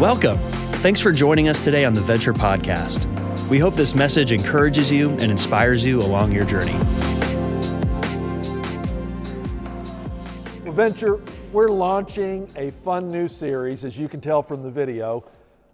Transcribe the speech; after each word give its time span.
Welcome. 0.00 0.36
Thanks 0.82 1.00
for 1.00 1.10
joining 1.10 1.48
us 1.48 1.64
today 1.64 1.86
on 1.86 1.94
the 1.94 2.02
Venture 2.02 2.34
Podcast. 2.34 3.06
We 3.48 3.58
hope 3.58 3.76
this 3.76 3.94
message 3.94 4.30
encourages 4.30 4.92
you 4.92 5.08
and 5.12 5.22
inspires 5.22 5.86
you 5.86 6.00
along 6.00 6.32
your 6.32 6.44
journey. 6.44 6.76
Venture, 10.70 11.22
we're 11.50 11.68
launching 11.68 12.46
a 12.56 12.72
fun 12.72 13.10
new 13.10 13.26
series, 13.26 13.86
as 13.86 13.98
you 13.98 14.06
can 14.06 14.20
tell 14.20 14.42
from 14.42 14.62
the 14.62 14.70
video, 14.70 15.24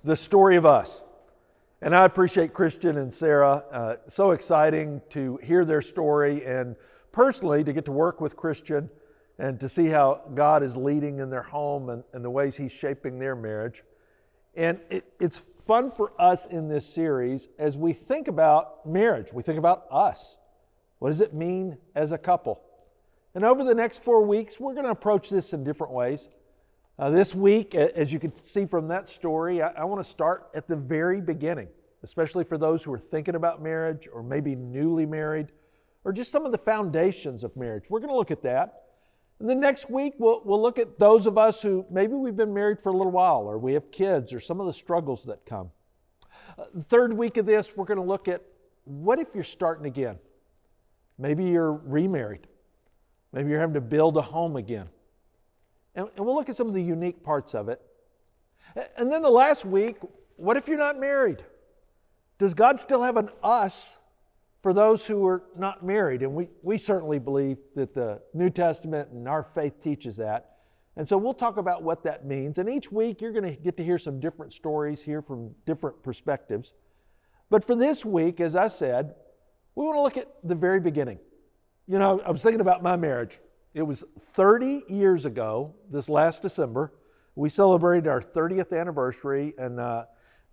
The 0.05 0.15
Story 0.15 0.55
of 0.55 0.65
Us. 0.65 1.03
And 1.81 1.93
I 1.93 2.05
appreciate 2.05 2.55
Christian 2.55 2.99
and 2.99 3.13
Sarah. 3.13 3.65
Uh, 3.73 3.97
so 4.07 4.31
exciting 4.31 5.03
to 5.11 5.41
hear 5.43 5.65
their 5.65 5.83
story 5.83 6.47
and 6.47 6.77
personally 7.11 7.65
to 7.65 7.73
get 7.73 7.87
to 7.87 7.93
work 7.93 8.21
with 8.21 8.37
Christian 8.37 8.89
and 9.41 9.59
to 9.59 9.69
see 9.69 9.87
how 9.87 10.21
God 10.33 10.63
is 10.63 10.77
leading 10.77 11.19
in 11.19 11.29
their 11.29 11.43
home 11.43 11.89
and, 11.89 12.05
and 12.13 12.25
the 12.25 12.31
ways 12.31 12.57
He's 12.57 12.71
shaping 12.71 13.19
their 13.19 13.35
marriage. 13.35 13.83
And 14.55 14.81
it, 14.91 15.05
it's 15.19 15.43
fun 15.67 15.91
for 15.91 16.13
us 16.21 16.47
in 16.47 16.69
this 16.69 16.87
series 16.87 17.49
as 17.59 17.77
we 17.77 17.93
think 17.93 18.29
about 18.29 18.87
marriage, 18.87 19.33
we 19.33 19.43
think 19.43 19.59
about 19.59 19.85
us. 19.91 20.37
What 20.99 21.09
does 21.09 21.21
it 21.21 21.35
mean 21.35 21.79
as 21.95 22.13
a 22.13 22.19
couple? 22.19 22.61
And 23.35 23.45
over 23.45 23.65
the 23.65 23.75
next 23.75 24.05
four 24.05 24.23
weeks, 24.25 24.61
we're 24.61 24.75
going 24.75 24.85
to 24.85 24.91
approach 24.91 25.31
this 25.31 25.53
in 25.53 25.65
different 25.65 25.93
ways. 25.93 26.29
Uh, 26.99 27.11
this 27.11 27.35
week, 27.35 27.75
as 27.75 28.13
you 28.13 28.19
can 28.19 28.33
see 28.45 28.67
from 28.67 28.89
that 28.89 29.09
story, 29.09 29.63
I, 29.63 29.69
I 29.69 29.85
want 29.85 30.05
to 30.05 30.09
start 30.09 30.51
at 30.55 30.69
the 30.69 30.77
very 30.77 31.21
beginning, 31.21 31.69
especially 32.03 32.45
for 32.45 32.59
those 32.59 32.85
who 32.85 32.93
are 32.93 32.99
thinking 32.99 33.35
about 33.35 33.63
marriage 33.63 34.09
or 34.13 34.23
maybe 34.23 34.55
newly 34.55 35.07
married 35.07 35.49
or 36.05 36.13
just 36.13 36.31
some 36.31 36.45
of 36.45 36.53
the 36.53 36.59
foundations 36.59 37.45
of 37.45 37.57
marriage. 37.57 37.85
We're 37.89 38.01
going 38.01 38.11
to 38.11 38.17
look 38.17 38.31
at 38.31 38.43
that. 38.43 38.82
And 39.43 39.51
then 39.51 39.59
next 39.59 39.91
week, 39.91 40.15
we'll, 40.19 40.41
we'll 40.45 40.63
look 40.63 40.79
at 40.79 41.01
those 41.01 41.27
of 41.27 41.37
us 41.37 41.61
who 41.61 41.85
maybe 41.91 42.13
we've 42.13 42.37
been 42.37 42.55
married 42.55 42.81
for 42.81 42.91
a 42.91 42.97
little 42.97 43.11
while 43.11 43.41
or 43.41 43.59
we 43.59 43.73
have 43.73 43.91
kids 43.91 44.33
or 44.33 44.39
some 44.39 44.61
of 44.61 44.69
the 44.69 44.73
struggles 44.73 45.25
that 45.25 45.45
come. 45.45 45.73
Uh, 46.57 46.67
the 46.73 46.85
third 46.85 47.13
week 47.13 47.37
of 47.39 47.45
this, 47.45 47.77
we're 47.77 47.85
going 47.85 47.99
to 47.99 48.05
look 48.05 48.29
at 48.29 48.41
what 48.85 49.19
if 49.19 49.35
you're 49.35 49.43
starting 49.43 49.87
again? 49.87 50.21
Maybe 51.19 51.47
you're 51.47 51.73
remarried. 51.73 52.47
Maybe 53.33 53.51
you're 53.51 53.59
having 53.59 53.75
to 53.75 53.81
build 53.81 54.17
a 54.17 54.23
home 54.23 54.55
again. 54.55 54.89
And, 55.97 56.07
and 56.17 56.25
we'll 56.25 56.37
look 56.37 56.49
at 56.49 56.55
some 56.55 56.69
of 56.69 56.75
the 56.75 56.83
unique 56.83 57.25
parts 57.25 57.53
of 57.53 57.69
it. 57.69 57.83
And 58.97 59.11
then 59.11 59.23
the 59.23 59.29
last 59.29 59.65
week, 59.65 59.97
what 60.37 60.57
if 60.57 60.69
you're 60.69 60.79
not 60.79 61.01
married? 61.01 61.43
Does 62.39 62.55
God 62.55 62.79
still 62.79 63.03
have 63.03 63.17
an 63.17 63.29
us 63.43 63.99
for 64.63 64.73
those 64.73 65.07
who 65.07 65.27
are 65.27 65.43
not 65.57 65.85
married. 65.85 66.23
And 66.23 66.35
we, 66.35 66.49
we 66.63 66.79
certainly 66.79 67.19
believe 67.19 67.59
that 67.75 67.95
the 67.95 68.21
New 68.33 68.49
Testament 68.49 69.11
and 69.11 69.29
our 69.29 69.43
faith 69.43 69.83
teaches 69.83 70.17
that. 70.17 70.51
And 70.97 71.09
so 71.09 71.17
we'll 71.17 71.33
talk 71.33 71.57
about 71.57 71.83
what 71.83 72.05
that 72.05 72.27
means. 72.27 72.59
And 72.59 72.69
each 72.69 72.93
week 72.93 73.21
you're 73.21 73.33
going 73.33 73.57
to 73.57 73.61
get 73.61 73.77
to 73.79 73.85
hear 73.85 73.99
some 73.99 74.21
different 74.21 74.53
stories 74.53 75.03
here 75.03 75.21
from 75.23 75.55
different 75.67 76.03
perspectives. 76.03 76.75
But 77.51 77.65
for 77.65 77.75
this 77.75 78.05
week, 78.05 78.41
as 78.41 78.55
I 78.55 78.69
said, 78.69 79.15
we 79.75 79.85
want 79.85 79.97
to 79.97 80.03
look 80.03 80.17
at 80.17 80.29
the 80.45 80.55
very 80.55 80.81
beginning. 80.81 81.19
You 81.89 81.99
know, 81.99 82.21
I 82.21 82.31
was 82.31 82.43
thinking 82.43 82.61
about 82.61 82.83
my 82.83 82.97
marriage. 82.97 83.41
It 83.75 83.83
was 83.83 84.05
30 84.35 84.85
years 84.89 85.25
ago, 85.25 85.75
this 85.91 86.09
last 86.09 86.43
December. 86.43 86.93
We 87.35 87.49
celebrated 87.49 88.07
our 88.07 88.21
30th 88.21 88.79
anniversary, 88.79 89.55
and 89.57 89.81
uh, 89.81 90.05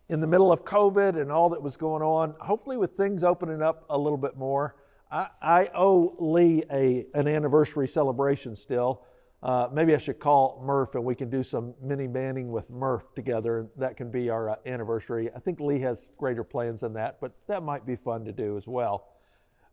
in 0.10 0.20
the 0.20 0.28
middle 0.28 0.52
of 0.52 0.66
COVID 0.66 1.22
and 1.22 1.32
all 1.32 1.50
that 1.50 1.62
was 1.62 1.78
going 1.78 2.02
on, 2.02 2.34
hopefully 2.40 2.78
with 2.78 2.92
things 2.92 3.24
opening 3.24 3.62
up 3.62 3.86
a 3.90 3.98
little 3.98 4.18
bit 4.18 4.36
more, 4.36 4.76
I, 5.12 5.28
I 5.42 5.70
owe 5.76 6.16
Lee 6.20 6.64
a, 6.72 7.06
an 7.14 7.28
anniversary 7.28 7.88
celebration 7.88 8.56
still. 8.56 9.04
Uh, 9.42 9.70
maybe 9.72 9.96
I 9.96 9.98
should 10.00 10.20
call 10.20 10.62
Murph 10.66 10.96
and 10.96 11.06
we 11.06 11.16
can 11.16 11.30
do 11.30 11.44
some 11.44 11.74
mini 11.82 12.08
banding 12.08 12.52
with 12.52 12.70
Murph 12.70 13.14
together. 13.16 13.68
That 13.78 13.96
can 13.96 14.12
be 14.12 14.30
our 14.30 14.50
uh, 14.50 14.56
anniversary. 14.66 15.30
I 15.34 15.40
think 15.40 15.60
Lee 15.60 15.80
has 15.80 16.08
greater 16.18 16.44
plans 16.44 16.82
than 16.82 16.94
that, 16.94 17.22
but 17.22 17.32
that 17.48 17.64
might 17.64 17.86
be 17.86 17.96
fun 17.96 18.26
to 18.26 18.34
do 18.34 18.58
as 18.58 18.68
well. 18.68 19.08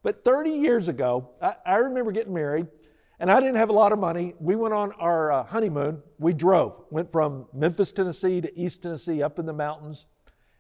But 0.03 0.23
30 0.23 0.51
years 0.51 0.89
ago, 0.89 1.31
I, 1.43 1.55
I 1.65 1.75
remember 1.77 2.13
getting 2.13 2.35
married 2.35 2.69
and 3.19 3.31
I 3.31 3.41
didn't 3.41 3.57
have 3.57 3.71
a 3.71 3.73
lot 3.73 3.93
of 3.93 3.99
money. 3.99 4.35
We 4.39 4.55
went 4.55 4.75
on 4.75 4.93
our 4.93 5.33
uh, 5.33 5.45
honeymoon. 5.45 6.03
We 6.19 6.35
drove, 6.35 6.85
went 6.91 7.11
from 7.11 7.47
Memphis, 7.55 7.91
Tennessee 7.91 8.43
to 8.43 8.61
East 8.61 8.83
Tennessee 8.83 9.23
up 9.23 9.39
in 9.39 9.47
the 9.47 9.55
mountains. 9.55 10.05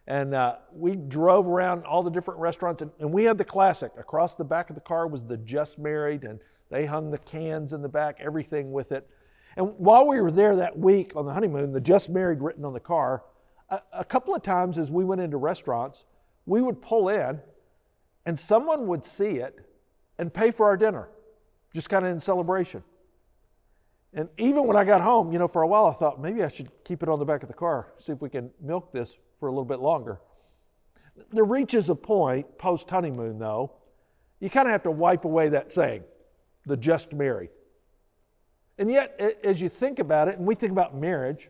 And 0.06 0.34
uh, 0.34 0.56
we 0.72 0.94
drove 0.94 1.46
around 1.46 1.84
all 1.84 2.02
the 2.02 2.10
different 2.10 2.38
restaurants, 2.38 2.80
and, 2.80 2.92
and, 3.00 3.12
we 3.12 3.24
had 3.24 3.38
the 3.38 3.44
classic. 3.44 3.90
Across 3.98 4.36
the 4.36 4.44
back 4.44 4.70
of 4.70 4.76
the 4.76 4.80
car 4.80 5.08
was 5.08 5.24
the 5.24 5.36
Just 5.36 5.78
Married, 5.78 6.22
and 6.22 6.38
they 6.70 6.86
hung 6.86 7.10
the 7.10 7.18
cans 7.18 7.72
in 7.72 7.82
the 7.82 7.88
back, 7.88 8.18
everything 8.20 8.70
with 8.70 8.92
it. 8.92 9.08
And 9.56 9.74
while 9.78 10.06
we 10.06 10.20
were 10.20 10.30
there 10.30 10.56
that 10.56 10.78
week 10.78 11.16
on 11.16 11.26
the 11.26 11.32
honeymoon, 11.32 11.72
the 11.72 11.80
Just 11.80 12.08
Married 12.08 12.40
written 12.40 12.64
on 12.64 12.72
the 12.72 12.80
car, 12.80 13.24
a, 13.68 13.80
a 13.92 14.04
couple 14.04 14.32
of 14.32 14.42
times 14.42 14.78
as 14.78 14.92
we 14.92 15.04
went 15.04 15.20
into 15.20 15.38
restaurants, 15.38 16.04
we 16.44 16.62
would 16.62 16.80
pull 16.80 17.08
in, 17.08 17.40
and 18.26 18.38
someone 18.38 18.86
would 18.86 19.04
see 19.04 19.38
it 19.38 19.58
and 20.18 20.32
pay 20.32 20.52
for 20.52 20.66
our 20.66 20.76
dinner, 20.76 21.08
just 21.74 21.88
kind 21.88 22.06
of 22.06 22.12
in 22.12 22.20
celebration. 22.20 22.84
And 24.14 24.28
even 24.38 24.66
when 24.66 24.76
I 24.76 24.84
got 24.84 25.00
home, 25.00 25.32
you 25.32 25.38
know, 25.40 25.48
for 25.48 25.62
a 25.62 25.66
while 25.66 25.86
I 25.86 25.94
thought 25.94 26.20
maybe 26.20 26.44
I 26.44 26.48
should 26.48 26.70
keep 26.84 27.02
it 27.02 27.08
on 27.08 27.18
the 27.18 27.24
back 27.24 27.42
of 27.42 27.48
the 27.48 27.54
car, 27.54 27.92
see 27.96 28.12
if 28.12 28.22
we 28.22 28.30
can 28.30 28.50
milk 28.62 28.92
this 28.92 29.18
for 29.38 29.48
a 29.48 29.50
little 29.50 29.64
bit 29.64 29.80
longer. 29.80 30.20
There 31.32 31.44
reaches 31.44 31.88
a 31.88 31.94
point 31.94 32.58
post 32.58 32.88
honeymoon, 32.90 33.38
though, 33.38 33.72
you 34.40 34.50
kind 34.50 34.68
of 34.68 34.72
have 34.72 34.82
to 34.82 34.90
wipe 34.90 35.24
away 35.24 35.48
that 35.50 35.70
saying, 35.70 36.02
the 36.66 36.76
just 36.76 37.12
married. 37.12 37.50
And 38.78 38.90
yet, 38.90 39.38
as 39.42 39.60
you 39.60 39.68
think 39.68 39.98
about 39.98 40.28
it, 40.28 40.36
and 40.36 40.46
we 40.46 40.54
think 40.54 40.72
about 40.72 40.94
marriage, 40.94 41.48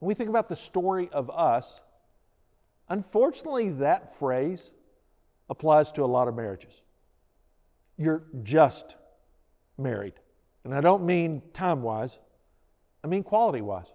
and 0.00 0.06
we 0.06 0.14
think 0.14 0.28
about 0.28 0.48
the 0.48 0.56
story 0.56 1.08
of 1.12 1.30
us, 1.30 1.80
unfortunately, 2.88 3.70
that 3.70 4.18
phrase 4.18 4.70
applies 5.48 5.90
to 5.92 6.04
a 6.04 6.06
lot 6.06 6.28
of 6.28 6.36
marriages. 6.36 6.82
You're 7.96 8.24
just 8.42 8.96
married. 9.78 10.14
And 10.64 10.74
I 10.74 10.82
don't 10.82 11.04
mean 11.04 11.42
time 11.54 11.82
wise, 11.82 12.18
I 13.02 13.06
mean 13.06 13.22
quality 13.22 13.62
wise. 13.62 13.86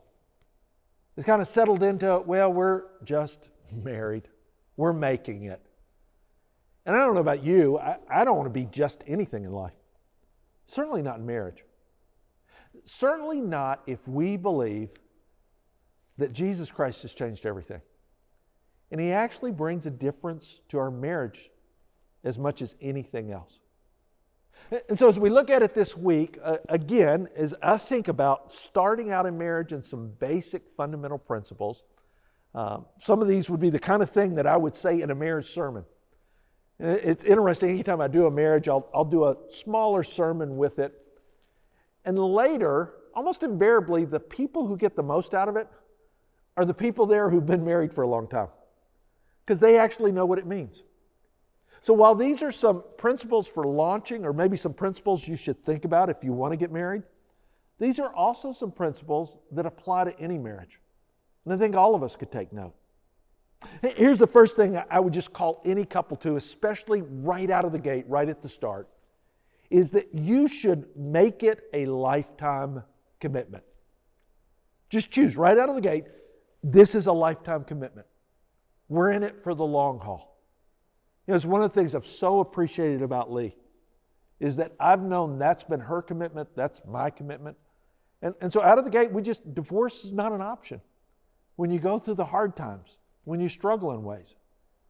It's 1.18 1.26
kind 1.26 1.42
of 1.42 1.48
settled 1.48 1.82
into, 1.84 2.20
well, 2.26 2.52
we're 2.52 2.84
just 3.04 3.50
married, 3.72 4.28
we're 4.76 4.94
making 4.94 5.44
it. 5.44 5.62
And 6.86 6.96
I 6.96 7.00
don't 7.00 7.16
know 7.16 7.22
about 7.22 7.44
you, 7.44 7.80
I, 7.80 7.98
I 8.10 8.26
don't 8.26 8.38
want 8.38 8.48
to 8.48 8.54
be 8.54 8.66
just 8.66 9.04
anything 9.08 9.46
in 9.46 9.52
life. 9.52 9.74
Certainly 10.68 11.04
not 11.04 11.20
in 11.20 11.26
marriage. 11.26 11.64
Certainly 12.86 13.42
not 13.42 13.82
if 13.88 14.06
we 14.08 14.36
believe 14.38 14.90
that 16.18 16.34
Jesus 16.34 16.72
Christ 16.72 17.02
has 17.04 17.14
changed 17.14 17.46
everything. 17.46 17.82
And 18.92 19.00
He 19.00 19.12
actually 19.12 19.52
brings 19.52 19.86
a 19.86 19.92
difference 19.92 20.60
to 20.70 20.78
our 20.78 20.92
marriage 20.92 21.50
as 22.24 22.38
much 22.38 22.62
as 22.62 22.76
anything 22.82 23.32
else. 23.32 23.60
And 24.90 24.98
so, 24.98 25.08
as 25.08 25.20
we 25.20 25.30
look 25.30 25.50
at 25.50 25.62
it 25.62 25.76
this 25.76 25.96
week, 25.96 26.40
uh, 26.44 26.58
again, 26.70 27.28
as 27.36 27.54
I 27.62 27.78
think 27.78 28.08
about 28.08 28.52
starting 28.52 29.12
out 29.12 29.26
in 29.26 29.38
marriage 29.38 29.72
and 29.72 29.86
some 29.86 30.12
basic 30.20 30.64
fundamental 30.76 31.20
principles, 31.20 31.84
um, 32.56 32.86
some 33.00 33.22
of 33.22 33.28
these 33.28 33.50
would 33.50 33.60
be 33.60 33.70
the 33.70 33.80
kind 33.80 34.02
of 34.02 34.10
thing 34.10 34.36
that 34.36 34.48
I 34.48 34.58
would 34.58 34.74
say 34.74 35.02
in 35.02 35.12
a 35.12 35.16
marriage 35.16 35.50
sermon. 35.50 35.86
It's 36.80 37.24
interesting, 37.24 37.70
anytime 37.70 38.02
I 38.02 38.08
do 38.08 38.26
a 38.26 38.32
marriage, 38.32 38.68
I'll, 38.68 38.90
I'll 38.94 39.06
do 39.06 39.26
a 39.26 39.36
smaller 39.50 40.04
sermon 40.04 40.58
with 40.58 40.80
it. 40.80 40.94
And 42.04 42.18
later, 42.18 42.94
almost 43.14 43.44
invariably, 43.44 44.06
the 44.06 44.20
people 44.20 44.68
who 44.68 44.78
get 44.78 44.96
the 44.96 45.04
most 45.04 45.34
out 45.34 45.48
of 45.48 45.56
it 45.56 45.68
are 46.58 46.66
the 46.66 46.74
people 46.74 47.06
there 47.06 47.30
who've 47.30 47.46
been 47.46 47.64
married 47.64 47.94
for 47.94 48.02
a 48.02 48.08
long 48.08 48.28
time 48.28 48.50
because 49.46 49.60
they 49.60 49.78
actually 49.78 50.12
know 50.12 50.26
what 50.26 50.40
it 50.40 50.46
means. 50.46 50.84
So, 51.86 51.94
while 51.94 52.16
these 52.16 52.42
are 52.42 52.52
some 52.52 52.84
principles 52.98 53.48
for 53.48 53.64
launching, 53.64 54.26
or 54.26 54.34
maybe 54.34 54.58
some 54.58 54.74
principles 54.74 55.28
you 55.28 55.36
should 55.36 55.64
think 55.64 55.86
about 55.86 56.10
if 56.10 56.24
you 56.24 56.34
want 56.34 56.52
to 56.52 56.58
get 56.58 56.72
married, 56.72 57.04
these 57.78 58.00
are 58.00 58.12
also 58.12 58.52
some 58.52 58.72
principles 58.72 59.38
that 59.52 59.68
apply 59.68 60.06
to 60.06 60.20
any 60.20 60.40
marriage. 60.40 60.80
And 61.46 61.54
I 61.54 61.58
think 61.58 61.76
all 61.76 61.94
of 61.94 62.02
us 62.02 62.16
could 62.16 62.32
take 62.32 62.52
note. 62.52 62.74
Here's 63.84 64.18
the 64.18 64.26
first 64.26 64.56
thing 64.56 64.82
I 64.90 65.00
would 65.00 65.14
just 65.14 65.32
call 65.32 65.62
any 65.64 65.86
couple 65.86 66.18
to, 66.18 66.38
especially 66.38 67.04
right 67.04 67.52
out 67.52 67.66
of 67.66 67.72
the 67.72 67.78
gate, 67.78 68.06
right 68.08 68.28
at 68.28 68.42
the 68.42 68.50
start, 68.50 68.90
is 69.70 69.92
that 69.92 70.08
you 70.12 70.48
should 70.48 70.88
make 70.96 71.44
it 71.44 71.66
a 71.72 71.86
lifetime 71.86 72.82
commitment. 73.20 73.64
Just 74.90 75.12
choose 75.12 75.38
right 75.38 75.56
out 75.56 75.70
of 75.70 75.76
the 75.76 75.82
gate 75.82 76.06
this 76.64 76.96
is 76.96 77.06
a 77.06 77.14
lifetime 77.14 77.64
commitment. 77.64 78.08
We're 78.90 79.12
in 79.12 79.22
it 79.22 79.44
for 79.44 79.54
the 79.54 79.64
long 79.64 80.00
haul. 80.00 80.35
You 81.28 81.32
know, 81.32 81.36
it's 81.36 81.46
one 81.46 81.64
of 81.64 81.72
the 81.72 81.80
things 81.80 81.96
I've 81.96 82.06
so 82.06 82.40
appreciated 82.40 83.02
about 83.02 83.32
Lee 83.32 83.56
is 84.40 84.58
that 84.58 84.74
I've 84.80 85.02
known 85.02 85.40
that's 85.40 85.64
been 85.64 85.80
her 85.80 86.02
commitment, 86.02 86.50
that's 86.56 86.82
my 86.88 87.10
commitment. 87.10 87.58
And, 88.22 88.36
and 88.42 88.52
so 88.52 88.62
out 88.62 88.78
of 88.78 88.84
the 88.84 88.92
gate, 88.92 89.12
we 89.12 89.22
just, 89.22 89.54
divorce 89.54 90.04
is 90.04 90.12
not 90.12 90.32
an 90.32 90.42
option 90.42 90.82
when 91.56 91.72
you 91.72 91.80
go 91.80 92.00
through 92.00 92.16
the 92.16 92.26
hard 92.26 92.56
times, 92.56 92.98
when 93.24 93.40
you 93.40 93.50
struggle 93.50 93.92
in 93.92 94.04
ways, 94.04 94.36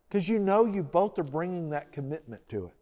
because 0.09 0.27
you 0.27 0.39
know 0.39 0.65
you 0.65 0.83
both 0.83 1.17
are 1.19 1.23
bringing 1.23 1.69
that 1.69 1.91
commitment 1.91 2.47
to 2.49 2.65
it. 2.65 2.73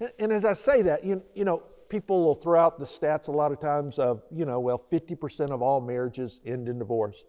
And, 0.00 0.10
and 0.18 0.32
as 0.32 0.44
I 0.44 0.52
say 0.52 0.82
that, 0.82 1.04
you, 1.04 1.22
you 1.34 1.44
know, 1.44 1.62
people 1.88 2.24
will 2.24 2.34
throw 2.34 2.60
out 2.60 2.78
the 2.78 2.84
stats 2.84 3.28
a 3.28 3.32
lot 3.32 3.52
of 3.52 3.60
times 3.60 3.98
of, 3.98 4.22
you 4.30 4.44
know, 4.44 4.60
well, 4.60 4.82
50% 4.90 5.50
of 5.50 5.62
all 5.62 5.80
marriages 5.80 6.40
end 6.46 6.68
in 6.68 6.78
divorce. 6.78 7.24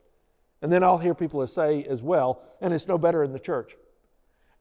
And 0.62 0.72
then 0.72 0.84
I'll 0.84 0.98
hear 0.98 1.14
people 1.14 1.46
say 1.48 1.84
as 1.84 2.02
well, 2.02 2.42
and 2.62 2.74
it's 2.74 2.88
no 2.88 2.98
better 2.98 3.24
in 3.24 3.34
the 3.34 3.40
church. 3.40 3.76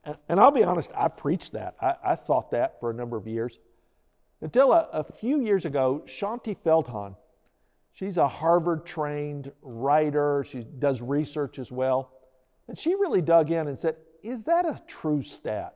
And, 0.04 0.40
I'll 0.40 0.50
be 0.50 0.64
honest, 0.64 0.90
I 0.96 1.08
preached 1.08 1.52
that. 1.52 1.76
I, 1.80 1.94
I, 2.04 2.14
thought 2.16 2.50
that 2.50 2.80
for 2.80 2.90
a 2.90 2.94
number 2.94 3.16
of 3.16 3.28
years. 3.28 3.60
Until 4.40 4.72
a, 4.72 4.88
a 4.92 5.04
few 5.04 5.40
years 5.40 5.64
ago, 5.64 6.02
Shaunti 6.06 6.56
Feldhahn, 6.56 7.14
she's 7.92 8.16
a 8.16 8.26
Harvard 8.26 8.84
trained 8.84 9.52
writer, 9.62 10.44
she 10.48 10.64
does 10.64 11.00
research 11.00 11.60
as 11.60 11.70
well. 11.70 12.10
And 12.66 12.76
she 12.76 12.96
really 12.96 13.22
dug 13.22 13.52
in 13.52 13.68
and 13.68 13.78
said, 13.78 13.96
Is 14.24 14.42
that 14.44 14.64
a 14.64 14.82
true 14.88 15.22
stat? 15.22 15.74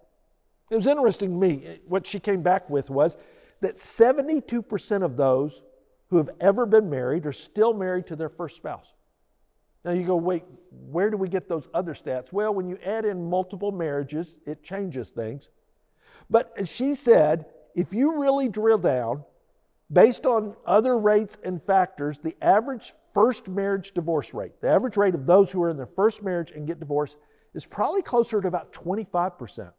It 0.70 0.75
was 0.75 0.88
interesting 0.88 1.31
to 1.31 1.37
me. 1.37 1.78
What 1.87 2.05
she 2.05 2.19
came 2.19 2.43
back 2.43 2.69
with 2.69 2.90
was 2.90 3.17
that 3.61 3.76
72% 3.76 5.02
of 5.05 5.17
those 5.17 5.62
who 6.11 6.17
have 6.17 6.31
ever 6.40 6.67
been 6.67 6.90
married 6.90 7.26
are 7.26 7.32
still 7.32 7.73
married 7.73 8.08
to 8.08 8.17
their 8.17 8.28
first 8.28 8.56
spouse. 8.56 8.93
Now 9.87 9.93
you 9.93 10.05
go, 10.05 10.17
wait, 10.17 10.43
where 10.91 11.11
do 11.11 11.17
we 11.17 11.29
get 11.29 11.49
those 11.49 11.69
other 11.73 11.94
stats? 11.94 12.33
Well, 12.33 12.53
when 12.53 12.69
you 12.69 12.77
add 12.85 13.05
in 13.05 13.31
multiple 13.31 13.71
marriages, 13.71 14.41
it 14.44 14.65
changes 14.65 15.11
things. 15.11 15.49
But 16.29 16.67
she 16.67 16.97
said, 16.97 17.47
if 17.77 17.94
you 17.94 18.21
really 18.21 18.49
drill 18.49 18.79
down, 18.79 19.23
based 19.93 20.27
on 20.27 20.56
other 20.67 20.99
rates 20.99 21.38
and 21.44 21.62
factors, 21.62 22.19
the 22.19 22.37
average 22.43 22.94
first 23.15 23.47
marriage 23.47 23.93
divorce 23.93 24.35
rate, 24.35 24.61
the 24.61 24.69
average 24.69 24.97
rate 24.97 25.15
of 25.15 25.25
those 25.25 25.53
who 25.53 25.62
are 25.62 25.71
in 25.71 25.77
their 25.77 25.87
first 25.87 26.21
marriage 26.21 26.50
and 26.50 26.67
get 26.67 26.81
divorced, 26.81 27.17
is 27.55 27.65
probably 27.65 28.03
closer 28.03 28.41
to 28.41 28.49
about 28.49 28.73
25%, 28.73 29.71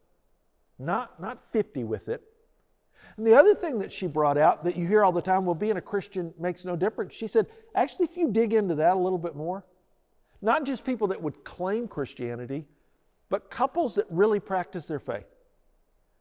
not, 0.78 1.20
not 1.20 1.52
50 1.52 1.84
with 1.84 2.08
it. 2.08 2.22
And 3.18 3.26
the 3.26 3.34
other 3.34 3.54
thing 3.54 3.78
that 3.80 3.92
she 3.92 4.06
brought 4.06 4.38
out 4.38 4.64
that 4.64 4.74
you 4.74 4.86
hear 4.86 5.04
all 5.04 5.12
the 5.12 5.20
time, 5.20 5.44
well, 5.44 5.54
being 5.54 5.76
a 5.76 5.82
Christian 5.82 6.32
makes 6.38 6.64
no 6.64 6.76
difference. 6.76 7.12
She 7.14 7.26
said, 7.26 7.46
actually, 7.74 8.06
if 8.06 8.16
you 8.16 8.32
dig 8.32 8.54
into 8.54 8.74
that 8.76 8.96
a 8.96 8.98
little 8.98 9.18
bit 9.18 9.36
more, 9.36 9.64
not 10.40 10.64
just 10.64 10.84
people 10.84 11.08
that 11.08 11.22
would 11.22 11.44
claim 11.44 11.88
Christianity, 11.88 12.66
but 13.28 13.50
couples 13.50 13.96
that 13.96 14.06
really 14.10 14.40
practice 14.40 14.86
their 14.86 14.98
faith. 15.00 15.26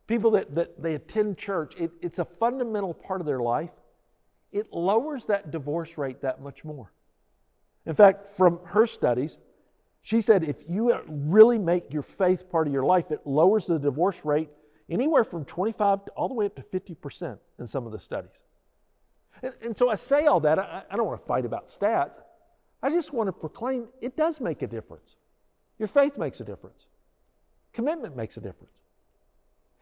People 0.07 0.31
that, 0.31 0.55
that 0.55 0.81
they 0.81 0.95
attend 0.95 1.37
church, 1.37 1.75
it, 1.77 1.91
it's 2.01 2.19
a 2.19 2.25
fundamental 2.25 2.93
part 2.93 3.19
of 3.19 3.27
their 3.27 3.39
life. 3.39 3.71
It 4.51 4.71
lowers 4.71 5.25
that 5.25 5.51
divorce 5.51 5.97
rate 5.97 6.21
that 6.21 6.41
much 6.41 6.63
more. 6.63 6.91
In 7.85 7.93
fact, 7.93 8.27
from 8.27 8.59
her 8.65 8.85
studies, 8.85 9.37
she 10.01 10.21
said 10.21 10.43
if 10.43 10.63
you 10.67 10.97
really 11.07 11.59
make 11.59 11.93
your 11.93 12.03
faith 12.03 12.49
part 12.49 12.67
of 12.67 12.73
your 12.73 12.83
life, 12.83 13.11
it 13.11 13.21
lowers 13.25 13.65
the 13.65 13.77
divorce 13.77 14.23
rate 14.23 14.49
anywhere 14.89 15.23
from 15.23 15.45
25 15.45 16.05
to 16.05 16.11
all 16.11 16.29
the 16.29 16.33
way 16.33 16.45
up 16.45 16.55
to 16.55 16.61
50% 16.61 17.37
in 17.59 17.67
some 17.67 17.85
of 17.85 17.91
the 17.91 17.99
studies. 17.99 18.41
And, 19.43 19.53
and 19.61 19.77
so 19.77 19.89
I 19.89 19.95
say 19.95 20.25
all 20.25 20.39
that, 20.41 20.59
I, 20.59 20.83
I 20.89 20.95
don't 20.95 21.05
want 21.05 21.19
to 21.21 21.27
fight 21.27 21.45
about 21.45 21.67
stats. 21.67 22.15
I 22.81 22.89
just 22.89 23.13
want 23.13 23.27
to 23.27 23.33
proclaim 23.33 23.87
it 24.01 24.15
does 24.15 24.39
make 24.39 24.61
a 24.61 24.67
difference. 24.67 25.15
Your 25.79 25.87
faith 25.87 26.17
makes 26.17 26.39
a 26.39 26.43
difference, 26.43 26.87
commitment 27.73 28.15
makes 28.15 28.37
a 28.37 28.41
difference. 28.41 28.73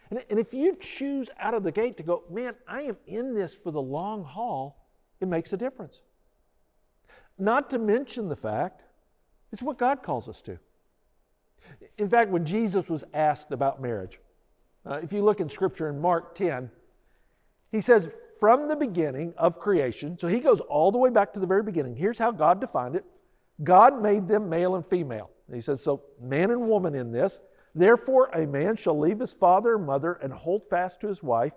And, 0.10 0.24
and 0.30 0.40
if 0.40 0.54
you 0.54 0.76
choose 0.80 1.30
out 1.40 1.54
of 1.54 1.64
the 1.64 1.72
gate 1.72 1.98
to 1.98 2.04
go, 2.04 2.24
man, 2.30 2.54
I 2.68 2.84
am 2.84 2.98
in 3.08 3.34
this 3.34 3.56
for 3.56 3.72
the 3.72 3.82
long 3.82 4.24
haul, 4.24 4.86
it 5.20 5.28
makes 5.28 5.52
a 5.54 5.58
difference. 5.58 6.02
Not 7.38 7.70
to 7.72 7.80
mention 7.80 8.30
the 8.30 8.36
fact 8.36 8.84
it's 9.52 9.62
what 9.62 9.78
God 9.78 10.04
calls 10.04 10.28
us 10.28 10.42
to. 10.44 10.60
In 11.98 12.10
fact, 12.10 12.30
when 12.30 12.46
Jesus 12.46 12.90
was 12.90 13.04
asked 13.14 13.52
about 13.52 13.82
marriage, 13.82 14.20
uh, 14.86 15.00
if 15.02 15.12
you 15.12 15.24
look 15.24 15.40
in 15.40 15.50
Scripture 15.50 15.90
in 15.90 16.00
Mark 16.00 16.36
10, 16.36 16.70
he 17.72 17.82
says, 17.82 18.10
from 18.40 18.68
the 18.68 18.76
beginning 18.76 19.34
of 19.38 19.60
creation, 19.60 20.18
so 20.18 20.28
he 20.28 20.40
goes 20.40 20.60
all 20.62 20.92
the 20.92 20.98
way 20.98 21.10
back 21.10 21.34
to 21.34 21.40
the 21.40 21.48
very 21.48 21.64
beginning. 21.64 21.96
Here's 21.96 22.20
how 22.20 22.32
God 22.32 22.60
defined 22.60 22.96
it 22.96 23.06
God 23.64 24.02
made 24.02 24.28
them 24.28 24.50
male 24.50 24.76
and 24.76 24.86
female. 24.86 25.30
he 25.54 25.62
says, 25.62 25.82
So 25.82 26.04
man 26.22 26.52
and 26.52 26.68
woman 26.68 26.96
in 26.96 27.12
this. 27.12 27.40
Therefore, 27.74 28.28
a 28.28 28.48
man 28.48 28.78
shall 28.78 28.98
leave 28.98 29.20
his 29.20 29.34
father 29.34 29.76
and 29.76 29.86
mother 29.86 30.14
and 30.14 30.32
hold 30.32 30.64
fast 30.70 31.02
to 31.02 31.08
his 31.08 31.22
wife, 31.22 31.54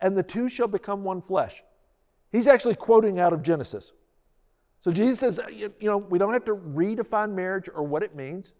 and 0.00 0.16
the 0.16 0.22
two 0.22 0.48
shall 0.48 0.66
become 0.66 1.04
one 1.04 1.22
flesh. 1.22 1.62
He's 2.32 2.48
actually 2.48 2.74
quoting 2.74 3.20
out 3.20 3.32
of 3.32 3.42
Genesis. 3.42 3.92
So 4.80 4.90
Jesus 4.90 5.20
says, 5.20 5.38
uh, 5.38 5.46
you 5.48 5.72
know, 5.82 5.98
we 5.98 6.18
don't 6.18 6.32
have 6.32 6.44
to 6.46 6.54
redefine 6.54 7.34
marriage 7.34 7.68
or 7.72 7.84
what 7.84 8.02
it 8.02 8.16
means. 8.16 8.52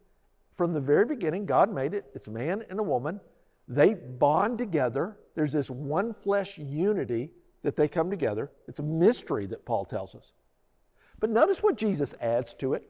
From 0.56 0.72
the 0.72 0.80
very 0.80 1.06
beginning, 1.06 1.46
God 1.46 1.72
made 1.72 1.94
it. 1.94 2.04
It's 2.14 2.28
man 2.28 2.62
and 2.68 2.78
a 2.78 2.82
woman. 2.82 3.20
They 3.66 3.94
bond 3.94 4.58
together. 4.58 5.16
There's 5.34 5.52
this 5.52 5.70
one 5.70 6.12
flesh 6.12 6.58
unity 6.58 7.30
that 7.62 7.76
they 7.76 7.88
come 7.88 8.10
together. 8.10 8.50
It's 8.68 8.78
a 8.78 8.84
mystery 8.84 9.46
that 9.46 9.64
Paul 9.64 9.84
tells 9.84 10.14
us. 10.14 10.32
But 11.18 11.30
notice 11.30 11.62
what 11.62 11.76
Jesus 11.76 12.14
adds 12.20 12.54
to 12.54 12.74
it 12.74 12.84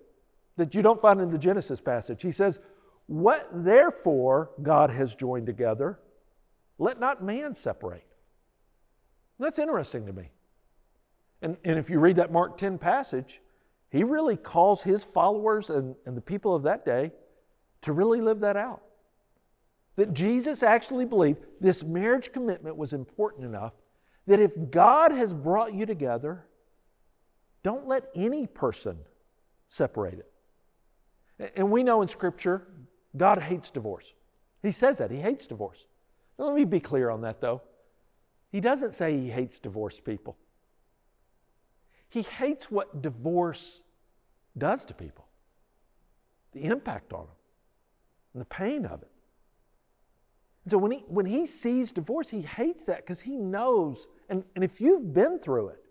that 0.56 0.74
you 0.74 0.82
don't 0.82 1.00
find 1.00 1.20
in 1.20 1.30
the 1.30 1.38
Genesis 1.38 1.80
passage. 1.80 2.22
He 2.22 2.32
says, 2.32 2.60
What 3.06 3.48
therefore 3.52 4.50
God 4.62 4.90
has 4.90 5.14
joined 5.14 5.46
together, 5.46 5.98
let 6.78 7.00
not 7.00 7.22
man 7.22 7.54
separate. 7.54 8.06
That's 9.38 9.58
interesting 9.58 10.06
to 10.06 10.12
me. 10.12 10.30
And, 11.42 11.56
and 11.64 11.78
if 11.78 11.88
you 11.88 11.98
read 11.98 12.16
that 12.16 12.30
Mark 12.30 12.58
10 12.58 12.78
passage, 12.78 13.40
he 13.90 14.04
really 14.04 14.36
calls 14.36 14.82
his 14.82 15.02
followers 15.02 15.70
and, 15.70 15.96
and 16.04 16.16
the 16.16 16.20
people 16.20 16.54
of 16.54 16.62
that 16.64 16.84
day 16.84 17.12
to 17.82 17.92
really 17.92 18.20
live 18.20 18.40
that 18.40 18.56
out. 18.56 18.82
That 19.96 20.12
Jesus 20.12 20.62
actually 20.62 21.06
believed 21.06 21.38
this 21.60 21.82
marriage 21.82 22.32
commitment 22.32 22.76
was 22.76 22.92
important 22.92 23.46
enough 23.46 23.72
that 24.26 24.40
if 24.40 24.52
God 24.70 25.12
has 25.12 25.32
brought 25.32 25.74
you 25.74 25.86
together, 25.86 26.44
don't 27.62 27.86
let 27.86 28.10
any 28.14 28.46
person 28.46 28.98
separate 29.68 30.18
it. 31.38 31.52
And 31.56 31.70
we 31.70 31.82
know 31.82 32.02
in 32.02 32.08
Scripture, 32.08 32.66
God 33.16 33.40
hates 33.40 33.70
divorce. 33.70 34.12
He 34.62 34.72
says 34.72 34.98
that. 34.98 35.10
He 35.10 35.20
hates 35.20 35.46
divorce. 35.46 35.86
Now, 36.38 36.46
let 36.46 36.54
me 36.54 36.64
be 36.64 36.80
clear 36.80 37.10
on 37.10 37.22
that, 37.22 37.40
though. 37.40 37.62
He 38.52 38.60
doesn't 38.60 38.94
say 38.94 39.16
he 39.16 39.30
hates 39.30 39.58
divorced 39.58 40.04
people, 40.04 40.36
he 42.08 42.22
hates 42.22 42.70
what 42.70 43.02
divorce 43.02 43.80
does 44.58 44.84
to 44.86 44.94
people 44.94 45.26
the 46.52 46.64
impact 46.64 47.12
on 47.12 47.20
them, 47.20 47.36
and 48.34 48.40
the 48.40 48.46
pain 48.46 48.84
of 48.84 49.02
it. 49.02 49.09
And 50.64 50.70
so 50.70 50.78
when 50.78 50.92
he, 50.92 51.04
when 51.08 51.26
he 51.26 51.46
sees 51.46 51.92
divorce, 51.92 52.28
he 52.30 52.42
hates 52.42 52.84
that 52.86 52.98
because 52.98 53.20
he 53.20 53.36
knows 53.36 54.06
and, 54.30 54.44
and 54.54 54.64
if 54.64 54.80
you've 54.80 55.12
been 55.12 55.40
through 55.40 55.68
it, 55.68 55.82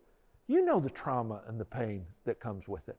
you 0.48 0.63
know 0.63 0.80
the 0.80 0.89
trauma 0.89 1.42
and 1.48 1.60
the 1.60 1.66
pain 1.66 2.06
that 2.25 2.39
comes 2.39 2.68
with 2.68 2.88
it. 2.88 2.98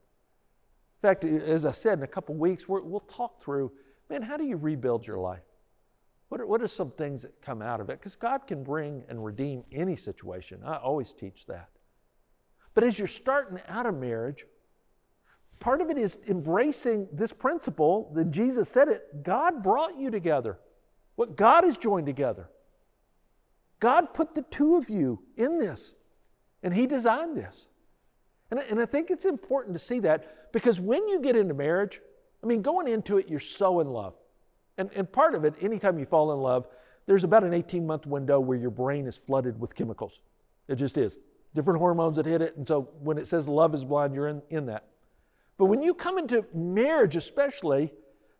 In 1.02 1.08
fact, 1.08 1.24
as 1.24 1.64
I 1.64 1.72
said, 1.72 1.98
in 1.98 2.04
a 2.04 2.08
couple 2.08 2.34
weeks, 2.34 2.68
we 2.68 2.80
will 2.82 3.00
talk 3.00 3.42
through 3.42 3.72
man, 4.10 4.22
how 4.22 4.36
do 4.36 4.44
you 4.44 4.56
rebuild 4.56 5.06
your 5.06 5.18
life? 5.18 5.42
What 6.28 6.40
are, 6.40 6.46
what 6.46 6.62
are 6.62 6.68
some 6.68 6.90
things 6.90 7.22
that 7.22 7.40
come 7.40 7.62
out 7.62 7.80
of 7.80 7.90
it? 7.90 7.98
Because 8.00 8.16
God 8.16 8.46
can 8.46 8.62
bring 8.64 9.04
and 9.08 9.24
redeem 9.24 9.64
any 9.72 9.96
situation. 9.96 10.60
I 10.64 10.76
always 10.76 11.12
teach 11.12 11.46
that. 11.46 11.70
But 12.74 12.84
as 12.84 12.98
you're 12.98 13.08
starting 13.08 13.60
out 13.68 13.86
of 13.86 13.94
marriage, 13.94 14.46
part 15.60 15.80
of 15.80 15.90
it 15.90 15.98
is 15.98 16.18
embracing 16.28 17.08
this 17.12 17.32
principle 17.32 18.12
that 18.14 18.30
Jesus 18.30 18.68
said 18.68 18.88
it 18.88 19.22
God 19.22 19.62
brought 19.62 19.98
you 19.98 20.10
together. 20.10 20.58
What 21.20 21.36
God 21.36 21.64
has 21.64 21.76
joined 21.76 22.06
together. 22.06 22.48
God 23.78 24.14
put 24.14 24.34
the 24.34 24.40
two 24.40 24.76
of 24.76 24.88
you 24.88 25.20
in 25.36 25.58
this, 25.58 25.92
and 26.62 26.72
He 26.72 26.86
designed 26.86 27.36
this. 27.36 27.66
And, 28.50 28.58
and 28.58 28.80
I 28.80 28.86
think 28.86 29.10
it's 29.10 29.26
important 29.26 29.74
to 29.74 29.78
see 29.78 30.00
that 30.00 30.50
because 30.50 30.80
when 30.80 31.06
you 31.08 31.20
get 31.20 31.36
into 31.36 31.52
marriage, 31.52 32.00
I 32.42 32.46
mean, 32.46 32.62
going 32.62 32.88
into 32.88 33.18
it, 33.18 33.28
you're 33.28 33.38
so 33.38 33.80
in 33.80 33.88
love. 33.88 34.14
And, 34.78 34.88
and 34.96 35.12
part 35.12 35.34
of 35.34 35.44
it, 35.44 35.56
anytime 35.60 35.98
you 35.98 36.06
fall 36.06 36.32
in 36.32 36.38
love, 36.38 36.66
there's 37.04 37.24
about 37.24 37.44
an 37.44 37.52
18 37.52 37.86
month 37.86 38.06
window 38.06 38.40
where 38.40 38.56
your 38.56 38.70
brain 38.70 39.06
is 39.06 39.18
flooded 39.18 39.60
with 39.60 39.74
chemicals. 39.74 40.22
It 40.68 40.76
just 40.76 40.96
is. 40.96 41.20
Different 41.54 41.80
hormones 41.80 42.16
that 42.16 42.24
hit 42.24 42.40
it. 42.40 42.56
And 42.56 42.66
so 42.66 42.88
when 42.98 43.18
it 43.18 43.26
says 43.26 43.46
love 43.46 43.74
is 43.74 43.84
blind, 43.84 44.14
you're 44.14 44.28
in, 44.28 44.40
in 44.48 44.64
that. 44.66 44.86
But 45.58 45.66
when 45.66 45.82
you 45.82 45.92
come 45.92 46.16
into 46.16 46.46
marriage, 46.54 47.14
especially, 47.14 47.92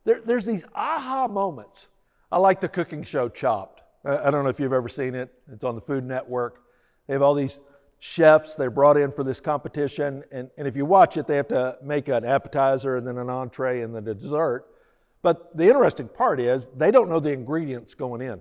there, 0.07 0.23
there's 0.25 0.47
these 0.47 0.65
aha 0.75 1.29
moments. 1.29 1.89
I 2.33 2.39
like 2.39 2.61
the 2.61 2.69
cooking 2.69 3.03
show 3.03 3.29
Chopped. 3.29 3.83
I 4.05 4.31
don't 4.31 4.45
know 4.45 4.51
if 4.51 4.61
you've 4.61 4.73
ever 4.73 4.89
seen 4.89 5.15
it. 5.15 5.33
It's 5.53 5.65
on 5.65 5.75
the 5.75 5.81
Food 5.81 6.05
Network. 6.05 6.63
They 7.07 7.15
have 7.15 7.23
all 7.23 7.35
these 7.35 7.59
chefs 7.99 8.55
they're 8.55 8.71
brought 8.71 8.97
in 8.97 9.11
for 9.11 9.25
this 9.25 9.41
competition. 9.41 10.23
And, 10.33 10.49
and 10.57 10.67
if 10.67 10.77
you 10.77 10.87
watch 10.87 11.17
it, 11.17 11.27
they 11.27 11.37
have 11.37 11.49
to 11.49 11.77
make 11.83 12.09
an 12.09 12.25
appetizer 12.25 12.97
and 12.97 13.07
then 13.07 13.19
an 13.19 13.29
entree 13.29 13.83
and 13.83 13.95
then 13.95 14.07
a 14.09 14.15
dessert. 14.15 14.65
But 15.23 15.55
the 15.57 15.65
interesting 15.65 16.09
part 16.09 16.41
is 16.41 16.69
they 16.75 16.91
don't 16.91 17.11
know 17.11 17.21
the 17.21 17.33
ingredients 17.33 17.95
going 17.95 18.23
in. 18.23 18.35
In 18.35 18.41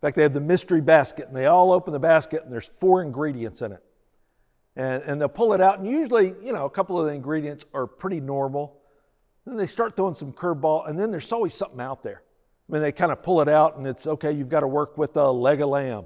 fact, 0.00 0.16
they 0.16 0.22
have 0.22 0.34
the 0.34 0.40
mystery 0.40 0.82
basket 0.82 1.26
and 1.26 1.36
they 1.36 1.46
all 1.46 1.72
open 1.72 1.92
the 1.92 1.98
basket 1.98 2.44
and 2.44 2.52
there's 2.52 2.68
four 2.68 3.02
ingredients 3.02 3.62
in 3.62 3.72
it. 3.72 3.82
And, 4.76 5.02
and 5.04 5.20
they'll 5.20 5.28
pull 5.28 5.54
it 5.54 5.62
out, 5.62 5.78
and 5.78 5.88
usually, 5.88 6.34
you 6.44 6.52
know, 6.52 6.66
a 6.66 6.70
couple 6.70 7.00
of 7.00 7.06
the 7.06 7.12
ingredients 7.12 7.64
are 7.72 7.86
pretty 7.86 8.20
normal. 8.20 8.76
Then 9.46 9.56
they 9.56 9.66
start 9.66 9.96
throwing 9.96 10.12
some 10.12 10.34
curveball, 10.34 10.86
and 10.86 11.00
then 11.00 11.10
there's 11.10 11.32
always 11.32 11.54
something 11.54 11.80
out 11.80 12.02
there. 12.02 12.22
I 12.68 12.72
mean, 12.72 12.82
they 12.82 12.92
kind 12.92 13.12
of 13.12 13.22
pull 13.22 13.40
it 13.40 13.48
out 13.48 13.76
and 13.76 13.86
it's 13.86 14.06
okay, 14.06 14.32
you've 14.32 14.48
got 14.48 14.60
to 14.60 14.66
work 14.66 14.98
with 14.98 15.16
a 15.16 15.30
leg 15.30 15.60
of 15.60 15.68
lamb. 15.68 16.04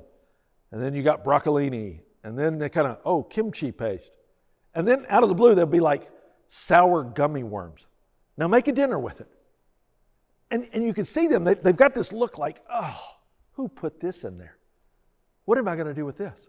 And 0.72 0.82
then 0.82 0.94
you 0.94 1.02
got 1.02 1.24
broccolini. 1.24 2.00
And 2.22 2.38
then 2.38 2.58
they 2.58 2.68
kind 2.68 2.86
of, 2.86 2.98
oh, 3.04 3.22
kimchi 3.22 3.72
paste. 3.72 4.12
And 4.74 4.86
then 4.86 5.06
out 5.08 5.22
of 5.22 5.28
the 5.28 5.34
blue, 5.34 5.54
they'll 5.54 5.66
be 5.66 5.80
like 5.80 6.10
sour 6.48 7.02
gummy 7.02 7.42
worms. 7.42 7.86
Now 8.36 8.46
make 8.46 8.68
a 8.68 8.72
dinner 8.72 8.98
with 8.98 9.20
it. 9.20 9.28
And, 10.50 10.68
and 10.72 10.84
you 10.84 10.92
can 10.92 11.04
see 11.04 11.28
them, 11.28 11.44
they, 11.44 11.54
they've 11.54 11.76
got 11.76 11.94
this 11.94 12.12
look 12.12 12.36
like, 12.36 12.62
oh, 12.70 13.00
who 13.52 13.68
put 13.68 14.00
this 14.00 14.24
in 14.24 14.36
there? 14.36 14.56
What 15.44 15.58
am 15.58 15.68
I 15.68 15.76
going 15.76 15.86
to 15.86 15.94
do 15.94 16.04
with 16.04 16.18
this? 16.18 16.46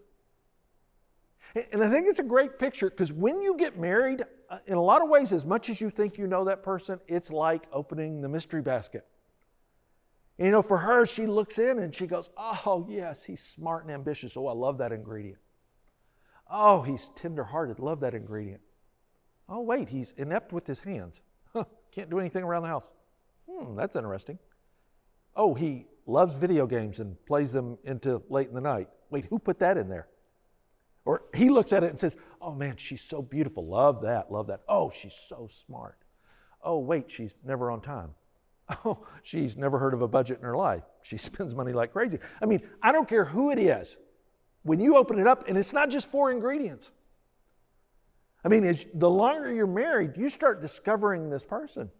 And 1.72 1.84
I 1.84 1.90
think 1.90 2.06
it's 2.08 2.18
a 2.18 2.24
great 2.24 2.58
picture 2.58 2.88
because 2.88 3.12
when 3.12 3.42
you 3.42 3.56
get 3.56 3.78
married, 3.78 4.24
uh, 4.48 4.58
in 4.66 4.74
a 4.74 4.82
lot 4.82 5.02
of 5.02 5.08
ways, 5.08 5.32
as 5.32 5.44
much 5.44 5.68
as 5.68 5.80
you 5.80 5.90
think 5.90 6.16
you 6.16 6.26
know 6.26 6.44
that 6.44 6.62
person, 6.62 6.98
it's 7.08 7.30
like 7.30 7.64
opening 7.72 8.22
the 8.22 8.28
mystery 8.28 8.62
basket. 8.62 9.06
And, 10.38 10.46
you 10.46 10.52
know, 10.52 10.62
for 10.62 10.78
her, 10.78 11.06
she 11.06 11.26
looks 11.26 11.58
in 11.58 11.78
and 11.78 11.94
she 11.94 12.06
goes, 12.06 12.30
Oh, 12.36 12.86
yes, 12.88 13.24
he's 13.24 13.42
smart 13.42 13.84
and 13.84 13.92
ambitious. 13.92 14.36
Oh, 14.36 14.46
I 14.46 14.52
love 14.52 14.78
that 14.78 14.92
ingredient. 14.92 15.38
Oh, 16.50 16.82
he's 16.82 17.10
tenderhearted. 17.16 17.78
Love 17.78 18.00
that 18.00 18.14
ingredient. 18.14 18.60
Oh, 19.48 19.60
wait, 19.60 19.88
he's 19.88 20.12
inept 20.12 20.52
with 20.52 20.66
his 20.66 20.80
hands. 20.80 21.20
Huh, 21.52 21.64
can't 21.90 22.08
do 22.08 22.18
anything 22.18 22.44
around 22.44 22.62
the 22.62 22.68
house. 22.68 22.90
Hmm, 23.48 23.76
that's 23.76 23.96
interesting. 23.96 24.38
Oh, 25.36 25.54
he 25.54 25.86
loves 26.06 26.34
video 26.36 26.66
games 26.66 27.00
and 27.00 27.16
plays 27.26 27.52
them 27.52 27.78
into 27.84 28.22
late 28.28 28.48
in 28.48 28.54
the 28.54 28.60
night. 28.60 28.88
Wait, 29.10 29.26
who 29.26 29.38
put 29.38 29.58
that 29.58 29.76
in 29.76 29.88
there? 29.88 30.08
Or 31.04 31.24
he 31.34 31.50
looks 31.50 31.72
at 31.72 31.84
it 31.84 31.90
and 31.90 31.98
says, 31.98 32.16
Oh 32.40 32.52
man, 32.52 32.76
she's 32.76 33.02
so 33.02 33.22
beautiful. 33.22 33.66
Love 33.66 34.02
that, 34.02 34.30
love 34.30 34.46
that. 34.46 34.60
Oh, 34.68 34.90
she's 34.90 35.14
so 35.28 35.48
smart. 35.66 35.98
Oh, 36.62 36.78
wait, 36.78 37.10
she's 37.10 37.36
never 37.44 37.70
on 37.70 37.80
time. 37.80 38.10
Oh, 38.84 39.06
she's 39.22 39.56
never 39.56 39.78
heard 39.78 39.94
of 39.94 40.02
a 40.02 40.08
budget 40.08 40.38
in 40.38 40.44
her 40.44 40.56
life. 40.56 40.84
She 41.02 41.16
spends 41.28 41.54
money 41.54 41.72
like 41.72 41.92
crazy. 41.92 42.18
I 42.40 42.46
mean, 42.46 42.62
I 42.82 42.92
don't 42.92 43.08
care 43.08 43.24
who 43.24 43.50
it 43.50 43.58
is. 43.58 43.96
When 44.62 44.80
you 44.80 44.96
open 44.96 45.18
it 45.18 45.26
up, 45.26 45.48
and 45.48 45.58
it's 45.58 45.72
not 45.72 45.90
just 45.90 46.10
four 46.10 46.30
ingredients. 46.30 46.90
I 48.44 48.48
mean, 48.48 48.64
as 48.64 48.84
the 48.94 49.10
longer 49.10 49.52
you're 49.52 49.66
married, 49.66 50.16
you 50.16 50.28
start 50.28 50.60
discovering 50.60 51.30
this 51.30 51.44
person. 51.44 51.90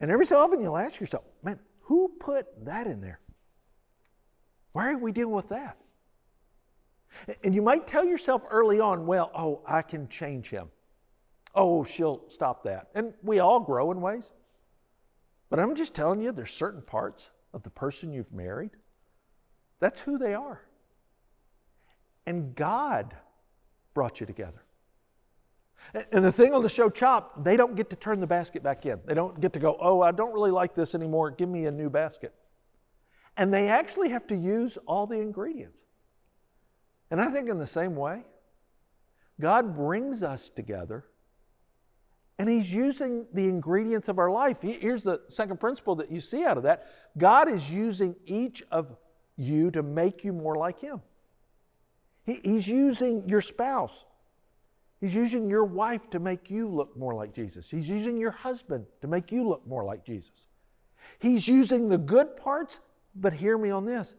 And 0.00 0.10
every 0.10 0.26
so 0.26 0.38
often 0.38 0.60
you'll 0.60 0.76
ask 0.76 1.00
yourself, 1.00 1.24
man, 1.42 1.58
who 1.80 2.12
put 2.20 2.46
that 2.64 2.86
in 2.86 3.00
there? 3.00 3.20
Why 4.72 4.92
are 4.92 4.98
we 4.98 5.12
dealing 5.12 5.34
with 5.34 5.48
that? 5.48 5.78
And 7.42 7.54
you 7.54 7.62
might 7.62 7.86
tell 7.86 8.04
yourself 8.04 8.42
early 8.50 8.78
on, 8.78 9.06
well, 9.06 9.30
oh, 9.34 9.62
I 9.66 9.82
can 9.82 10.08
change 10.08 10.50
him. 10.50 10.68
Oh, 11.54 11.84
she'll 11.84 12.24
stop 12.28 12.64
that. 12.64 12.88
And 12.94 13.14
we 13.22 13.38
all 13.38 13.60
grow 13.60 13.90
in 13.90 14.00
ways. 14.00 14.30
But 15.48 15.60
I'm 15.60 15.74
just 15.74 15.94
telling 15.94 16.20
you, 16.20 16.32
there's 16.32 16.52
certain 16.52 16.82
parts 16.82 17.30
of 17.52 17.62
the 17.62 17.70
person 17.70 18.12
you've 18.12 18.32
married, 18.32 18.72
that's 19.80 20.00
who 20.00 20.18
they 20.18 20.34
are. 20.34 20.62
And 22.26 22.54
God 22.54 23.14
brought 23.94 24.20
you 24.20 24.26
together. 24.26 24.62
And 26.10 26.24
the 26.24 26.32
thing 26.32 26.52
on 26.52 26.62
the 26.62 26.68
show 26.68 26.90
Chop, 26.90 27.44
they 27.44 27.56
don't 27.56 27.76
get 27.76 27.90
to 27.90 27.96
turn 27.96 28.20
the 28.20 28.26
basket 28.26 28.62
back 28.62 28.86
in. 28.86 28.98
They 29.06 29.14
don't 29.14 29.40
get 29.40 29.52
to 29.52 29.58
go, 29.58 29.76
oh, 29.80 30.00
I 30.00 30.10
don't 30.10 30.32
really 30.32 30.50
like 30.50 30.74
this 30.74 30.94
anymore. 30.94 31.30
Give 31.30 31.48
me 31.48 31.66
a 31.66 31.70
new 31.70 31.88
basket. 31.88 32.34
And 33.36 33.52
they 33.52 33.68
actually 33.68 34.08
have 34.08 34.26
to 34.28 34.34
use 34.34 34.78
all 34.86 35.06
the 35.06 35.16
ingredients. 35.16 35.80
And 37.10 37.20
I 37.20 37.30
think 37.30 37.48
in 37.48 37.58
the 37.58 37.66
same 37.66 37.94
way, 37.94 38.24
God 39.40 39.76
brings 39.76 40.22
us 40.22 40.48
together 40.48 41.04
and 42.38 42.48
He's 42.48 42.72
using 42.72 43.26
the 43.32 43.48
ingredients 43.48 44.08
of 44.08 44.18
our 44.18 44.30
life. 44.30 44.58
Here's 44.60 45.04
the 45.04 45.22
second 45.28 45.58
principle 45.58 45.96
that 45.96 46.10
you 46.10 46.20
see 46.20 46.44
out 46.44 46.56
of 46.56 46.64
that 46.64 46.86
God 47.16 47.48
is 47.48 47.70
using 47.70 48.16
each 48.24 48.62
of 48.70 48.96
you 49.36 49.70
to 49.70 49.82
make 49.82 50.24
you 50.24 50.32
more 50.32 50.56
like 50.56 50.80
Him. 50.80 51.00
He's 52.24 52.66
using 52.66 53.28
your 53.28 53.40
spouse. 53.40 54.04
He's 55.00 55.14
using 55.14 55.48
your 55.48 55.64
wife 55.64 56.10
to 56.10 56.18
make 56.18 56.50
you 56.50 56.68
look 56.68 56.96
more 56.96 57.14
like 57.14 57.34
Jesus. 57.34 57.70
He's 57.70 57.88
using 57.88 58.16
your 58.16 58.30
husband 58.30 58.86
to 59.02 59.06
make 59.06 59.30
you 59.30 59.46
look 59.46 59.66
more 59.66 59.84
like 59.84 60.04
Jesus. 60.04 60.48
He's 61.18 61.46
using 61.46 61.88
the 61.88 61.98
good 61.98 62.36
parts, 62.36 62.80
but 63.14 63.34
hear 63.34 63.56
me 63.56 63.70
on 63.70 63.84
this 63.84 64.14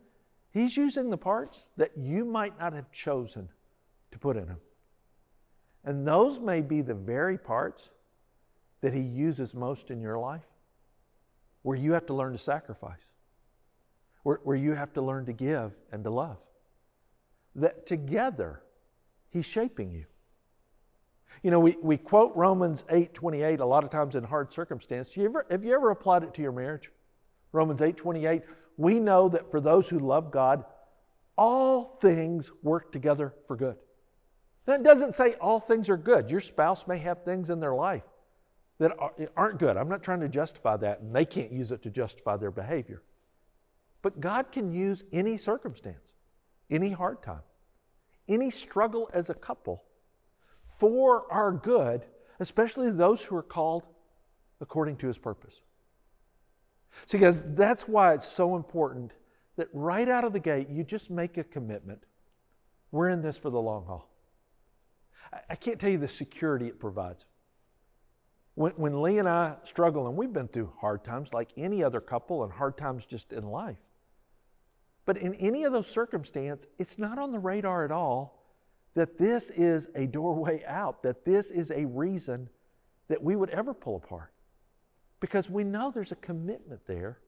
He's 0.52 0.76
using 0.76 1.10
the 1.10 1.18
parts 1.18 1.68
that 1.78 1.92
you 1.98 2.26
might 2.26 2.58
not 2.60 2.74
have 2.74 2.92
chosen 2.92 3.50
to 4.12 4.18
put 4.18 4.38
in 4.38 4.48
him. 4.48 4.58
And 5.84 6.08
those 6.08 6.40
may 6.40 6.62
be 6.62 6.82
the 6.82 6.96
very 6.96 7.38
parts 7.38 7.90
that 8.82 8.94
he 8.94 9.02
uses 9.02 9.54
most 9.54 9.90
in 9.92 10.02
your 10.02 10.18
life, 10.18 10.46
where 11.64 11.78
you 11.78 11.94
have 11.94 12.06
to 12.08 12.14
learn 12.14 12.34
to 12.34 12.38
sacrifice, 12.38 13.10
where, 14.24 14.40
where 14.44 14.56
you 14.56 14.74
have 14.74 14.94
to 14.94 15.02
learn 15.02 15.26
to 15.26 15.34
give 15.34 15.74
and 15.92 16.04
to 16.04 16.10
love. 16.10 16.38
That 17.56 17.86
together, 17.86 18.62
he's 19.30 19.46
shaping 19.46 19.92
you. 19.92 20.06
You 21.44 21.52
know, 21.52 21.60
we, 21.60 21.78
we 21.82 21.98
quote 21.98 22.36
Romans 22.36 22.84
8 22.90 23.14
28 23.14 23.60
a 23.60 23.66
lot 23.66 23.84
of 23.84 23.90
times 23.90 24.16
in 24.16 24.24
hard 24.24 24.52
circumstances. 24.52 25.16
You 25.16 25.26
ever, 25.26 25.46
have 25.50 25.64
you 25.64 25.74
ever 25.74 25.92
applied 25.92 26.24
it 26.24 26.34
to 26.36 26.42
your 26.42 26.52
marriage? 26.52 26.92
Romans 27.52 27.82
8 27.82 27.98
28 27.98 28.44
we 28.78 29.00
know 29.00 29.28
that 29.30 29.50
for 29.50 29.60
those 29.60 29.90
who 29.90 30.00
love 30.00 30.32
God, 30.32 30.64
all 31.36 31.98
things 32.00 32.52
work 32.64 32.92
together 32.92 33.34
for 33.48 33.56
good. 33.56 33.76
That 34.66 34.84
doesn't 34.84 35.16
say 35.16 35.34
all 35.34 35.60
things 35.60 35.90
are 35.90 35.98
good. 35.98 36.30
Your 36.30 36.42
spouse 36.42 36.88
may 36.88 37.00
have 37.00 37.24
things 37.24 37.50
in 37.50 37.60
their 37.60 37.74
life 37.74 38.04
that 38.80 38.92
aren't 39.36 39.60
good. 39.60 39.78
I'm 39.78 39.90
not 39.90 40.04
trying 40.04 40.20
to 40.20 40.30
justify 40.30 40.78
that, 40.78 41.02
and 41.02 41.16
they 41.16 41.26
can't 41.26 41.52
use 41.52 41.72
it 41.72 41.82
to 41.84 41.90
justify 41.90 42.38
their 42.38 42.52
behavior. 42.52 43.02
But 44.02 44.20
God 44.20 44.52
can 44.52 44.72
use 44.72 45.04
any 45.12 45.38
circumstance, 45.38 46.14
any 46.70 46.92
hard 46.92 47.24
time, 47.24 47.42
any 48.28 48.52
struggle 48.52 49.10
as 49.14 49.30
a 49.30 49.34
couple 49.34 49.84
for 50.80 51.32
our 51.32 51.52
good, 51.52 52.06
especially 52.40 52.92
those 52.92 53.24
who 53.24 53.36
are 53.36 53.44
called 53.44 53.88
according 54.62 54.98
to 54.98 55.08
His 55.08 55.18
purpose. 55.18 55.62
See, 57.06 57.18
guys, 57.18 57.44
that's 57.56 57.88
why 57.88 58.14
it's 58.14 58.28
so 58.28 58.56
important 58.56 59.12
that 59.56 59.68
right 59.74 60.08
out 60.08 60.24
of 60.24 60.34
the 60.34 60.40
gate, 60.40 60.70
you 60.70 60.84
just 60.84 61.10
make 61.10 61.38
a 61.38 61.44
commitment. 61.44 62.04
We're 62.92 63.10
in 63.10 63.22
this 63.22 63.38
for 63.38 63.50
the 63.50 63.60
long 63.60 63.86
haul. 63.86 64.10
I 65.50 65.56
can't 65.56 65.80
tell 65.80 65.90
you 65.90 65.98
the 65.98 66.08
security 66.08 66.68
it 66.68 66.80
provides. 66.80 67.26
When, 68.58 68.72
when 68.72 69.04
Lee 69.04 69.20
and 69.20 69.30
I 69.30 69.54
struggle, 69.62 70.08
and 70.08 70.18
we've 70.18 70.34
been 70.34 70.48
through 70.48 70.74
hard 70.82 71.04
times 71.04 71.32
like 71.32 71.50
any 71.58 71.84
other 71.84 72.02
couple 72.02 72.44
and 72.44 72.52
hard 72.52 72.76
times 72.76 73.06
just 73.06 73.32
in 73.32 73.44
life. 73.44 73.78
But 75.06 75.18
in 75.18 75.36
any 75.36 75.64
of 75.64 75.74
those 75.74 75.86
circumstances, 75.86 76.68
it's 76.80 76.98
not 76.98 77.20
on 77.20 77.32
the 77.32 77.38
radar 77.38 77.86
at 77.86 77.92
all 77.92 78.44
that 78.96 79.20
this 79.20 79.52
is 79.52 79.90
a 79.94 80.08
doorway 80.08 80.64
out, 80.66 81.04
that 81.04 81.24
this 81.24 81.52
is 81.52 81.70
a 81.70 81.86
reason 81.86 82.50
that 83.10 83.22
we 83.22 83.36
would 83.36 83.52
ever 83.52 83.76
pull 83.76 83.98
apart 83.98 84.34
because 85.20 85.52
we 85.52 85.64
know 85.64 85.92
there's 85.92 86.12
a 86.12 86.16
commitment 86.16 86.82
there, 86.88 87.20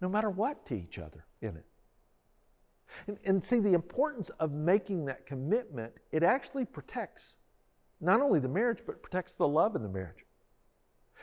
no 0.00 0.08
matter 0.08 0.30
what, 0.30 0.64
to 0.66 0.74
each 0.74 1.00
other 1.00 1.26
in 1.42 1.56
it. 1.56 1.66
And, 3.08 3.18
and, 3.24 3.42
see, 3.42 3.58
the 3.58 3.72
importance 3.72 4.30
of 4.38 4.52
making 4.52 5.06
that 5.06 5.26
commitment, 5.26 5.94
it 6.12 6.22
actually 6.22 6.64
protects 6.64 7.34
not 8.00 8.20
only 8.20 8.38
the 8.38 8.48
marriage, 8.48 8.84
but 8.86 9.02
protects 9.02 9.34
the 9.34 9.48
love 9.48 9.74
in 9.74 9.82
the 9.82 9.88
marriage. 9.88 10.24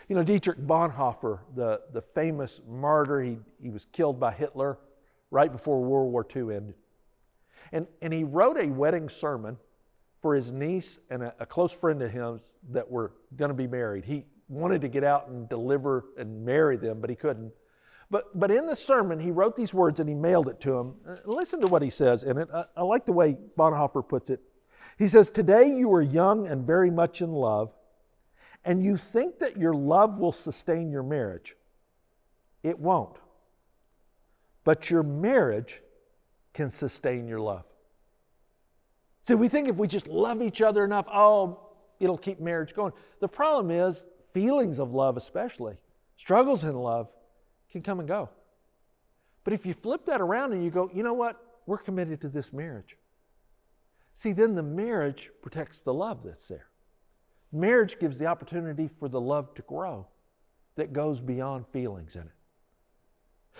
You 0.08 0.16
know, 0.16 0.24
Dietrich 0.24 0.58
Bonhoeffer, 0.60 1.40
the, 1.56 1.82
the 1.94 2.02
famous 2.02 2.62
martyr, 2.68 3.22
he, 3.22 3.40
he 3.62 3.70
was 3.70 3.86
killed 3.86 4.20
by 4.20 4.32
Hitler 4.32 4.78
right 5.32 5.52
before 5.52 5.82
World 5.82 6.12
War 6.12 6.26
II 6.36 6.56
ended. 6.56 6.76
And, 7.72 7.88
and 8.02 8.14
he 8.14 8.24
wrote 8.24 8.58
a 8.58 8.68
wedding 8.68 9.10
sermon 9.10 9.58
for 10.22 10.36
his 10.36 10.52
niece 10.52 11.00
and 11.10 11.24
a, 11.24 11.34
a 11.40 11.46
close 11.46 11.72
friend 11.72 12.02
of 12.02 12.12
his 12.12 12.42
that 12.70 12.90
were 12.90 13.12
going 13.36 13.50
to 13.50 13.56
be 13.56 13.68
married. 13.68 14.06
He, 14.06 14.26
wanted 14.50 14.82
to 14.82 14.88
get 14.88 15.04
out 15.04 15.28
and 15.28 15.50
deliver 15.50 16.06
and 16.18 16.46
marry 16.46 16.78
them, 16.78 17.02
but 17.02 17.10
he 17.10 17.16
couldn't. 17.16 17.52
But, 18.10 18.40
but 18.40 18.52
in 18.52 18.68
the 18.68 18.76
sermon, 18.76 19.20
he 19.20 19.32
wrote 19.32 19.56
these 19.56 19.74
words 19.74 20.00
and 20.00 20.08
he 20.08 20.16
mailed 20.16 20.48
it 20.48 20.62
to 20.62 20.72
them. 20.72 20.96
Uh, 21.08 21.16
listen 21.26 21.60
to 21.62 21.68
what 21.68 21.82
he 21.82 21.90
says 21.90 22.24
in 22.24 22.38
it. 22.38 22.48
I, 22.54 22.66
I 22.78 22.82
like 22.84 23.06
the 23.06 23.12
way 23.12 23.38
Bonhoeffer 23.58 24.08
puts 24.08 24.30
it. 24.30 24.40
He 24.98 25.08
says, 25.08 25.30
Today 25.30 25.68
you 25.68 25.92
are 25.94 26.02
young 26.02 26.48
and 26.48 26.66
very 26.66 26.90
much 26.90 27.22
in 27.22 27.32
love, 27.34 27.74
and 28.66 28.84
you 28.84 28.98
think 28.98 29.40
that 29.40 29.58
your 29.58 29.74
love 29.74 30.20
will 30.20 30.32
sustain 30.32 30.92
your 30.92 31.04
marriage. 31.04 31.56
It 32.64 32.80
won't. 32.80 33.18
But 34.64 34.90
your 34.90 35.04
marriage 35.04 35.82
can 36.54 36.70
sustain 36.70 37.28
your 37.28 37.40
love. 37.40 37.64
See, 39.24 39.36
we 39.36 39.48
think 39.48 39.68
if 39.68 39.76
we 39.76 39.88
just 39.88 40.08
love 40.08 40.42
each 40.42 40.62
other 40.62 40.84
enough, 40.84 41.08
oh, 41.14 41.60
it'll 42.00 42.18
keep 42.18 42.40
marriage 42.40 42.74
going. 42.74 42.94
The 43.20 43.28
problem 43.28 43.72
is 43.72 44.06
feelings 44.34 44.80
of 44.80 44.94
love, 44.94 45.18
especially, 45.18 45.78
struggles 46.16 46.64
in 46.64 46.76
love, 46.76 47.10
can 47.72 47.82
come 47.82 48.00
and 48.00 48.08
go. 48.08 48.30
But 49.44 49.54
if 49.54 49.66
you 49.66 49.74
flip 49.74 50.06
that 50.06 50.20
around 50.20 50.54
and 50.54 50.64
you 50.64 50.70
go, 50.70 50.90
you 50.94 51.04
know 51.04 51.14
what? 51.14 51.42
We're 51.66 51.78
committed 51.78 52.22
to 52.22 52.30
this 52.30 52.52
marriage. 52.52 52.98
See, 54.14 54.34
then 54.34 54.56
the 54.56 54.64
marriage 54.64 55.30
protects 55.42 55.84
the 55.84 55.94
love 55.94 56.24
that's 56.24 56.48
there. 56.48 56.68
Marriage 57.52 58.00
gives 58.00 58.18
the 58.18 58.26
opportunity 58.26 58.90
for 59.00 59.08
the 59.08 59.22
love 59.22 59.54
to 59.56 59.62
grow 59.64 60.08
that 60.76 60.94
goes 60.94 61.20
beyond 61.20 61.66
feelings 61.68 62.16
in 62.16 62.24
it. 62.24 62.32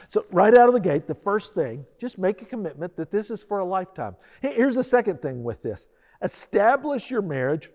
So, 0.10 0.26
right 0.32 0.54
out 0.54 0.68
of 0.68 0.74
the 0.74 0.80
gate, 0.80 1.08
the 1.08 1.16
first 1.16 1.56
thing, 1.56 1.86
just 2.00 2.18
make 2.18 2.42
a 2.42 2.46
commitment 2.46 2.96
that 2.98 3.12
this 3.12 3.32
is 3.32 3.42
for 3.42 3.60
a 3.60 3.66
lifetime. 3.66 4.16
Here's 4.42 4.76
the 4.76 4.84
second 4.84 5.22
thing 5.22 5.44
with 5.44 5.64
this 5.64 5.88
establish 6.22 7.10
your 7.10 7.22
marriage 7.22 7.70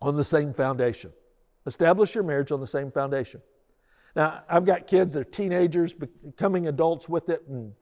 on 0.00 0.16
the 0.16 0.24
same 0.24 0.52
foundation. 0.52 1.12
Establish 1.66 2.14
your 2.14 2.24
marriage 2.24 2.52
on 2.52 2.60
the 2.60 2.66
same 2.66 2.90
foundation. 2.90 3.40
Now, 4.16 4.42
I've 4.48 4.64
got 4.64 4.86
kids, 4.86 5.14
they're 5.14 5.24
teenagers, 5.24 5.94
becoming 5.94 6.66
adults 6.68 7.08
with 7.08 7.28
it. 7.28 7.44
And 7.48 7.72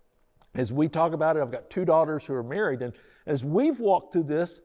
as 0.55 0.73
we 0.73 0.89
talk 0.89 1.13
about 1.13 1.37
it, 1.37 1.43
I've 1.43 1.51
got 1.51 1.71
two 1.71 1.85
daughters 1.85 2.25
who 2.25 2.35
are 2.35 2.43
married. 2.43 2.83
And 2.83 2.93
as 3.27 3.45
we've 3.45 3.81
walked 3.81 4.13
through 4.13 4.25
this, 4.25 4.61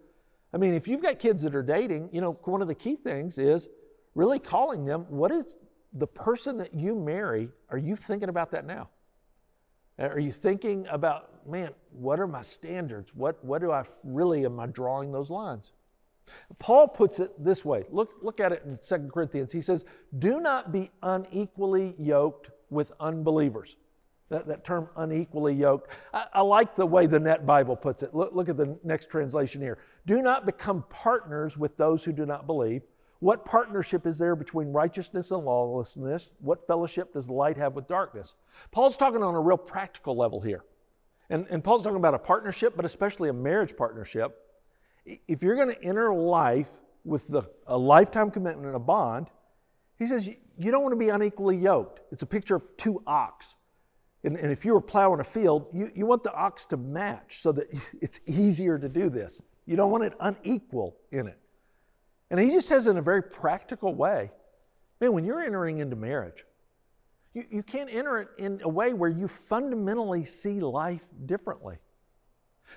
I 0.56 0.58
mean, 0.58 0.74
if 0.74 0.88
you've 0.88 1.02
got 1.02 1.20
kids 1.20 1.42
that 1.42 1.54
are 1.54 1.62
dating, 1.62 2.10
you 2.14 2.22
know, 2.22 2.40
one 2.46 2.62
of 2.62 2.70
the 2.70 2.76
key 2.76 2.96
things 2.96 3.38
is 3.38 3.68
really 4.16 4.40
calling 4.40 4.86
them 4.86 5.06
what 5.10 5.30
is 5.30 5.58
the 5.92 6.08
person 6.08 6.58
that 6.60 6.74
you 6.74 6.96
marry, 6.96 7.50
are 7.70 7.78
you 7.78 7.98
thinking 7.98 8.30
about 8.30 8.52
that 8.52 8.66
now? 8.66 8.88
Uh, 10.00 10.04
are 10.04 10.20
you 10.20 10.32
thinking 10.32 10.88
about, 10.90 11.46
man, 11.46 11.72
what 11.92 12.22
are 12.22 12.28
my 12.28 12.42
standards? 12.42 13.14
What, 13.14 13.44
what 13.44 13.60
do 13.60 13.72
I 13.72 13.84
really, 14.06 14.46
am 14.46 14.58
I 14.62 14.68
drawing 14.68 15.12
those 15.12 15.30
lines? 15.30 15.74
Paul 16.58 16.88
puts 16.88 17.20
it 17.20 17.32
this 17.44 17.66
way. 17.66 17.84
Look, 17.90 18.14
look 18.22 18.40
at 18.40 18.54
it 18.54 18.64
in 18.66 18.80
2 18.88 19.10
Corinthians. 19.14 19.52
He 19.52 19.62
says, 19.62 19.84
Do 20.18 20.40
not 20.40 20.72
be 20.72 20.90
unequally 21.04 21.96
yoked 22.00 22.50
with 22.70 22.94
unbelievers. 23.02 23.76
That, 24.30 24.48
that 24.48 24.66
term 24.66 24.90
unequally 24.96 25.54
yoked. 25.54 25.92
I, 26.14 26.26
I, 26.34 26.42
like 26.42 26.76
the 26.76 26.86
way 26.86 27.06
the 27.06 27.20
Net 27.20 27.46
Bible 27.46 27.76
puts 27.76 28.02
it. 28.02 28.16
Look, 28.16 28.34
look 28.34 28.50
at 28.50 28.58
the 28.58 28.76
next 28.84 29.12
translation 29.12 29.62
here. 29.62 29.78
Do 30.06 30.22
not 30.22 30.46
become 30.46 30.84
partners 30.90 31.58
with 31.58 31.78
those 31.78 32.04
who 32.04 32.12
do 32.12 32.26
not 32.26 32.46
believe. 32.46 32.84
What 33.20 33.46
partnership 33.46 34.06
is 34.06 34.18
there 34.18 34.36
between 34.36 34.68
righteousness 34.68 35.32
and 35.32 35.44
lawlessness? 35.44 36.30
What 36.40 36.68
fellowship 36.68 37.14
does 37.14 37.30
light 37.30 37.58
have 37.58 37.74
with 37.74 37.88
darkness? 37.88 38.36
Paul's 38.72 38.98
talking 38.98 39.24
on 39.24 39.34
a 39.34 39.42
real 39.42 39.58
practical 39.58 40.16
level 40.16 40.42
here. 40.42 40.64
And, 41.30 41.48
and 41.50 41.64
Paul's 41.64 41.84
talking 41.84 41.98
about 41.98 42.14
a 42.14 42.20
partnership, 42.20 42.76
but 42.76 42.86
especially 42.86 43.30
a 43.30 43.34
marriage 43.34 43.76
partnership. 43.76 44.38
If 45.06 45.42
you're 45.42 45.56
going 45.56 45.74
to 45.74 45.84
enter 45.84 46.14
life 46.14 46.70
with 47.04 47.28
the, 47.28 47.44
a 47.68 47.78
lifetime 47.78 48.32
commitment 48.32 48.68
and 48.68 48.76
a 48.76 48.80
bond, 48.80 49.28
he 49.98 50.06
says 50.06 50.28
you, 50.28 50.72
don't 50.72 50.84
want 50.84 50.92
to 50.92 51.00
be 51.00 51.10
unequally 51.10 51.58
yoked. 51.58 52.02
It's 52.12 52.22
a 52.22 52.28
picture 52.28 52.56
of 52.56 52.64
two 52.78 53.02
ox. 53.08 53.56
And, 54.24 54.38
and 54.38 54.52
if 54.52 54.66
you 54.66 54.74
were 54.74 54.82
plowing 54.82 55.20
a 55.20 55.24
field, 55.24 55.68
you, 55.74 55.90
you 55.96 56.06
want 56.06 56.24
the 56.24 56.34
ox 56.34 56.66
to 56.68 56.78
match 56.78 57.42
so 57.42 57.52
that 57.54 57.68
it's 58.02 58.20
easier 58.28 58.78
to 58.78 58.90
do 58.90 59.10
this. 59.10 59.42
You 59.66 59.76
don't 59.76 59.92
want 59.92 60.04
it 60.04 60.14
unequal 60.20 60.96
in 61.12 61.28
it. 61.28 61.40
And 62.30 62.40
he 62.40 62.50
just 62.50 62.68
says 62.68 62.88
in 62.88 62.98
a 62.98 63.02
very 63.02 63.24
practical 63.24 63.94
way, 63.94 64.32
man, 65.00 65.14
when 65.14 65.26
you're 65.26 65.44
entering 65.44 65.80
into 65.80 65.96
marriage, 65.96 66.44
you, 67.34 67.46
you 67.50 67.64
can't 67.64 67.90
enter 67.92 68.20
it 68.20 68.30
in 68.38 68.62
a 68.64 68.70
way 68.70 68.94
where 68.94 69.10
you 69.10 69.28
fundamentally 69.28 70.26
see 70.26 70.60
life 70.60 71.02
differently. 71.26 71.78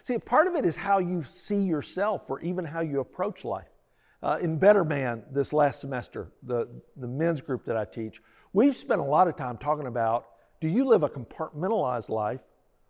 See, 0.02 0.18
part 0.18 0.46
of 0.46 0.54
it 0.54 0.66
is 0.66 0.76
how 0.76 0.98
you 0.98 1.24
see 1.24 1.60
yourself 1.60 2.28
or 2.28 2.40
even 2.40 2.64
how 2.64 2.80
you 2.80 3.00
approach 3.00 3.44
life. 3.44 3.68
Uh, 4.22 4.38
in 4.42 4.58
Better 4.58 4.84
Man 4.84 5.22
this 5.30 5.52
last 5.52 5.80
semester, 5.80 6.32
the, 6.42 6.68
the 6.96 7.06
men's 7.06 7.40
group 7.40 7.64
that 7.66 7.76
I 7.76 7.84
teach, 7.84 8.20
we've 8.52 8.76
spent 8.76 9.00
a 9.00 9.04
lot 9.04 9.28
of 9.28 9.36
time 9.36 9.56
talking 9.58 9.86
about 9.86 10.26
do 10.60 10.68
you 10.68 10.86
live 10.86 11.04
a 11.04 11.08
compartmentalized 11.08 12.08
life 12.08 12.40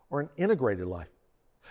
or 0.09 0.21
an 0.21 0.31
integrated 0.39 0.87
life? 0.87 1.09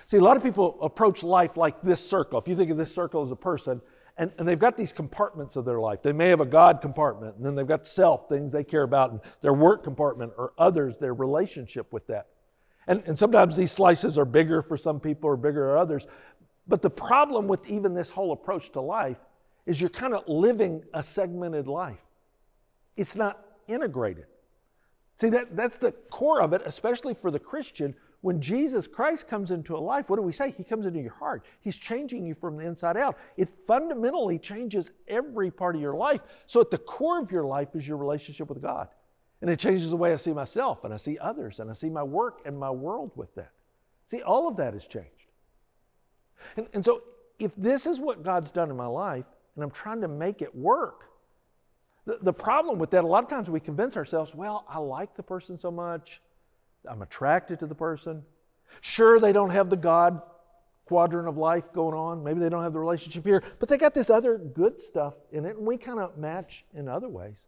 See, 0.05 0.17
a 0.17 0.21
lot 0.21 0.37
of 0.37 0.43
people 0.43 0.77
approach 0.81 1.23
life 1.23 1.57
like 1.57 1.81
this 1.81 2.07
circle. 2.07 2.39
If 2.39 2.47
you 2.47 2.55
think 2.55 2.71
of 2.71 2.77
this 2.77 2.93
circle 2.93 3.23
as 3.23 3.31
a 3.31 3.35
person, 3.35 3.81
and, 4.17 4.33
and 4.37 4.47
they've 4.47 4.57
got 4.57 4.75
these 4.75 4.93
compartments 4.93 5.55
of 5.55 5.65
their 5.65 5.79
life. 5.79 6.01
They 6.01 6.13
may 6.13 6.29
have 6.29 6.41
a 6.41 6.45
God 6.45 6.81
compartment, 6.81 7.35
and 7.35 7.45
then 7.45 7.55
they've 7.55 7.67
got 7.67 7.85
self, 7.85 8.27
things 8.27 8.51
they 8.51 8.63
care 8.63 8.83
about, 8.83 9.11
and 9.11 9.19
their 9.41 9.53
work 9.53 9.83
compartment, 9.83 10.33
or 10.37 10.53
others, 10.57 10.95
their 10.99 11.13
relationship 11.13 11.93
with 11.93 12.07
that. 12.07 12.27
And, 12.87 13.03
and 13.05 13.19
sometimes 13.19 13.55
these 13.55 13.71
slices 13.71 14.17
are 14.17 14.25
bigger 14.25 14.61
for 14.61 14.77
some 14.77 14.99
people 14.99 15.29
or 15.29 15.37
bigger 15.37 15.65
for 15.65 15.77
others. 15.77 16.07
But 16.67 16.81
the 16.81 16.89
problem 16.89 17.47
with 17.47 17.67
even 17.69 17.93
this 17.93 18.09
whole 18.09 18.31
approach 18.31 18.71
to 18.71 18.81
life 18.81 19.17
is 19.65 19.79
you're 19.79 19.89
kind 19.89 20.13
of 20.13 20.23
living 20.27 20.83
a 20.93 21.03
segmented 21.03 21.67
life. 21.67 21.99
It's 22.95 23.15
not 23.15 23.45
integrated. 23.67 24.25
See, 25.19 25.29
that, 25.29 25.55
that's 25.55 25.77
the 25.77 25.91
core 25.91 26.41
of 26.41 26.53
it, 26.53 26.61
especially 26.65 27.13
for 27.13 27.29
the 27.29 27.39
Christian. 27.39 27.93
When 28.21 28.41
Jesus 28.41 28.87
Christ 28.87 29.27
comes 29.27 29.51
into 29.51 29.75
a 29.75 29.79
life, 29.79 30.09
what 30.09 30.15
do 30.15 30.23
we 30.23 30.33
say? 30.33 30.51
He 30.51 30.63
comes 30.63 30.85
into 30.85 30.99
your 30.99 31.13
heart. 31.13 31.45
He's 31.61 31.77
changing 31.77 32.25
you 32.25 32.33
from 32.33 32.57
the 32.57 32.65
inside 32.65 32.97
out. 32.97 33.17
It 33.37 33.49
fundamentally 33.67 34.39
changes 34.39 34.91
every 35.07 35.51
part 35.51 35.75
of 35.75 35.81
your 35.81 35.95
life. 35.95 36.21
So, 36.47 36.59
at 36.59 36.71
the 36.71 36.79
core 36.79 37.21
of 37.21 37.31
your 37.31 37.45
life 37.45 37.69
is 37.75 37.87
your 37.87 37.97
relationship 37.97 38.49
with 38.49 38.61
God. 38.61 38.87
And 39.41 39.51
it 39.51 39.59
changes 39.59 39.91
the 39.91 39.97
way 39.97 40.13
I 40.13 40.15
see 40.15 40.33
myself 40.33 40.83
and 40.83 40.91
I 40.91 40.97
see 40.97 41.19
others 41.19 41.59
and 41.59 41.69
I 41.69 41.73
see 41.73 41.89
my 41.89 42.01
work 42.01 42.41
and 42.43 42.57
my 42.57 42.71
world 42.71 43.11
with 43.15 43.33
that. 43.35 43.51
See, 44.09 44.23
all 44.23 44.47
of 44.47 44.57
that 44.57 44.73
has 44.73 44.87
changed. 44.87 45.09
And, 46.55 46.67
and 46.73 46.83
so, 46.83 47.03
if 47.37 47.55
this 47.55 47.85
is 47.85 47.99
what 47.99 48.23
God's 48.23 48.49
done 48.49 48.71
in 48.71 48.75
my 48.75 48.87
life 48.87 49.25
and 49.55 49.63
I'm 49.63 49.71
trying 49.71 50.01
to 50.01 50.07
make 50.07 50.41
it 50.41 50.55
work, 50.55 51.03
the, 52.05 52.17
the 52.21 52.33
problem 52.33 52.79
with 52.79 52.89
that, 52.91 53.03
a 53.03 53.07
lot 53.07 53.23
of 53.23 53.29
times 53.29 53.47
we 53.49 53.59
convince 53.59 53.95
ourselves, 53.95 54.33
well, 54.33 54.65
I 54.67 54.79
like 54.79 55.15
the 55.15 55.23
person 55.23 55.59
so 55.59 55.69
much, 55.69 56.19
I'm 56.89 57.01
attracted 57.01 57.59
to 57.59 57.67
the 57.67 57.75
person. 57.75 58.23
Sure, 58.81 59.19
they 59.19 59.33
don't 59.33 59.49
have 59.49 59.69
the 59.69 59.77
God 59.77 60.21
quadrant 60.85 61.27
of 61.27 61.37
life 61.37 61.65
going 61.73 61.95
on. 61.95 62.23
Maybe 62.23 62.39
they 62.39 62.49
don't 62.49 62.63
have 62.63 62.73
the 62.73 62.79
relationship 62.79 63.25
here, 63.25 63.43
but 63.59 63.69
they 63.69 63.77
got 63.77 63.93
this 63.93 64.09
other 64.09 64.37
good 64.37 64.79
stuff 64.79 65.15
in 65.31 65.45
it, 65.45 65.57
and 65.57 65.65
we 65.65 65.77
kind 65.77 65.99
of 65.99 66.17
match 66.17 66.63
in 66.73 66.87
other 66.87 67.09
ways 67.09 67.47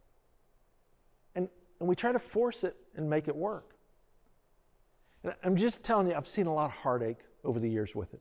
and 1.34 1.48
and 1.78 1.88
we 1.88 1.96
try 1.96 2.12
to 2.12 2.18
force 2.18 2.64
it 2.64 2.76
and 2.94 3.08
make 3.08 3.28
it 3.28 3.34
work. 3.34 3.74
And 5.24 5.34
I'm 5.42 5.56
just 5.56 5.82
telling 5.82 6.08
you, 6.08 6.14
I've 6.14 6.26
seen 6.26 6.46
a 6.46 6.54
lot 6.54 6.66
of 6.66 6.72
heartache 6.72 7.18
over 7.44 7.58
the 7.58 7.68
years 7.68 7.94
with 7.94 8.12
it. 8.14 8.20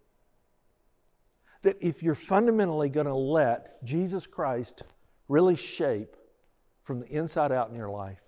That 1.63 1.77
if 1.81 2.01
you're 2.01 2.15
fundamentally 2.15 2.89
going 2.89 3.05
to 3.05 3.15
let 3.15 3.83
Jesus 3.83 4.25
Christ 4.25 4.83
really 5.27 5.55
shape 5.55 6.15
from 6.83 7.01
the 7.01 7.07
inside 7.07 7.51
out 7.51 7.69
in 7.69 7.75
your 7.75 7.89
life, 7.89 8.21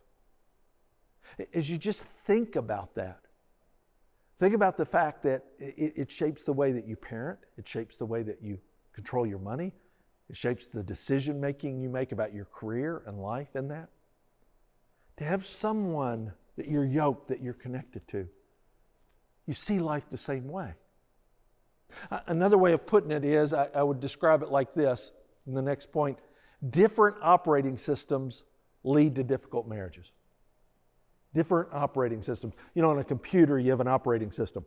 as 1.54 1.70
you 1.70 1.78
just 1.78 2.04
think 2.26 2.56
about 2.56 2.96
that, 2.96 3.20
think 4.40 4.54
about 4.54 4.78
the 4.78 4.86
fact 4.86 5.24
that 5.24 5.44
it, 5.60 5.94
it 5.96 6.12
shapes 6.12 6.46
the 6.46 6.54
way 6.54 6.72
that 6.72 6.88
you 6.88 6.96
parent, 6.96 7.40
it 7.58 7.68
shapes 7.68 7.98
the 7.98 8.06
way 8.06 8.24
that 8.24 8.42
you 8.42 8.60
control 8.94 9.26
your 9.26 9.40
money, 9.40 9.72
it 10.30 10.38
shapes 10.38 10.68
the 10.68 10.84
decision 10.84 11.40
making 11.40 11.82
you 11.82 11.90
make 11.90 12.12
about 12.12 12.34
your 12.34 12.46
career 12.46 13.04
and 13.06 13.22
life 13.22 13.56
in 13.56 13.68
that 13.70 13.90
to 15.18 15.24
have 15.28 15.46
someone 15.46 16.34
that 16.58 16.68
you're 16.68 16.86
yoked, 16.86 17.28
that 17.28 17.42
you're 17.42 17.54
connected 17.54 18.08
to. 18.08 18.28
You 19.46 19.54
see 19.54 19.80
life 19.80 20.10
the 20.10 20.18
same 20.18 20.48
way. 20.48 20.74
Another 22.28 22.58
way 22.58 22.74
of 22.74 22.86
putting 22.86 23.12
it 23.12 23.26
is 23.26 23.54
I, 23.54 23.68
I 23.76 23.84
would 23.84 24.00
describe 24.00 24.42
it 24.42 24.50
like 24.50 24.74
this 24.74 25.12
in 25.46 25.54
the 25.54 25.62
next 25.62 25.92
point 25.92 26.18
different 26.70 27.18
operating 27.22 27.78
systems 27.78 28.44
lead 28.84 29.16
to 29.16 29.24
difficult 29.24 29.68
marriages. 29.68 30.12
Different 31.34 31.70
operating 31.74 32.22
systems. 32.22 32.54
You 32.76 32.82
know, 32.82 32.92
on 32.92 33.00
a 33.00 33.04
computer, 33.04 33.58
you 33.58 33.72
have 33.72 33.80
an 33.80 33.88
operating 33.88 34.32
system. 34.32 34.66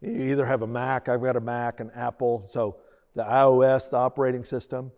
You 0.00 0.22
either 0.32 0.46
have 0.46 0.62
a 0.62 0.66
Mac, 0.66 1.08
I've 1.08 1.22
got 1.22 1.36
a 1.36 1.40
Mac, 1.40 1.80
an 1.80 1.90
Apple, 1.94 2.46
so 2.48 2.76
the 3.14 3.22
iOS, 3.22 3.90
the 3.90 3.98
operating 3.98 4.44
system, 4.44 4.92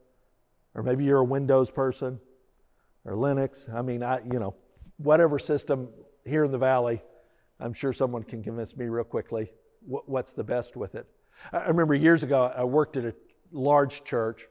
or 0.75 0.83
maybe 0.83 1.05
you're 1.05 1.19
a 1.19 1.25
Windows 1.25 1.71
person 1.71 2.21
or 3.05 3.15
Linux. 3.15 3.73
I 3.73 3.83
mean, 3.83 4.03
I, 4.03 4.21
you 4.21 4.39
know, 4.39 4.55
whatever 4.99 5.39
system 5.39 5.89
here 6.25 6.45
in 6.45 6.53
the 6.53 6.59
valley, 6.59 7.03
I'm 7.59 7.73
sure 7.73 7.93
someone 7.93 8.23
can 8.23 8.43
convince 8.43 8.77
me 8.77 8.87
real 8.87 9.05
quickly 9.05 9.53
what, 9.85 10.09
what's 10.09 10.35
the 10.35 10.45
best 10.45 10.77
with 10.77 10.95
it. 10.95 11.07
I 11.53 11.67
remember 11.67 11.95
years 11.95 12.23
ago, 12.23 12.53
I 12.57 12.65
worked 12.65 12.97
at 12.97 13.05
a 13.05 13.15
large 13.51 14.05
church, 14.05 14.47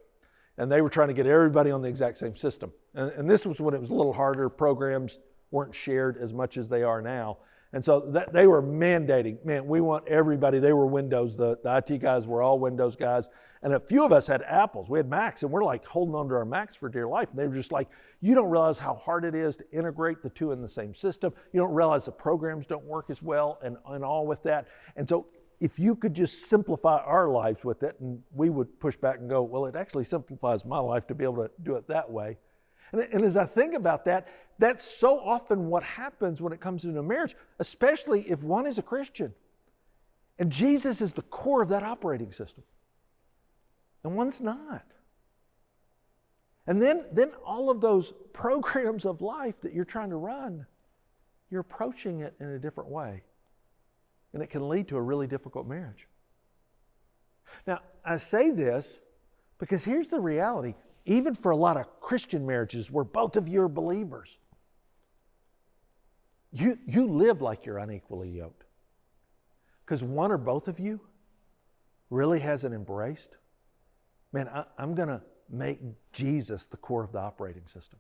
and 0.58 0.72
they 0.72 0.82
were 0.82 0.90
trying 0.90 1.08
to 1.08 1.14
get 1.14 1.26
everybody 1.26 1.72
on 1.72 1.82
the 1.82 1.88
exact 1.88 2.18
same 2.18 2.36
system. 2.36 2.74
And, 2.94 3.12
and 3.12 3.30
this 3.30 3.46
was 3.46 3.62
when 3.62 3.74
it 3.74 3.80
was 3.80 3.90
a 3.90 3.94
little 3.94 4.14
harder. 4.14 4.50
Programs 4.50 5.20
weren't 5.52 5.76
shared 5.76 6.18
as 6.18 6.34
much 6.34 6.58
as 6.58 6.70
they 6.70 6.84
are 6.84 7.02
now. 7.02 7.38
And 7.74 7.84
so 7.84 8.02
that, 8.12 8.34
they 8.34 8.48
were 8.48 8.62
mandating, 8.62 9.44
man, 9.46 9.66
we 9.66 9.80
want 9.80 10.08
everybody. 10.08 10.60
They 10.60 10.74
were 10.74 10.86
Windows. 10.86 11.38
The, 11.38 11.58
the 11.64 11.78
IT 11.78 12.00
guys 12.00 12.28
were 12.28 12.42
all 12.42 12.60
Windows 12.60 12.96
guys. 12.96 13.30
And 13.64 13.74
a 13.74 13.80
few 13.80 14.04
of 14.04 14.12
us 14.12 14.28
had 14.28 14.42
Apples. 14.42 14.90
We 14.90 14.98
had 14.98 15.08
Macs, 15.08 15.44
and 15.44 15.52
we're 15.52 15.64
like 15.64 15.86
holding 15.86 16.16
on 16.16 16.28
to 16.30 16.36
our 16.36 16.46
Macs 16.46 16.76
for 16.76 16.90
dear 16.90 17.08
life. 17.08 17.30
And 17.30 17.40
they 17.40 17.48
were 17.48 17.56
just 17.56 17.72
like, 17.72 17.88
you 18.20 18.34
don't 18.34 18.50
realize 18.50 18.80
how 18.80 18.96
hard 18.96 19.24
it 19.24 19.36
is 19.36 19.56
to 19.58 19.72
integrate 19.72 20.22
the 20.22 20.30
two 20.30 20.52
in 20.52 20.62
the 20.62 20.70
same 20.70 20.94
system. 20.94 21.32
You 21.54 21.60
don't 21.62 21.74
realize 21.74 22.06
the 22.06 22.12
programs 22.12 22.66
don't 22.66 22.84
work 22.84 23.10
as 23.10 23.22
well 23.22 23.60
and, 23.64 23.78
and 23.88 24.04
all 24.04 24.26
with 24.26 24.42
that. 24.44 24.68
And 24.96 25.08
so 25.08 25.28
if 25.62 25.78
you 25.78 25.96
could 25.96 26.16
just 26.16 26.50
simplify 26.50 26.98
our 26.98 27.30
lives 27.30 27.64
with 27.64 27.84
it, 27.84 27.96
and 28.00 28.22
we 28.34 28.50
would 28.50 28.80
push 28.80 28.98
back 28.98 29.20
and 29.20 29.30
go, 29.30 29.44
well, 29.44 29.68
it 29.68 29.76
actually 29.76 30.04
simplifies 30.04 30.66
my 30.66 30.80
life 30.80 31.06
to 31.08 31.16
be 31.16 31.24
able 31.24 31.44
to 31.44 31.52
do 31.62 31.76
it 31.76 31.88
that 31.88 32.10
way. 32.10 32.38
And, 32.92 33.02
and 33.02 33.24
as 33.24 33.38
I 33.38 33.46
think 33.46 33.74
about 33.74 34.06
that, 34.06 34.28
that's 34.60 34.84
so 34.84 35.20
often 35.20 35.68
what 35.70 35.84
happens 35.84 36.42
when 36.42 36.54
it 36.54 36.60
comes 36.60 36.86
into 36.86 37.00
a 37.00 37.04
marriage, 37.04 37.36
especially 37.60 38.22
if 38.30 38.44
one 38.44 38.68
is 38.68 38.78
a 38.78 38.84
Christian. 38.84 39.34
And 40.38 40.52
Jesus 40.52 41.02
is 41.02 41.14
the 41.14 41.22
core 41.24 41.62
of 41.62 41.70
that 41.70 41.84
operating 41.84 42.32
system. 42.32 42.64
And 44.04 44.16
one's 44.16 44.40
not. 44.40 44.86
And 46.68 46.82
then, 46.82 47.06
then 47.12 47.32
all 47.46 47.70
of 47.70 47.82
those 47.82 48.14
programs 48.34 49.06
of 49.06 49.22
life 49.22 49.56
that 49.62 49.74
you're 49.74 49.86
trying 49.86 50.10
to 50.10 50.16
run, 50.16 50.66
you're 51.50 51.62
approaching 51.62 52.22
it 52.22 52.36
in 52.40 52.48
a 52.48 52.60
different 52.60 52.90
way. 52.90 53.24
And 54.34 54.42
it 54.42 54.50
can 54.50 54.70
lead 54.70 54.88
to 54.90 54.98
a 54.98 55.02
really 55.02 55.28
difficult 55.28 55.68
marriage. 55.68 56.08
Now, 57.68 57.80
I 58.06 58.18
say 58.18 58.52
this 58.52 59.00
because 59.60 59.84
here's 59.84 60.10
the 60.10 60.20
reality 60.20 60.76
even 61.06 61.36
for 61.36 61.52
a 61.52 61.56
lot 61.56 61.78
of 61.78 62.00
Christian 62.00 62.46
marriages 62.46 62.92
where 62.92 63.04
both 63.04 63.36
of 63.36 63.48
you 63.48 63.64
are 63.64 63.70
believers, 63.70 64.38
you, 66.52 66.78
you 66.86 67.08
live 67.08 67.42
like 67.42 67.66
you're 67.66 67.78
unequally 67.78 68.30
yoked. 68.30 68.64
Because 69.86 70.04
one 70.04 70.32
or 70.32 70.38
both 70.38 70.68
of 70.68 70.80
you 70.80 71.00
really 72.10 72.40
hasn't 72.40 72.74
embraced, 72.74 73.38
man, 74.32 74.48
I, 74.48 74.66
I'm 74.78 74.96
going 74.96 75.10
to 75.10 75.22
make 75.50 75.80
Jesus 76.14 76.66
the 76.68 76.78
core 76.78 77.04
of 77.04 77.12
the 77.12 77.20
operating 77.20 77.68
system. 77.68 78.00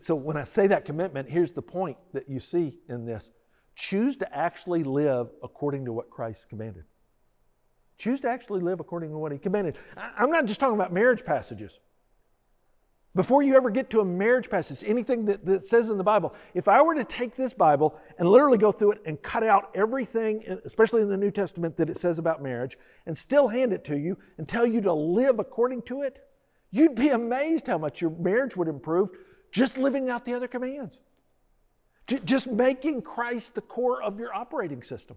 So 0.00 0.14
when 0.14 0.36
I 0.36 0.44
say 0.44 0.66
that 0.68 0.84
commitment, 0.84 1.28
here's 1.28 1.52
the 1.52 1.62
point 1.62 1.98
that 2.12 2.28
you 2.28 2.40
see 2.40 2.78
in 2.88 3.04
this 3.04 3.30
choose 3.74 4.16
to 4.16 4.36
actually 4.36 4.82
live 4.82 5.28
according 5.42 5.84
to 5.84 5.92
what 5.92 6.10
Christ 6.10 6.48
commanded. 6.48 6.84
Choose 7.98 8.20
to 8.20 8.28
actually 8.28 8.60
live 8.60 8.80
according 8.80 9.10
to 9.10 9.18
what 9.18 9.32
He 9.32 9.38
commanded. 9.38 9.76
I'm 9.96 10.30
not 10.30 10.46
just 10.46 10.60
talking 10.60 10.76
about 10.76 10.92
marriage 10.92 11.24
passages. 11.24 11.78
Before 13.14 13.42
you 13.42 13.56
ever 13.56 13.70
get 13.70 13.90
to 13.90 14.00
a 14.00 14.04
marriage 14.04 14.48
passage, 14.48 14.88
anything 14.88 15.24
that, 15.24 15.44
that 15.44 15.64
says 15.64 15.90
in 15.90 15.98
the 15.98 16.04
Bible, 16.04 16.34
if 16.54 16.68
I 16.68 16.80
were 16.82 16.94
to 16.94 17.04
take 17.04 17.34
this 17.34 17.52
Bible 17.52 17.98
and 18.16 18.28
literally 18.28 18.58
go 18.58 18.70
through 18.70 18.92
it 18.92 19.02
and 19.06 19.20
cut 19.20 19.42
out 19.42 19.72
everything, 19.74 20.44
especially 20.64 21.02
in 21.02 21.08
the 21.08 21.16
New 21.16 21.32
Testament, 21.32 21.76
that 21.78 21.90
it 21.90 21.96
says 21.96 22.20
about 22.20 22.40
marriage, 22.40 22.78
and 23.06 23.18
still 23.18 23.48
hand 23.48 23.72
it 23.72 23.84
to 23.86 23.98
you 23.98 24.18
and 24.36 24.46
tell 24.46 24.64
you 24.64 24.80
to 24.82 24.92
live 24.92 25.40
according 25.40 25.82
to 25.82 26.02
it, 26.02 26.24
you'd 26.70 26.94
be 26.94 27.08
amazed 27.08 27.66
how 27.66 27.78
much 27.78 28.00
your 28.00 28.10
marriage 28.10 28.56
would 28.56 28.68
improve 28.68 29.08
just 29.50 29.78
living 29.78 30.10
out 30.10 30.24
the 30.24 30.34
other 30.34 30.46
commands. 30.46 30.98
Just 32.24 32.46
making 32.46 33.02
Christ 33.02 33.54
the 33.54 33.60
core 33.60 34.02
of 34.02 34.20
your 34.20 34.32
operating 34.32 34.82
system. 34.82 35.16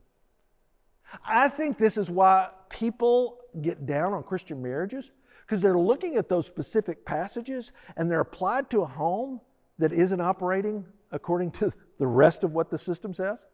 I 1.26 1.50
think 1.50 1.78
this 1.78 1.98
is 1.98 2.10
why 2.10 2.50
people 2.70 3.38
get 3.62 3.86
down 3.86 4.14
on 4.14 4.24
Christian 4.24 4.62
marriages 4.62 5.12
because 5.46 5.62
they're 5.62 5.78
looking 5.78 6.16
at 6.16 6.30
those 6.30 6.46
specific 6.46 7.06
passages 7.06 7.72
and 7.98 8.10
they're 8.10 8.22
applied 8.22 8.70
to 8.70 8.84
a 8.84 8.88
home 8.88 9.42
that 9.80 9.92
isn't 9.92 10.22
operating 10.22 10.86
according 11.12 11.52
to 11.52 11.74
the 12.00 12.08
rest 12.08 12.44
of 12.44 12.54
what 12.54 12.70
the 12.70 12.78
system 12.78 13.14
says. 13.14 13.46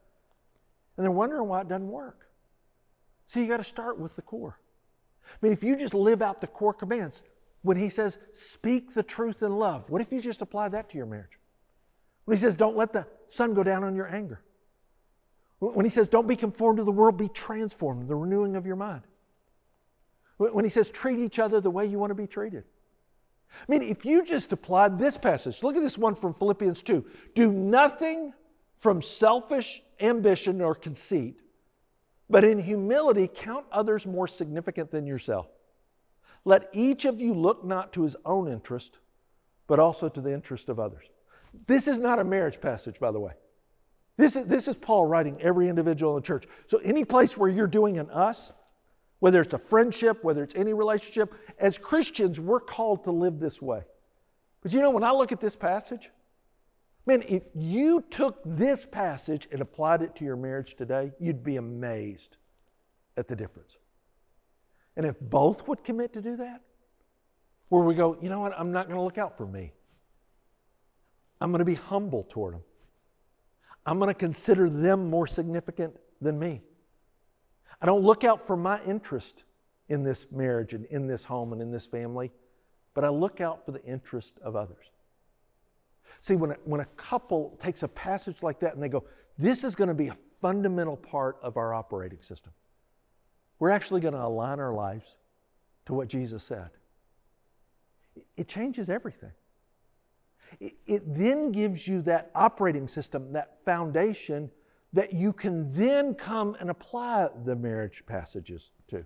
And 0.96 1.04
they're 1.04 1.12
wondering 1.12 1.48
why 1.48 1.62
it 1.62 1.68
doesn't 1.68 1.88
work. 1.88 2.28
So 3.28 3.40
you 3.40 3.48
got 3.48 3.58
to 3.58 3.64
start 3.64 4.00
with 4.00 4.16
the 4.16 4.22
core. 4.22 4.60
I 5.26 5.36
mean, 5.42 5.54
if 5.54 5.64
you 5.64 5.76
just 5.76 5.94
live 5.94 6.22
out 6.22 6.40
the 6.42 6.48
core 6.48 6.74
commands, 6.74 7.24
when 7.62 7.78
he 7.78 7.90
says, 7.90 8.18
speak 8.34 8.94
the 8.94 9.04
truth 9.04 9.42
in 9.42 9.58
love, 9.58 9.90
what 9.90 10.02
if 10.02 10.12
you 10.12 10.22
just 10.22 10.42
apply 10.42 10.70
that 10.70 10.90
to 10.92 10.98
your 10.98 11.06
marriage? 11.06 11.38
When 12.26 12.38
he 12.38 12.42
says, 12.42 12.56
don't 12.56 12.78
let 12.78 12.94
the 12.94 13.08
sun 13.28 13.54
go 13.54 13.64
down 13.64 13.84
on 13.84 13.96
your 13.96 14.08
anger. 14.08 14.42
When 15.60 15.86
he 15.86 15.90
says, 15.90 16.08
don't 16.08 16.28
be 16.28 16.36
conformed 16.36 16.78
to 16.78 16.84
the 16.84 16.92
world, 16.92 17.18
be 17.18 17.30
transformed, 17.30 18.08
the 18.08 18.16
renewing 18.16 18.56
of 18.56 18.66
your 18.66 18.76
mind. 18.76 19.02
When 20.38 20.64
he 20.64 20.70
says, 20.70 20.92
treat 20.92 21.18
each 21.18 21.40
other 21.40 21.60
the 21.60 21.72
way 21.72 21.86
you 21.86 21.98
want 21.98 22.12
to 22.12 22.16
be 22.16 22.28
treated. 22.28 22.64
I 23.52 23.66
mean, 23.68 23.82
if 23.82 24.06
you 24.06 24.24
just 24.24 24.52
applied 24.54 25.00
this 25.00 25.18
passage, 25.18 25.64
look 25.64 25.76
at 25.76 25.82
this 25.82 25.98
one 25.98 26.16
from 26.16 26.34
Philippians 26.34 26.82
2 26.84 27.06
do 27.34 27.52
nothing 27.52 28.34
from 28.80 29.02
selfish 29.02 29.82
ambition 30.00 30.62
or 30.62 30.76
conceit, 30.76 31.40
but 32.30 32.44
in 32.44 32.60
humility 32.60 33.28
count 33.34 33.66
others 33.72 34.06
more 34.06 34.28
significant 34.28 34.92
than 34.92 35.08
yourself. 35.08 35.48
Let 36.46 36.70
each 36.72 37.06
of 37.06 37.20
you 37.20 37.34
look 37.34 37.66
not 37.66 37.94
to 37.94 38.04
his 38.04 38.16
own 38.26 38.48
interest, 38.48 39.00
but 39.66 39.80
also 39.80 40.08
to 40.08 40.22
the 40.22 40.32
interest 40.32 40.70
of 40.70 40.80
others. 40.80 41.06
This 41.66 41.88
is 41.88 42.00
not 42.00 42.20
a 42.20 42.24
marriage 42.24 42.62
passage, 42.62 43.00
by 43.00 43.12
the 43.12 43.20
way. 43.20 43.34
This 44.18 44.36
is, 44.36 44.48
this 44.48 44.68
is 44.68 44.76
Paul 44.76 45.06
writing 45.06 45.40
every 45.42 45.70
individual 45.70 46.18
in 46.18 46.22
the 46.22 46.26
church. 46.26 46.46
So, 46.66 46.80
any 46.80 47.06
place 47.06 47.38
where 47.38 47.50
you're 47.50 47.68
doing 47.68 48.00
an 48.00 48.10
us, 48.10 48.52
whether 49.20 49.42
it's 49.42 49.54
a 49.54 49.60
friendship, 49.60 50.24
whether 50.24 50.44
it's 50.44 50.56
any 50.56 50.74
relationship, 50.74 51.34
as 51.60 51.78
Christians, 51.78 52.40
we're 52.40 52.60
called 52.60 53.04
to 53.04 53.12
live 53.12 53.40
this 53.40 53.62
way. 53.62 53.84
But 54.62 54.74
you 54.74 54.82
know, 54.82 54.90
when 54.90 55.04
I 55.04 55.12
look 55.12 55.32
at 55.32 55.40
this 55.40 55.56
passage, 55.56 56.10
man, 57.06 57.24
if 57.28 57.44
you 57.54 58.04
took 58.10 58.42
this 58.44 58.86
passage 58.86 59.48
and 59.52 59.62
applied 59.62 60.02
it 60.02 60.16
to 60.16 60.26
your 60.26 60.36
marriage 60.36 60.76
today, 60.76 61.12
you'd 61.20 61.44
be 61.44 61.58
amazed 61.58 62.38
at 63.18 63.28
the 63.28 63.36
difference. 63.36 63.78
And 64.96 65.06
if 65.06 65.20
both 65.20 65.68
would 65.68 65.84
commit 65.84 66.14
to 66.14 66.22
do 66.22 66.38
that, 66.38 66.62
where 67.70 67.84
we 67.84 67.94
go, 67.94 68.18
you 68.20 68.30
know 68.30 68.40
what, 68.40 68.54
I'm 68.58 68.72
not 68.72 68.88
going 68.88 68.98
to 68.98 69.04
look 69.04 69.20
out 69.20 69.38
for 69.38 69.46
me. 69.46 69.74
I'm 71.40 71.52
going 71.52 71.60
to 71.60 71.66
be 71.66 71.76
humble 71.76 72.26
toward 72.30 72.56
them. 72.56 72.64
I'm 73.88 74.00
going 74.00 74.10
to 74.10 74.14
consider 74.14 74.70
them 74.70 75.10
more 75.10 75.26
significant 75.26 75.96
than 76.22 76.38
me. 76.38 76.62
I 77.82 77.86
don't 77.86 78.04
look 78.04 78.26
out 78.26 78.46
for 78.46 78.58
my 78.58 78.84
interest 78.84 79.46
in 79.88 80.04
this 80.04 80.28
marriage 80.30 80.74
and 80.74 80.86
in 80.88 81.08
this 81.08 81.24
home 81.24 81.54
and 81.54 81.62
in 81.62 81.72
this 81.72 81.88
family, 81.88 82.32
but 82.94 83.06
I 83.06 83.10
look 83.10 83.40
out 83.40 83.66
for 83.66 83.72
the 83.72 83.84
interest 83.86 84.40
of 84.44 84.58
others. 84.58 84.86
See, 86.20 86.36
when 86.36 86.52
a, 86.52 86.56
when 86.66 86.82
a 86.82 86.86
couple 86.98 87.58
takes 87.64 87.82
a 87.84 87.88
passage 87.88 88.44
like 88.44 88.60
that 88.60 88.74
and 88.74 88.84
they 88.84 88.90
go, 88.90 89.06
this 89.38 89.64
is 89.64 89.74
going 89.74 89.88
to 89.88 89.94
be 89.94 90.10
a 90.10 90.18
fundamental 90.42 90.98
part 90.98 91.38
of 91.42 91.56
our 91.56 91.74
operating 91.74 92.22
system, 92.22 92.52
we're 93.60 93.70
actually 93.70 94.02
going 94.02 94.16
to 94.16 94.22
align 94.24 94.60
our 94.60 94.74
lives 94.74 95.16
to 95.86 95.94
what 95.94 96.10
Jesus 96.10 96.44
said. 96.44 96.72
It 98.36 98.50
changes 98.50 98.90
everything. 98.90 99.32
It, 100.60 100.74
it 100.86 101.16
then 101.16 101.52
gives 101.52 101.88
you 101.88 102.02
that 102.04 102.32
operating 102.36 102.88
system, 102.88 103.34
that 103.34 103.58
foundation 103.66 104.52
that 104.94 105.14
you 105.14 105.34
can 105.34 105.72
then 105.74 106.14
come 106.14 106.56
and 106.60 106.70
apply 106.70 107.30
the 107.46 107.56
marriage 107.56 108.04
passages 108.06 108.72
to. 108.90 109.06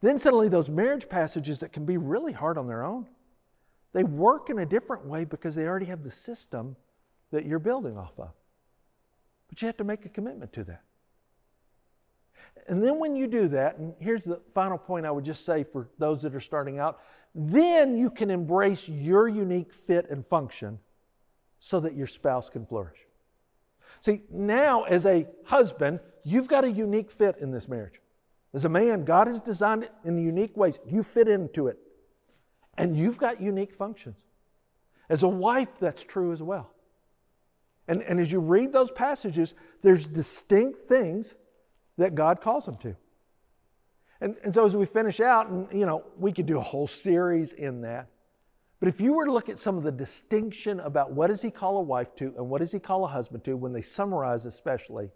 Then 0.00 0.18
suddenly, 0.18 0.48
those 0.48 0.70
marriage 0.70 1.08
passages 1.08 1.58
that 1.60 1.72
can 1.72 1.84
be 1.84 1.96
really 1.96 2.32
hard 2.32 2.56
on 2.56 2.68
their 2.68 2.84
own, 2.84 3.06
they 3.92 4.04
work 4.04 4.50
in 4.50 4.58
a 4.58 4.66
different 4.66 5.06
way 5.06 5.24
because 5.24 5.54
they 5.54 5.66
already 5.66 5.86
have 5.86 6.02
the 6.02 6.10
system 6.10 6.76
that 7.32 7.44
you're 7.44 7.58
building 7.58 7.98
off 7.98 8.18
of. 8.18 8.30
But 9.48 9.60
you 9.60 9.66
have 9.66 9.76
to 9.78 9.84
make 9.84 10.04
a 10.04 10.08
commitment 10.08 10.52
to 10.52 10.64
that. 10.64 10.82
And 12.68 12.82
then 12.82 12.98
when 12.98 13.16
you 13.16 13.26
do 13.26 13.48
that, 13.48 13.78
and 13.78 13.94
here's 13.98 14.24
the 14.24 14.40
final 14.52 14.76
point 14.76 15.06
I 15.06 15.10
would 15.10 15.24
just 15.24 15.44
say 15.44 15.64
for 15.64 15.88
those 15.98 16.22
that 16.22 16.34
are 16.34 16.40
starting 16.40 16.78
out, 16.78 17.00
then 17.34 17.96
you 17.96 18.10
can 18.10 18.30
embrace 18.30 18.88
your 18.88 19.28
unique 19.28 19.72
fit 19.72 20.08
and 20.10 20.26
function 20.26 20.78
so 21.60 21.80
that 21.80 21.94
your 21.94 22.06
spouse 22.06 22.48
can 22.48 22.66
flourish. 22.66 22.98
See, 24.00 24.22
now 24.30 24.84
as 24.84 25.06
a 25.06 25.26
husband, 25.44 26.00
you've 26.24 26.48
got 26.48 26.64
a 26.64 26.70
unique 26.70 27.10
fit 27.10 27.36
in 27.40 27.50
this 27.50 27.68
marriage. 27.68 28.00
As 28.54 28.64
a 28.64 28.68
man, 28.68 29.04
God 29.04 29.26
has 29.26 29.40
designed 29.40 29.84
it 29.84 29.92
in 30.04 30.18
unique 30.18 30.56
ways. 30.56 30.78
You 30.86 31.02
fit 31.02 31.28
into 31.28 31.66
it. 31.68 31.78
And 32.76 32.96
you've 32.96 33.18
got 33.18 33.40
unique 33.40 33.74
functions. 33.74 34.18
As 35.08 35.22
a 35.22 35.28
wife, 35.28 35.68
that's 35.80 36.04
true 36.04 36.32
as 36.32 36.42
well. 36.42 36.70
And, 37.88 38.02
and 38.02 38.20
as 38.20 38.30
you 38.30 38.40
read 38.40 38.72
those 38.72 38.90
passages, 38.90 39.54
there's 39.82 40.06
distinct 40.06 40.82
things 40.82 41.34
that 41.98 42.14
God 42.14 42.40
calls 42.40 42.64
them 42.64 42.76
to. 42.78 42.96
And, 44.20 44.36
and 44.42 44.54
so 44.54 44.64
as 44.64 44.74
we 44.74 44.86
finish 44.86 45.20
out, 45.20 45.48
and 45.48 45.68
you 45.72 45.86
know, 45.86 46.04
we 46.16 46.32
could 46.32 46.46
do 46.46 46.58
a 46.58 46.62
whole 46.62 46.88
series 46.88 47.52
in 47.52 47.82
that. 47.82 48.08
But 48.80 48.88
if 48.88 49.00
you 49.00 49.12
were 49.12 49.26
to 49.26 49.32
look 49.32 49.48
at 49.48 49.58
some 49.58 49.76
of 49.76 49.82
the 49.82 49.92
distinction 49.92 50.80
about 50.80 51.12
what 51.12 51.28
does 51.28 51.42
he 51.42 51.50
call 51.50 51.78
a 51.78 51.82
wife 51.82 52.14
to 52.16 52.32
and 52.36 52.48
what 52.48 52.60
does 52.60 52.72
he 52.72 52.78
call 52.78 53.04
a 53.04 53.08
husband 53.08 53.44
to, 53.44 53.56
when 53.56 53.72
they 53.72 53.82
summarize 53.82 54.46
especially, 54.46 55.10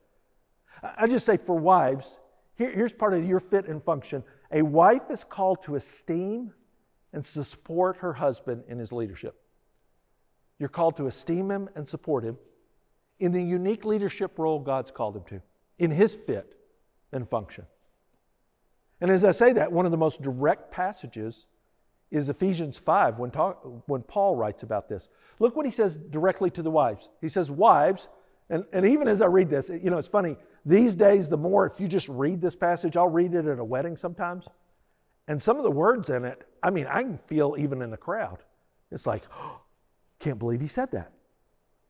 I 0.83 1.07
just 1.07 1.25
say 1.25 1.37
for 1.37 1.57
wives, 1.57 2.19
here, 2.57 2.73
here's 2.73 2.93
part 2.93 3.15
of 3.15 3.25
your 3.25 3.41
fit 3.41 3.69
and 3.69 3.83
function. 3.83 4.25
A 4.51 4.63
wife 4.63 5.11
is 5.11 5.23
called 5.23 5.63
to 5.65 5.77
esteem 5.77 6.53
and 7.13 7.25
support 7.25 7.99
her 7.99 8.13
husband 8.13 8.65
in 8.69 8.79
his 8.79 8.91
leadership. 8.91 9.37
You're 10.59 10.69
called 10.69 10.97
to 10.97 11.07
esteem 11.07 11.51
him 11.51 11.69
and 11.77 11.87
support 11.87 12.25
him 12.25 12.39
in 13.21 13.31
the 13.31 13.43
unique 13.43 13.85
leadership 13.85 14.39
role 14.39 14.59
God's 14.59 14.91
called 14.91 15.17
him 15.17 15.25
to, 15.29 15.43
in 15.79 15.93
his 15.93 16.15
fit 16.15 16.57
and 17.13 17.29
function. 17.29 17.67
And 19.01 19.11
as 19.11 19.25
I 19.25 19.33
say 19.33 19.53
that, 19.55 19.73
one 19.73 19.85
of 19.85 19.91
the 19.91 19.99
most 19.99 20.23
direct 20.23 20.71
passages 20.71 21.47
is 22.11 22.29
Ephesians 22.29 22.79
5 22.79 23.19
when, 23.19 23.31
talk, 23.31 23.61
when 23.87 24.03
Paul 24.03 24.37
writes 24.37 24.63
about 24.63 24.89
this. 24.89 25.09
Look 25.39 25.57
what 25.57 25.67
he 25.67 25.73
says 25.73 25.97
directly 25.97 26.51
to 26.51 26.63
the 26.63 26.71
wives. 26.71 27.09
He 27.21 27.29
says, 27.29 27.51
Wives, 27.51 28.09
and, 28.49 28.65
and 28.73 28.85
even 28.85 29.09
as 29.09 29.23
I 29.23 29.27
read 29.27 29.49
this, 29.49 29.71
you 29.71 29.91
know, 29.91 29.99
it's 29.99 30.09
funny. 30.09 30.37
These 30.65 30.95
days, 30.95 31.29
the 31.29 31.37
more, 31.37 31.67
if 31.67 31.81
you 31.81 31.89
just 31.89 32.09
read 32.09 32.41
this 32.41 32.55
passage, 32.55 32.97
I'll 32.97 33.09
read 33.09 33.35
it 33.35 33.47
at 33.47 33.59
a 33.59 33.65
wedding 33.65 33.97
sometimes. 33.97 34.47
And 35.27 35.41
some 35.41 35.57
of 35.57 35.65
the 35.65 35.71
words 35.71 36.11
in 36.11 36.25
it, 36.25 36.47
I 36.63 36.71
mean, 36.71 36.87
I 36.87 37.03
can 37.03 37.19
feel 37.27 37.57
even 37.59 37.81
in 37.83 37.91
the 37.91 37.97
crowd. 37.97 38.39
It's 38.91 39.07
like, 39.07 39.23
oh, 39.35 39.61
can't 40.19 40.39
believe 40.39 40.61
he 40.61 40.69
said 40.69 40.91
that. 40.93 41.13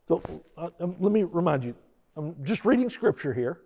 So 0.08 0.22
uh, 0.56 0.70
um, 0.80 0.96
let 1.00 1.12
me 1.12 1.24
remind 1.24 1.64
you, 1.64 1.74
I'm 2.16 2.36
just 2.42 2.64
reading 2.64 2.88
scripture 2.88 3.34
here. 3.34 3.60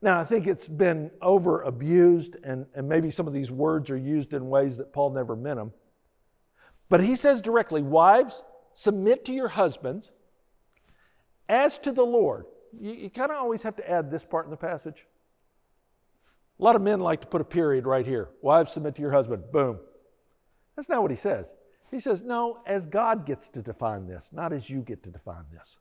Now, 0.00 0.20
I 0.20 0.24
think 0.24 0.46
it's 0.46 0.68
been 0.68 1.10
over 1.20 1.62
abused, 1.62 2.36
and, 2.44 2.66
and 2.74 2.88
maybe 2.88 3.10
some 3.10 3.26
of 3.26 3.32
these 3.32 3.50
words 3.50 3.90
are 3.90 3.96
used 3.96 4.32
in 4.32 4.48
ways 4.48 4.76
that 4.76 4.92
Paul 4.92 5.10
never 5.10 5.34
meant 5.34 5.56
them. 5.56 5.72
But 6.88 7.00
he 7.02 7.16
says 7.16 7.40
directly, 7.40 7.82
Wives, 7.82 8.42
submit 8.74 9.24
to 9.24 9.32
your 9.32 9.48
husbands 9.48 10.10
as 11.48 11.78
to 11.78 11.92
the 11.92 12.04
Lord. 12.04 12.46
You, 12.78 12.92
you 12.92 13.10
kind 13.10 13.32
of 13.32 13.38
always 13.38 13.62
have 13.62 13.76
to 13.76 13.90
add 13.90 14.10
this 14.10 14.24
part 14.24 14.44
in 14.44 14.50
the 14.50 14.56
passage. 14.56 15.06
A 16.60 16.62
lot 16.62 16.76
of 16.76 16.82
men 16.82 17.00
like 17.00 17.20
to 17.22 17.26
put 17.26 17.40
a 17.40 17.44
period 17.44 17.86
right 17.86 18.06
here. 18.06 18.28
Wives, 18.40 18.72
submit 18.72 18.94
to 18.96 19.02
your 19.02 19.12
husband. 19.12 19.44
Boom. 19.52 19.78
That's 20.76 20.88
not 20.88 21.02
what 21.02 21.10
he 21.10 21.16
says. 21.16 21.46
He 21.90 21.98
says, 21.98 22.22
No, 22.22 22.60
as 22.66 22.86
God 22.86 23.26
gets 23.26 23.48
to 23.50 23.62
define 23.62 24.06
this, 24.06 24.28
not 24.32 24.52
as 24.52 24.70
you 24.70 24.80
get 24.80 25.02
to 25.04 25.10
define 25.10 25.44
this. 25.52 25.78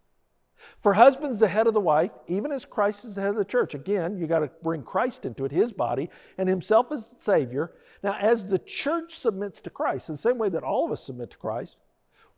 For 0.82 0.94
husbands, 0.94 1.40
the 1.40 1.48
head 1.48 1.68
of 1.68 1.74
the 1.74 1.80
wife, 1.80 2.12
even 2.28 2.52
as 2.52 2.66
Christ 2.66 3.06
is 3.06 3.16
the 3.16 3.22
head 3.22 3.32
of 3.32 3.38
the 3.38 3.46
church. 3.46 3.74
Again, 3.74 4.18
you 4.18 4.28
got 4.28 4.40
to 4.40 4.50
bring 4.64 4.84
Christ 4.84 5.26
into 5.26 5.46
it, 5.46 5.52
his 5.52 5.72
body, 5.72 6.10
and 6.38 6.50
himself 6.50 6.92
as 6.92 7.16
Savior. 7.18 7.74
Now, 8.04 8.16
as 8.20 8.46
the 8.46 8.60
church 8.60 9.18
submits 9.18 9.60
to 9.62 9.70
Christ, 9.70 10.10
in 10.10 10.16
the 10.16 10.22
same 10.22 10.38
way 10.38 10.50
that 10.50 10.64
all 10.64 10.86
of 10.86 10.92
us 10.92 11.04
submit 11.04 11.32
to 11.32 11.38
Christ, 11.38 11.78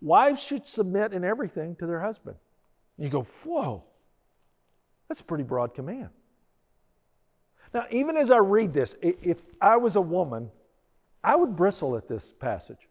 wives 0.02 0.42
should 0.42 0.68
submit 0.68 1.14
in 1.14 1.24
everything 1.24 1.76
to 1.78 1.86
their 1.86 2.02
husband. 2.02 2.38
And 2.98 3.06
you 3.06 3.12
go, 3.12 3.28
whoa, 3.44 3.84
that's 5.08 5.22
a 5.22 5.26
pretty 5.26 5.44
broad 5.44 5.74
command. 5.74 6.10
Now, 7.74 7.86
even 7.92 8.18
as 8.18 8.32
I 8.32 8.38
read 8.38 8.74
this, 8.74 8.96
if 9.02 9.38
I 9.62 9.78
was 9.78 9.96
a 9.96 10.02
woman, 10.02 10.50
I 11.24 11.36
would 11.36 11.56
bristle 11.56 11.96
at 11.96 12.08
this 12.08 12.34
passage. 12.40 12.88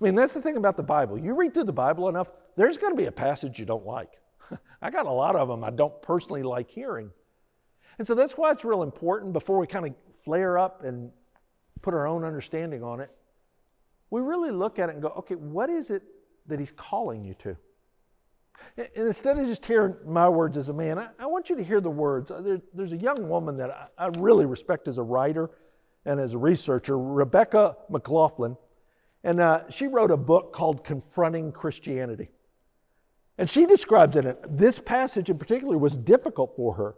I 0.00 0.04
mean, 0.04 0.14
that's 0.14 0.34
the 0.34 0.42
thing 0.42 0.56
about 0.56 0.76
the 0.76 0.82
Bible. 0.82 1.16
You 1.16 1.34
read 1.34 1.54
through 1.54 1.64
the 1.64 1.72
Bible 1.72 2.08
enough, 2.08 2.28
there's 2.56 2.76
going 2.78 2.92
to 2.92 2.96
be 2.96 3.06
a 3.06 3.12
passage 3.12 3.58
you 3.58 3.66
don't 3.66 3.86
like. 3.86 4.10
I 4.84 4.90
got 4.90 5.06
a 5.06 5.10
lot 5.10 5.34
of 5.34 5.48
them 5.48 5.64
I 5.64 5.70
don't 5.70 6.00
personally 6.02 6.42
like 6.42 6.70
hearing. 6.70 7.10
And 7.98 8.06
so 8.06 8.14
that's 8.14 8.34
why 8.34 8.52
it's 8.52 8.64
real 8.64 8.82
important 8.82 9.32
before 9.32 9.58
we 9.58 9.66
kind 9.66 9.86
of 9.86 9.94
flare 10.22 10.58
up 10.58 10.84
and 10.84 11.10
put 11.80 11.94
our 11.94 12.06
own 12.06 12.22
understanding 12.22 12.82
on 12.82 13.00
it. 13.00 13.10
We 14.10 14.20
really 14.20 14.50
look 14.50 14.78
at 14.78 14.90
it 14.90 14.92
and 14.92 15.02
go, 15.02 15.08
okay, 15.08 15.36
what 15.36 15.70
is 15.70 15.90
it 15.90 16.02
that 16.46 16.60
he's 16.60 16.72
calling 16.72 17.24
you 17.24 17.32
to? 17.34 17.56
And 18.76 18.88
instead 18.94 19.38
of 19.38 19.46
just 19.46 19.64
hearing 19.64 19.96
my 20.06 20.28
words 20.28 20.56
as 20.58 20.68
a 20.68 20.74
man, 20.74 20.98
I, 21.18 21.26
want 21.26 21.48
you 21.48 21.56
to 21.56 21.64
hear 21.64 21.80
the 21.80 21.90
words. 21.90 22.30
Uh, 22.30 22.42
there, 22.42 22.60
there's 22.74 22.92
a 22.92 22.96
young 22.96 23.28
woman 23.28 23.56
that 23.56 23.70
I, 23.70 24.06
I 24.06 24.10
really 24.18 24.46
respect 24.46 24.86
as 24.86 24.98
a 24.98 25.02
writer 25.02 25.50
and 26.04 26.20
as 26.20 26.34
a 26.34 26.38
researcher, 26.38 26.98
Rebecca 26.98 27.76
McLaughlin. 27.88 28.56
And 29.24 29.40
uh, 29.40 29.62
she 29.70 29.86
wrote 29.86 30.10
a 30.10 30.16
book 30.16 30.52
called 30.52 30.84
Confronting 30.84 31.52
Christianity. 31.52 32.28
And 33.36 33.50
she 33.50 33.66
describes 33.66 34.16
it, 34.16 34.38
this 34.48 34.78
passage 34.78 35.28
in 35.28 35.38
particular 35.38 35.76
was 35.76 35.96
difficult 35.96 36.54
for 36.56 36.74
her. 36.74 36.94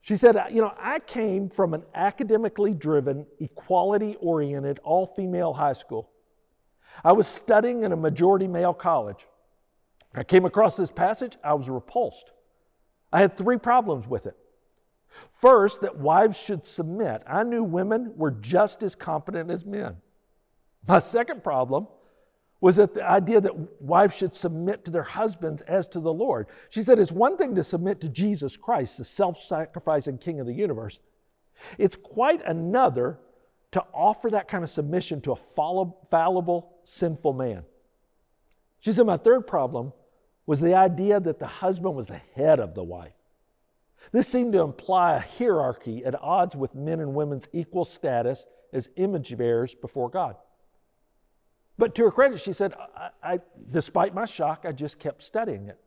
She 0.00 0.16
said, 0.16 0.36
You 0.50 0.60
know, 0.60 0.74
I 0.78 1.00
came 1.00 1.48
from 1.48 1.74
an 1.74 1.82
academically 1.94 2.74
driven, 2.74 3.26
equality 3.40 4.16
oriented, 4.20 4.80
all 4.82 5.06
female 5.06 5.52
high 5.52 5.72
school. 5.72 6.10
I 7.04 7.12
was 7.12 7.26
studying 7.26 7.84
in 7.84 7.92
a 7.92 7.96
majority 7.96 8.46
male 8.46 8.74
college. 8.74 9.26
I 10.14 10.24
came 10.24 10.44
across 10.44 10.76
this 10.76 10.90
passage, 10.90 11.36
I 11.42 11.54
was 11.54 11.68
repulsed. 11.70 12.32
I 13.12 13.20
had 13.20 13.36
three 13.36 13.58
problems 13.58 14.06
with 14.06 14.26
it. 14.26 14.36
First, 15.32 15.82
that 15.82 15.98
wives 15.98 16.38
should 16.38 16.64
submit. 16.64 17.22
I 17.26 17.42
knew 17.42 17.64
women 17.64 18.12
were 18.16 18.30
just 18.30 18.82
as 18.82 18.94
competent 18.94 19.50
as 19.50 19.64
men. 19.64 19.96
My 20.86 20.98
second 20.98 21.44
problem 21.44 21.86
was 22.62 22.76
that 22.76 22.94
the 22.94 23.04
idea 23.04 23.40
that 23.40 23.82
wives 23.82 24.14
should 24.14 24.32
submit 24.32 24.84
to 24.84 24.90
their 24.92 25.02
husbands 25.02 25.62
as 25.62 25.88
to 25.88 25.98
the 25.98 26.12
Lord. 26.12 26.46
She 26.70 26.84
said 26.84 27.00
it's 27.00 27.10
one 27.10 27.36
thing 27.36 27.56
to 27.56 27.64
submit 27.64 28.00
to 28.00 28.08
Jesus 28.08 28.56
Christ, 28.56 28.98
the 28.98 29.04
self 29.04 29.36
sacrificing 29.42 30.16
King 30.16 30.38
of 30.38 30.46
the 30.46 30.54
universe. 30.54 31.00
It's 31.76 31.96
quite 31.96 32.40
another 32.46 33.18
to 33.72 33.84
offer 33.92 34.30
that 34.30 34.46
kind 34.46 34.62
of 34.62 34.70
submission 34.70 35.20
to 35.22 35.32
a 35.32 35.36
fallible, 35.36 36.76
sinful 36.84 37.32
man. 37.32 37.64
She 38.78 38.92
said, 38.92 39.06
My 39.06 39.16
third 39.16 39.48
problem 39.48 39.92
was 40.46 40.60
the 40.60 40.74
idea 40.74 41.18
that 41.18 41.40
the 41.40 41.46
husband 41.48 41.96
was 41.96 42.06
the 42.06 42.20
head 42.36 42.60
of 42.60 42.76
the 42.76 42.84
wife. 42.84 43.12
This 44.12 44.28
seemed 44.28 44.52
to 44.52 44.60
imply 44.60 45.16
a 45.16 45.20
hierarchy 45.20 46.04
at 46.04 46.14
odds 46.22 46.54
with 46.54 46.76
men 46.76 47.00
and 47.00 47.12
women's 47.12 47.48
equal 47.52 47.84
status 47.84 48.46
as 48.72 48.88
image 48.94 49.36
bearers 49.36 49.74
before 49.74 50.08
God. 50.08 50.36
But 51.82 51.96
to 51.96 52.04
her 52.04 52.12
credit, 52.12 52.38
she 52.38 52.52
said, 52.52 52.74
I, 52.96 53.10
I, 53.24 53.40
despite 53.72 54.14
my 54.14 54.24
shock, 54.24 54.64
I 54.64 54.70
just 54.70 55.00
kept 55.00 55.20
studying 55.20 55.66
it. 55.66 55.80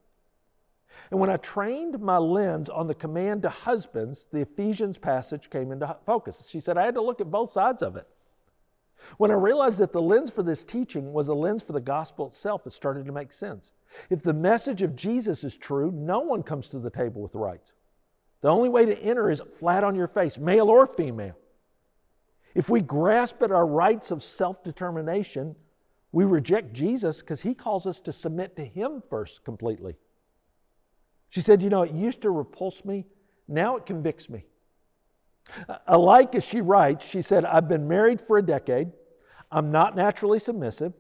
And 1.10 1.22
when 1.22 1.30
I 1.30 1.38
trained 1.38 1.98
my 2.02 2.18
lens 2.18 2.68
on 2.68 2.88
the 2.88 2.94
command 2.94 3.44
to 3.44 3.50
husbands, 3.50 4.26
the 4.30 4.42
Ephesians 4.42 4.98
passage 4.98 5.50
came 5.50 5.72
into 5.72 5.96
focus. 6.06 6.50
She 6.50 6.60
said, 6.60 6.78
I 6.78 6.84
had 6.84 6.96
to 6.96 7.02
look 7.02 7.22
at 7.22 7.32
both 7.32 7.50
sides 7.50 7.82
of 7.82 7.96
it. 7.96 8.06
When 9.16 9.32
I 9.32 9.36
realized 9.36 9.78
that 9.78 9.94
the 9.94 10.02
lens 10.02 10.30
for 10.30 10.44
this 10.44 10.66
teaching 10.66 11.14
was 11.14 11.30
a 11.30 11.34
lens 11.34 11.64
for 11.64 11.72
the 11.72 11.80
gospel 11.80 12.28
itself, 12.28 12.68
it 12.68 12.74
started 12.74 13.06
to 13.06 13.14
make 13.14 13.32
sense. 13.32 13.72
If 14.10 14.22
the 14.22 14.34
message 14.34 14.82
of 14.82 14.98
Jesus 14.98 15.46
is 15.46 15.56
true, 15.56 15.92
no 15.92 16.20
one 16.20 16.44
comes 16.44 16.68
to 16.72 16.80
the 16.80 16.90
table 16.90 17.22
with 17.22 17.36
rights. 17.36 17.72
The 18.42 18.50
only 18.50 18.68
way 18.68 18.86
to 18.86 19.00
enter 19.00 19.32
is 19.32 19.42
flat 19.58 19.86
on 19.86 19.96
your 19.96 20.10
face, 20.10 20.38
male 20.38 20.68
or 20.68 20.88
female. 20.88 21.38
If 22.54 22.68
we 22.68 22.82
grasp 22.82 23.42
at 23.42 23.54
our 23.54 23.66
rights 23.66 24.12
of 24.12 24.22
self 24.22 24.62
determination, 24.62 25.56
we 26.16 26.24
reject 26.24 26.72
Jesus 26.72 27.20
because 27.20 27.42
he 27.42 27.54
calls 27.54 27.86
us 27.86 28.00
to 28.00 28.14
submit 28.14 28.56
to 28.56 28.64
him 28.64 29.04
first 29.10 29.44
completely. 29.44 29.98
She 31.28 31.42
said, 31.42 31.62
You 31.62 31.70
know, 31.70 31.82
it 31.82 31.92
used 31.92 32.22
to 32.22 32.30
repulse 32.30 32.86
me, 32.86 33.06
now 33.50 33.76
it 33.76 33.86
convicts 33.86 34.30
me. 34.30 34.46
Alike 35.88 36.34
as 36.36 36.46
she 36.46 36.62
writes, 36.62 37.06
she 37.06 37.22
said, 37.22 37.44
I've 37.44 37.68
been 37.68 37.90
married 37.90 38.22
for 38.22 38.38
a 38.38 38.42
decade. 38.42 38.94
I'm 39.52 39.74
not 39.74 39.98
naturally 39.98 40.40
submissive. 40.40 40.94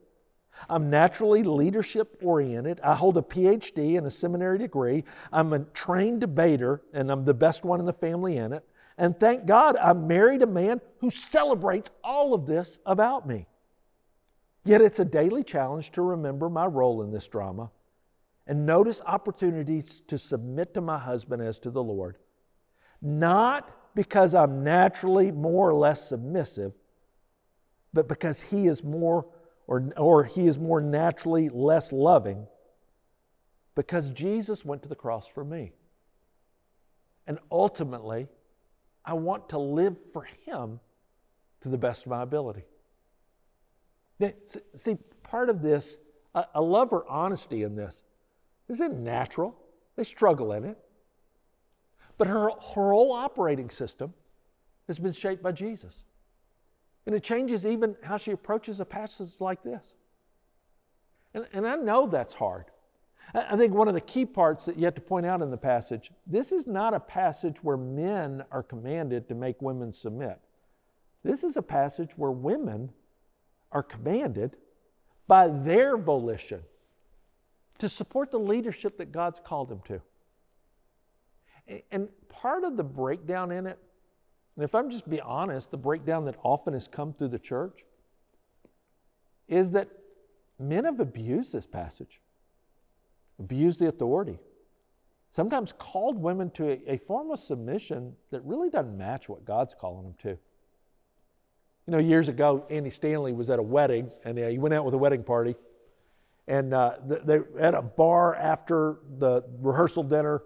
I'm 0.67 0.89
naturally 0.89 1.43
leadership 1.43 2.17
oriented. 2.21 2.82
I 2.82 2.93
hold 2.93 3.15
a 3.15 3.21
PhD 3.21 3.97
and 3.97 4.06
a 4.06 4.12
seminary 4.12 4.58
degree. 4.58 5.06
I'm 5.32 5.54
a 5.54 5.60
trained 5.60 6.19
debater, 6.19 6.82
and 6.93 7.10
I'm 7.10 7.23
the 7.23 7.34
best 7.34 7.63
one 7.63 7.80
in 7.80 7.86
the 7.86 7.93
family 7.93 8.36
in 8.36 8.51
it. 8.51 8.65
And 8.97 9.17
thank 9.17 9.45
God 9.45 9.78
I 9.78 9.93
married 9.93 10.41
a 10.41 10.45
man 10.45 10.82
who 10.99 11.10
celebrates 11.10 11.89
all 12.04 12.34
of 12.34 12.45
this 12.45 12.80
about 12.86 13.25
me. 13.25 13.47
Yet 14.65 14.82
it's 14.82 14.99
a 14.99 15.06
daily 15.06 15.43
challenge 15.43 15.91
to 15.91 16.01
remember 16.01 16.49
my 16.49 16.65
role 16.65 17.04
in 17.04 17.12
this 17.12 17.28
drama 17.28 17.69
and 18.47 18.65
notice 18.65 19.01
opportunities 19.06 20.01
to 20.08 20.17
submit 20.17 20.73
to 20.73 20.82
my 20.82 20.97
husband 20.97 21.43
as 21.43 21.60
to 21.60 21.69
the 21.69 21.84
Lord. 21.84 22.17
Not 23.01 23.69
because 23.95 24.34
I'm 24.34 24.63
naturally 24.63 25.32
more 25.32 25.69
or 25.69 25.75
less 25.75 26.10
submissive, 26.10 26.73
but 27.93 28.08
because 28.08 28.41
he 28.41 28.67
is 28.67 28.84
more 28.84 29.28
or, 29.67 29.91
or 29.97 30.23
he 30.23 30.47
is 30.47 30.58
more 30.58 30.82
naturally 30.82 31.49
less 31.49 31.91
loving 31.91 32.47
because 33.75 34.10
Jesus 34.12 34.65
went 34.65 34.84
to 34.84 34.89
the 34.89 34.95
cross 34.95 35.28
for 35.28 35.43
me. 35.43 35.73
And 37.28 37.39
ultimately, 37.51 38.28
I 39.04 39.13
want 39.13 39.49
to 39.49 39.60
live 39.60 39.95
for 40.13 40.23
him 40.23 40.80
to 41.62 41.69
the 41.69 41.78
best 41.78 42.06
of 42.06 42.10
my 42.10 42.21
ability. 42.21 42.63
See, 44.75 44.97
part 45.23 45.49
of 45.49 45.62
this, 45.62 45.97
I 46.34 46.60
love 46.60 46.91
her 46.91 47.08
honesty 47.08 47.63
in 47.63 47.75
this. 47.75 48.04
Isn't 48.67 49.04
natural. 49.04 49.56
They 49.95 50.04
struggle 50.04 50.51
in 50.54 50.65
it. 50.65 50.78
But 52.17 52.28
her, 52.28 52.49
her 52.49 52.91
whole 52.91 53.12
operating 53.12 53.69
system 53.69 54.13
has 54.88 54.99
been 54.99 55.12
shaped 55.12 55.43
by 55.43 55.51
Jesus. 55.51 56.04
And 57.06 57.13
it 57.13 57.23
changes 57.23 57.65
even 57.65 57.95
how 58.04 58.17
she 58.17 58.32
approaches 58.32 58.80
a 58.80 58.86
passage 58.86 59.34
like 59.39 59.63
this. 59.63 59.95
And, 61.34 61.45
and 61.54 61.67
I 61.67 61.75
know 61.75 62.08
that's 62.08 62.34
hard. 62.34 62.65
I 63.34 63.58
think 63.58 63.73
one 63.73 63.88
of 63.88 63.93
the 63.93 64.01
key 64.01 64.25
parts 64.25 64.65
that 64.65 64.78
you 64.78 64.86
have 64.86 64.95
to 64.95 65.01
point 65.01 65.25
out 65.25 65.41
in 65.41 65.49
the 65.49 65.58
passage 65.58 66.12
this 66.25 66.51
is 66.51 66.67
not 66.67 66.93
a 66.93 66.99
passage 66.99 67.58
where 67.63 67.75
men 67.75 68.43
are 68.51 68.63
commanded 68.63 69.28
to 69.28 69.36
make 69.36 69.62
women 69.62 69.91
submit. 69.91 70.39
This 71.23 71.43
is 71.43 71.58
a 71.58 71.62
passage 71.62 72.12
where 72.15 72.32
women 72.32 72.91
are 73.75 73.83
commanded 73.83 74.55
by 75.27 75.49
their 75.49 75.97
volition 75.97 76.61
to 77.77 77.89
support 77.89 78.31
the 78.31 78.39
leadership 78.39 78.97
that 78.97 79.11
God's 79.11 79.41
called 79.41 79.67
them 79.67 79.81
to. 79.88 80.01
And 81.91 82.07
part 82.29 82.63
of 82.63 82.77
the 82.77 82.83
breakdown 82.83 83.51
in 83.51 83.67
it, 83.67 83.77
and 84.55 84.63
if 84.63 84.73
I'm 84.73 84.89
just 84.89 85.09
be 85.09 85.19
honest, 85.19 85.71
the 85.71 85.77
breakdown 85.77 86.23
that 86.25 86.38
often 86.41 86.73
has 86.73 86.88
come 86.88 87.13
through 87.13 87.27
the 87.27 87.39
church 87.39 87.83
is 89.49 89.71
that 89.71 89.89
men 90.57 90.85
have 90.85 91.01
abused 91.01 91.51
this 91.51 91.65
passage, 91.65 92.21
abused 93.39 93.81
the 93.81 93.89
authority, 93.89 94.39
sometimes 95.31 95.73
called 95.73 96.17
women 96.17 96.49
to 96.51 96.69
a, 96.69 96.93
a 96.93 96.97
form 96.97 97.29
of 97.29 97.39
submission 97.39 98.15
that 98.31 98.41
really 98.45 98.69
doesn't 98.69 98.97
match 98.97 99.27
what 99.27 99.43
God's 99.43 99.73
calling 99.73 100.03
them 100.03 100.15
to. 100.21 100.38
You 101.87 101.91
know, 101.91 101.99
years 101.99 102.29
ago, 102.29 102.65
Andy 102.69 102.89
Stanley 102.89 103.31
was 103.31 103.49
at 103.49 103.59
a 103.59 103.63
wedding, 103.63 104.11
and 104.23 104.39
uh, 104.39 104.47
he 104.47 104.57
went 104.57 104.73
out 104.73 104.85
with 104.85 104.93
a 104.93 104.97
wedding 104.97 105.23
party. 105.23 105.55
And 106.47 106.73
uh, 106.73 106.93
they 107.05 107.39
at 107.59 107.73
a 107.73 107.81
bar 107.81 108.35
after 108.35 108.97
the 109.17 109.43
rehearsal 109.59 110.03
dinner. 110.03 110.43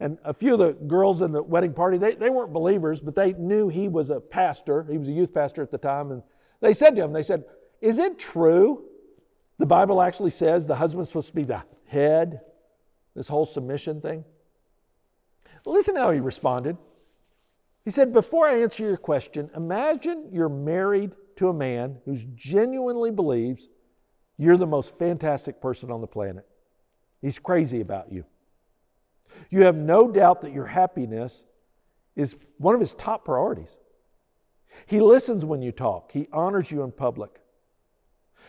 And 0.00 0.18
a 0.24 0.32
few 0.32 0.52
of 0.52 0.58
the 0.58 0.72
girls 0.86 1.22
in 1.22 1.32
the 1.32 1.42
wedding 1.42 1.72
party, 1.72 1.98
they, 1.98 2.14
they 2.14 2.30
weren't 2.30 2.52
believers, 2.52 3.00
but 3.00 3.14
they 3.14 3.32
knew 3.32 3.68
he 3.68 3.88
was 3.88 4.10
a 4.10 4.20
pastor. 4.20 4.86
He 4.90 4.98
was 4.98 5.08
a 5.08 5.12
youth 5.12 5.32
pastor 5.32 5.62
at 5.62 5.70
the 5.70 5.78
time. 5.78 6.10
And 6.10 6.22
they 6.60 6.72
said 6.72 6.96
to 6.96 7.02
him, 7.02 7.12
they 7.12 7.22
said, 7.22 7.44
Is 7.80 7.98
it 7.98 8.18
true 8.18 8.84
the 9.58 9.66
Bible 9.66 10.00
actually 10.00 10.30
says 10.30 10.66
the 10.66 10.76
husband's 10.76 11.08
supposed 11.08 11.28
to 11.28 11.34
be 11.34 11.44
the 11.44 11.62
head? 11.86 12.40
This 13.14 13.28
whole 13.28 13.46
submission 13.46 14.00
thing? 14.00 14.24
Listen 15.66 15.96
how 15.96 16.12
he 16.12 16.20
responded. 16.20 16.76
He 17.88 17.92
said, 17.92 18.12
Before 18.12 18.46
I 18.46 18.60
answer 18.60 18.84
your 18.84 18.98
question, 18.98 19.48
imagine 19.56 20.28
you're 20.30 20.50
married 20.50 21.12
to 21.36 21.48
a 21.48 21.54
man 21.54 21.96
who 22.04 22.18
genuinely 22.34 23.10
believes 23.10 23.70
you're 24.36 24.58
the 24.58 24.66
most 24.66 24.98
fantastic 24.98 25.58
person 25.62 25.90
on 25.90 26.02
the 26.02 26.06
planet. 26.06 26.46
He's 27.22 27.38
crazy 27.38 27.80
about 27.80 28.12
you. 28.12 28.26
You 29.48 29.62
have 29.62 29.74
no 29.74 30.12
doubt 30.12 30.42
that 30.42 30.52
your 30.52 30.66
happiness 30.66 31.44
is 32.14 32.36
one 32.58 32.74
of 32.74 32.80
his 32.82 32.92
top 32.92 33.24
priorities. 33.24 33.78
He 34.84 35.00
listens 35.00 35.46
when 35.46 35.62
you 35.62 35.72
talk, 35.72 36.12
he 36.12 36.28
honors 36.30 36.70
you 36.70 36.82
in 36.82 36.92
public. 36.92 37.40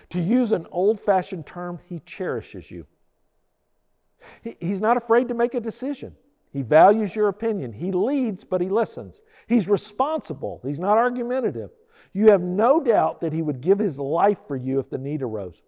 To 0.09 0.19
use 0.19 0.51
an 0.51 0.67
old 0.69 0.99
fashioned 0.99 1.45
term, 1.45 1.79
he 1.87 2.01
cherishes 2.01 2.69
you. 2.69 2.87
He's 4.59 4.81
not 4.81 4.97
afraid 4.97 5.29
to 5.29 5.33
make 5.33 5.53
a 5.53 5.61
decision. 5.61 6.17
He 6.51 6.61
values 6.61 7.15
your 7.15 7.27
opinion. 7.27 7.73
He 7.73 7.91
leads, 7.91 8.43
but 8.43 8.61
he 8.61 8.69
listens. 8.69 9.21
He's 9.47 9.67
responsible. 9.67 10.61
He's 10.63 10.79
not 10.79 10.97
argumentative. 10.97 11.69
You 12.13 12.31
have 12.31 12.41
no 12.41 12.81
doubt 12.81 13.21
that 13.21 13.33
he 13.33 13.41
would 13.41 13.61
give 13.61 13.77
his 13.77 13.99
life 13.99 14.39
for 14.47 14.55
you 14.55 14.79
if 14.79 14.89
the 14.89 14.97
need 14.97 15.21
arose. 15.21 15.61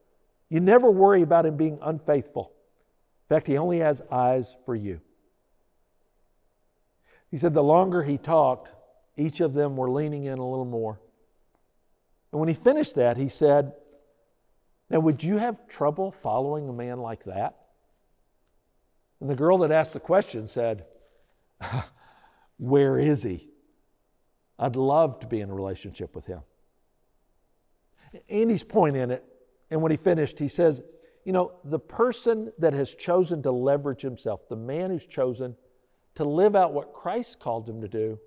You 0.50 0.60
never 0.60 0.90
worry 0.90 1.22
about 1.22 1.46
him 1.46 1.56
being 1.56 1.78
unfaithful. 1.82 2.52
In 3.30 3.36
fact, 3.36 3.48
he 3.48 3.58
only 3.58 3.80
has 3.80 4.02
eyes 4.12 4.56
for 4.66 4.76
you. 4.76 5.00
He 7.30 7.38
said 7.38 7.54
the 7.54 7.64
longer 7.64 8.04
he 8.04 8.18
talked, 8.18 8.70
each 9.16 9.40
of 9.40 9.54
them 9.54 9.78
were 9.78 9.90
leaning 9.90 10.26
in 10.26 10.40
a 10.40 10.50
little 10.50 10.66
more. 10.66 11.00
And 12.32 12.40
when 12.40 12.50
he 12.50 12.56
finished 12.56 12.96
that, 12.96 13.18
he 13.18 13.30
said, 13.30 13.74
Now, 14.90 15.00
would 15.00 15.24
you 15.24 15.38
have 15.38 15.68
trouble 15.68 16.12
following 16.12 16.68
a 16.68 16.74
man 16.74 17.00
like 17.00 17.24
that? 17.26 17.56
And 19.22 19.30
the 19.30 19.36
girl 19.36 19.60
that 19.60 19.72
asked 19.72 19.94
the 19.94 20.00
question 20.00 20.48
said, 20.48 20.86
Where 22.58 23.00
is 23.00 23.24
he? 23.24 23.48
I'd 24.60 24.76
love 24.76 25.20
to 25.20 25.28
be 25.28 25.40
in 25.40 25.50
a 25.50 25.54
relationship 25.54 26.16
with 26.16 26.26
him. 26.26 26.42
Andy's 28.30 28.64
point 28.64 28.98
in 28.98 29.12
it, 29.12 29.24
and 29.70 29.82
when 29.82 29.92
he 29.92 29.98
finished, 29.98 30.38
he 30.40 30.48
says, 30.48 30.82
You 31.24 31.34
know, 31.34 31.54
the 31.64 31.80
person 31.80 32.52
that 32.58 32.74
has 32.74 32.94
chosen 32.94 33.42
to 33.44 33.52
leverage 33.52 34.02
himself, 34.02 34.50
the 34.50 34.56
man 34.56 34.90
who's 34.90 35.06
chosen 35.06 35.56
to 36.16 36.26
live 36.26 36.56
out 36.56 36.74
what 36.74 36.92
Christ 36.92 37.40
called 37.40 37.70
him 37.70 37.80
to 37.82 37.88
do, 37.88 38.20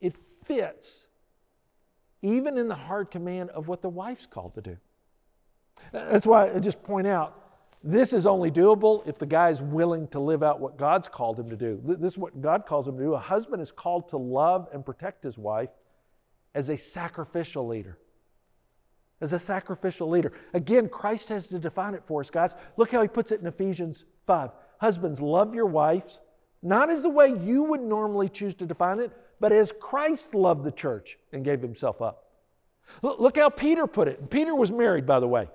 it 0.00 0.16
fits 0.44 1.06
even 2.20 2.58
in 2.58 2.68
the 2.68 2.74
hard 2.74 3.10
command 3.10 3.50
of 3.50 3.68
what 3.68 3.80
the 3.80 3.88
wife's 3.88 4.26
called 4.26 4.54
to 4.54 4.60
do. 4.60 4.76
That's 5.92 6.26
why 6.26 6.52
I 6.52 6.58
just 6.58 6.82
point 6.82 7.06
out 7.06 7.49
this 7.82 8.12
is 8.12 8.26
only 8.26 8.50
doable 8.50 9.06
if 9.06 9.18
the 9.18 9.26
guy 9.26 9.48
is 9.48 9.62
willing 9.62 10.06
to 10.08 10.20
live 10.20 10.42
out 10.42 10.60
what 10.60 10.76
God's 10.76 11.08
called 11.08 11.38
him 11.38 11.48
to 11.48 11.56
do. 11.56 11.80
This 11.82 12.12
is 12.12 12.18
what 12.18 12.42
God 12.42 12.66
calls 12.66 12.86
him 12.86 12.98
to 12.98 13.02
do. 13.02 13.14
A 13.14 13.18
husband 13.18 13.62
is 13.62 13.72
called 13.72 14.10
to 14.10 14.18
love 14.18 14.68
and 14.72 14.84
protect 14.84 15.24
his 15.24 15.38
wife 15.38 15.70
as 16.54 16.68
a 16.68 16.76
sacrificial 16.76 17.66
leader. 17.66 17.96
As 19.22 19.32
a 19.32 19.38
sacrificial 19.38 20.10
leader. 20.10 20.32
Again, 20.52 20.88
Christ 20.88 21.30
has 21.30 21.48
to 21.48 21.58
define 21.58 21.94
it 21.94 22.02
for 22.06 22.20
us, 22.20 22.28
guys. 22.28 22.50
Look 22.76 22.92
how 22.92 23.00
he 23.00 23.08
puts 23.08 23.32
it 23.32 23.40
in 23.40 23.46
Ephesians 23.46 24.04
5. 24.26 24.50
Husbands, 24.78 25.20
love 25.20 25.54
your 25.54 25.66
wives, 25.66 26.20
not 26.62 26.90
as 26.90 27.02
the 27.02 27.08
way 27.08 27.28
you 27.28 27.62
would 27.62 27.82
normally 27.82 28.28
choose 28.28 28.54
to 28.56 28.66
define 28.66 28.98
it, 28.98 29.10
but 29.38 29.52
as 29.52 29.72
Christ 29.80 30.34
loved 30.34 30.64
the 30.64 30.72
church 30.72 31.18
and 31.32 31.44
gave 31.44 31.62
himself 31.62 32.02
up. 32.02 32.26
Look 33.02 33.36
how 33.36 33.48
Peter 33.48 33.86
put 33.86 34.08
it. 34.08 34.28
Peter 34.30 34.54
was 34.54 34.70
married, 34.70 35.06
by 35.06 35.20
the 35.20 35.28
way. 35.28 35.48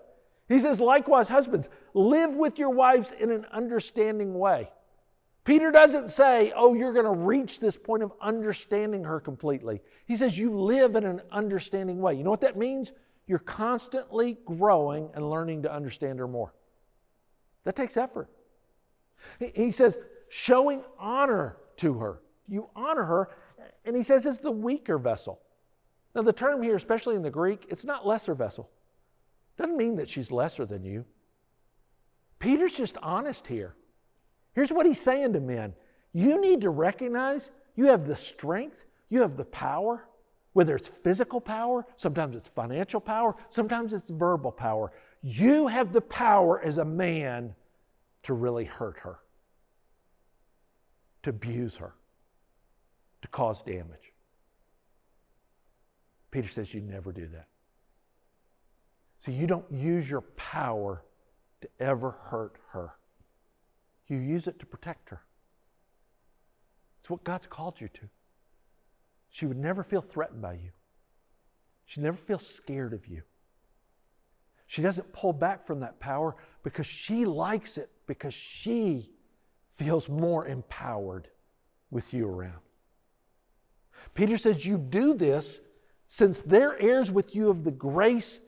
He 0.48 0.60
says, 0.60 0.80
likewise, 0.80 1.28
husbands, 1.28 1.68
live 1.94 2.36
with 2.36 2.60
your 2.60 2.70
wives 2.70 3.12
in 3.20 3.32
an 3.32 3.46
understanding 3.52 4.38
way. 4.38 4.70
Peter 5.44 5.72
doesn't 5.72 6.10
say, 6.10 6.52
oh, 6.56 6.74
you're 6.74 6.94
going 6.94 7.06
to 7.06 7.12
reach 7.12 7.60
this 7.60 7.78
point 7.78 8.04
of 8.04 8.12
understanding 8.22 9.04
her 9.04 9.20
completely. 9.20 9.82
He 10.06 10.16
says, 10.16 10.38
you 10.38 10.52
live 10.60 10.96
in 10.96 11.04
an 11.04 11.22
understanding 11.32 12.00
way. 12.00 12.16
You 12.16 12.24
know 12.24 12.32
what 12.32 12.42
that 12.42 12.58
means? 12.58 12.92
You're 13.28 13.40
constantly 13.40 14.38
growing 14.46 15.10
and 15.14 15.30
learning 15.30 15.64
to 15.64 15.74
understand 15.74 16.20
her 16.20 16.28
more. 16.28 16.54
That 17.64 17.76
takes 17.76 17.98
effort. 17.98 18.30
He 19.40 19.72
says, 19.72 19.98
showing 20.30 20.84
honor 21.00 21.58
to 21.78 21.94
her. 21.96 22.22
You 22.48 22.70
honor 22.76 23.04
her, 23.04 23.30
and 23.86 23.96
he 23.96 24.04
says 24.04 24.26
it's 24.26 24.38
the 24.38 24.52
weaker 24.52 25.00
vessel. 25.00 25.42
Now, 26.14 26.22
the 26.22 26.34
term 26.34 26.62
here, 26.62 26.76
especially 26.76 27.16
in 27.16 27.24
the 27.24 27.32
Greek, 27.32 27.66
it's 27.70 27.84
not 27.84 28.06
lesser 28.06 28.36
vessel. 28.36 28.70
Doesn't 29.58 29.78
mean 29.78 29.96
that 29.98 30.10
she's 30.10 30.32
lesser 30.32 30.66
than 30.66 30.84
you. 30.84 31.06
Peter's 32.40 32.74
just 32.74 32.98
honest 33.02 33.48
here. 33.48 33.76
Here's 34.54 34.72
what 34.72 34.86
he's 34.86 35.00
saying 35.00 35.34
to 35.34 35.40
men 35.40 35.74
you 36.14 36.40
need 36.40 36.62
to 36.62 36.70
recognize 36.70 37.50
you 37.76 37.88
have 37.88 38.08
the 38.08 38.16
strength, 38.16 38.86
you 39.10 39.22
have 39.22 39.36
the 39.36 39.46
power, 39.46 40.08
whether 40.54 40.76
it's 40.76 40.88
physical 40.88 41.42
power, 41.42 41.86
sometimes 41.98 42.36
it's 42.36 42.48
financial 42.48 43.02
power, 43.02 43.36
sometimes 43.50 43.92
it's 43.92 44.10
verbal 44.10 44.52
power. 44.52 44.94
You 45.22 45.68
have 45.68 45.92
the 45.92 46.02
power 46.02 46.62
as 46.62 46.78
a 46.78 46.86
man 46.86 47.54
to 48.24 48.34
really 48.34 48.64
hurt 48.64 48.98
her, 49.00 49.20
to 51.24 51.32
abuse 51.32 51.76
her, 51.76 51.94
to 53.22 53.28
cause 53.28 53.62
damage. 53.62 54.14
Peter 56.32 56.48
says 56.48 56.74
you 56.74 56.80
never 56.80 57.12
do 57.12 57.28
that. 57.28 57.48
So 59.20 59.32
you 59.32 59.48
don't 59.48 59.70
use 59.72 60.10
your 60.10 60.22
power 60.22 61.04
to 61.62 61.70
ever 61.80 62.12
hurt 62.12 62.58
her. 62.72 62.92
You 64.08 64.18
use 64.18 64.48
it 64.48 64.60
to 64.60 64.66
protect 64.66 65.10
her. 65.10 65.22
It's 67.00 67.10
what 67.10 67.24
God's 67.24 67.48
called 67.48 67.82
you 67.82 67.88
to. 67.90 68.10
She 69.30 69.46
would 69.46 69.58
never 69.58 69.84
feel 69.84 70.02
threatened 70.02 70.42
by 70.42 70.54
you. 70.54 70.72
She'd 71.86 72.04
never 72.04 72.18
feel 72.18 72.40
scared 72.40 72.94
of 72.94 73.08
you. 73.08 73.22
She 74.68 74.82
doesn't 74.82 75.14
pull 75.14 75.34
back 75.34 75.66
from 75.66 75.82
that 75.82 76.00
power 76.00 76.36
because 76.64 76.88
she 76.88 77.26
likes 77.26 77.78
it, 77.78 77.90
because 78.08 78.34
she 78.34 79.12
feels 79.78 80.10
more 80.10 80.48
empowered 80.48 81.28
with 81.92 82.14
you 82.14 82.28
around. 82.28 82.60
Peter 84.14 84.38
says, 84.38 84.66
You 84.66 84.78
do 84.78 85.14
this 85.14 85.60
since 86.08 86.40
they're 86.40 86.80
heirs 86.82 87.12
with 87.12 87.36
you 87.36 87.50
of 87.50 87.64
the 87.64 87.72
grace 87.72 88.40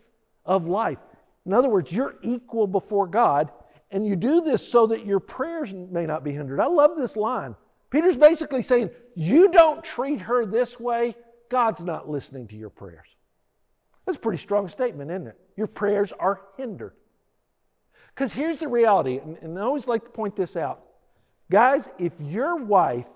of 0.48 0.68
life. 0.68 1.00
In 1.46 1.54
other 1.54 1.70
words, 1.70 1.92
you're 1.92 2.16
equal 2.24 2.68
before 2.68 3.08
God, 3.08 3.52
and 3.92 4.06
you 4.06 4.16
do 4.16 4.42
this 4.42 4.68
so 4.68 4.88
that 4.88 5.06
your 5.06 5.20
prayers 5.20 5.74
may 5.74 6.06
not 6.06 6.24
be 6.24 6.32
hindered. 6.32 6.60
I 6.60 6.68
love 6.68 6.92
this 6.98 7.16
line. 7.16 7.56
Peter's 7.90 8.18
basically 8.18 8.64
saying, 8.64 8.90
You 9.16 9.50
don't 9.50 9.84
treat 9.84 10.22
her 10.22 10.46
this 10.46 10.80
way, 10.80 11.16
God's 11.50 11.82
not 11.82 12.10
listening 12.10 12.48
to 12.48 12.56
your 12.56 12.70
prayers. 12.70 13.08
That's 14.06 14.18
a 14.18 14.22
pretty 14.22 14.42
strong 14.42 14.68
statement, 14.70 15.12
isn't 15.12 15.28
it? 15.28 15.40
Your 15.56 15.68
prayers 15.68 16.12
are 16.18 16.42
hindered. 16.58 16.94
Because 18.14 18.34
here's 18.34 18.58
the 18.58 18.68
reality, 18.68 19.20
and, 19.20 19.60
I 19.60 19.62
always 19.62 19.88
like 19.88 20.04
to 20.04 20.10
point 20.10 20.36
this 20.36 20.56
out. 20.56 20.82
Guys, 21.52 21.88
if 22.00 22.14
your 22.20 22.56
wife 22.56 23.10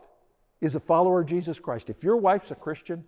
is 0.62 0.76
a 0.76 0.80
follower 0.80 1.22
of 1.22 1.28
Jesus 1.28 1.60
Christ, 1.60 1.90
if 1.90 2.04
your 2.04 2.18
wife's 2.18 2.52
a 2.52 2.56
Christian, 2.56 3.04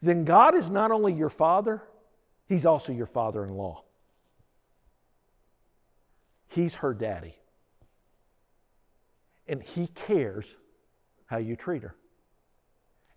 then 0.00 0.24
God 0.24 0.54
is 0.54 0.70
not 0.70 0.90
only 0.90 1.12
your 1.12 1.28
father, 1.28 1.82
He's 2.50 2.66
also 2.66 2.90
your 2.90 3.06
father 3.06 3.44
in 3.44 3.54
law. 3.54 3.84
He's 6.48 6.74
her 6.74 6.92
daddy. 6.92 7.36
And 9.46 9.62
he 9.62 9.86
cares 9.86 10.56
how 11.26 11.36
you 11.36 11.54
treat 11.54 11.84
her. 11.84 11.94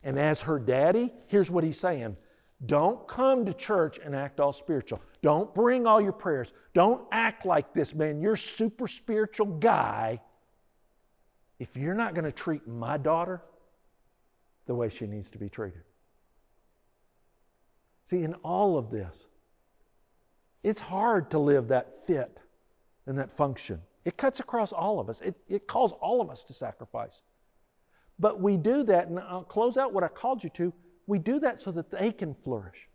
And 0.03 0.19
as 0.19 0.41
her 0.41 0.59
daddy, 0.59 1.11
here's 1.25 1.49
what 1.49 1.63
he's 1.63 1.79
saying 1.79 2.15
don't 2.67 3.07
come 3.07 3.43
to 3.47 3.55
church 3.55 3.99
and 4.05 4.15
act 4.15 4.39
all 4.39 4.53
spiritual. 4.53 5.01
Don't 5.23 5.51
bring 5.55 5.87
all 5.87 5.99
your 5.99 6.11
prayers. 6.11 6.53
Don't 6.75 7.01
act 7.11 7.43
like 7.43 7.73
this, 7.73 7.95
man. 7.95 8.21
You're 8.21 8.37
super 8.37 8.87
spiritual 8.87 9.47
guy. 9.47 10.21
If 11.57 11.75
you're 11.75 11.95
not 11.95 12.13
going 12.13 12.25
to 12.25 12.31
treat 12.31 12.67
my 12.67 12.97
daughter 12.97 13.41
the 14.67 14.75
way 14.75 14.89
she 14.89 15.07
needs 15.07 15.31
to 15.31 15.39
be 15.39 15.49
treated. 15.49 15.81
See, 18.09 18.23
in 18.23 18.33
all 18.35 18.77
of 18.77 18.91
this, 18.91 19.15
it's 20.63 20.79
hard 20.79 21.31
to 21.31 21.39
live 21.39 21.69
that 21.69 22.05
fit 22.07 22.37
and 23.05 23.17
that 23.17 23.31
function. 23.31 23.81
It 24.05 24.17
cuts 24.17 24.39
across 24.39 24.71
all 24.71 24.99
of 24.99 25.09
us, 25.09 25.21
it, 25.21 25.35
it 25.47 25.67
calls 25.67 25.93
all 25.93 26.21
of 26.21 26.29
us 26.29 26.43
to 26.45 26.53
sacrifice. 26.53 27.21
But 28.19 28.39
we 28.39 28.57
do 28.57 28.83
that, 28.83 29.07
and 29.07 29.19
I'll 29.19 29.43
close 29.43 29.77
out 29.77 29.93
what 29.93 30.03
I 30.03 30.07
called 30.07 30.43
you 30.43 30.49
to. 30.51 30.73
We 31.07 31.19
do 31.19 31.39
that 31.39 31.59
so 31.59 31.71
that 31.71 31.89
they 31.91 32.11
can 32.11 32.35
flourish. 32.43 32.87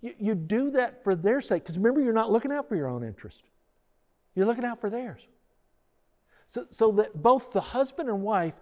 You, 0.00 0.14
you 0.18 0.34
do 0.34 0.70
that 0.72 1.04
for 1.04 1.14
their 1.14 1.40
sake, 1.40 1.62
because 1.62 1.76
remember, 1.76 2.00
you're 2.00 2.12
not 2.12 2.32
looking 2.32 2.52
out 2.52 2.68
for 2.68 2.76
your 2.76 2.88
own 2.88 3.04
interest, 3.04 3.42
you're 4.34 4.46
looking 4.46 4.64
out 4.64 4.80
for 4.80 4.90
theirs. 4.90 5.20
So, 6.48 6.66
so 6.70 6.92
that 6.92 7.22
both 7.22 7.52
the 7.52 7.60
husband 7.60 8.08
and 8.08 8.22
wife 8.22 8.54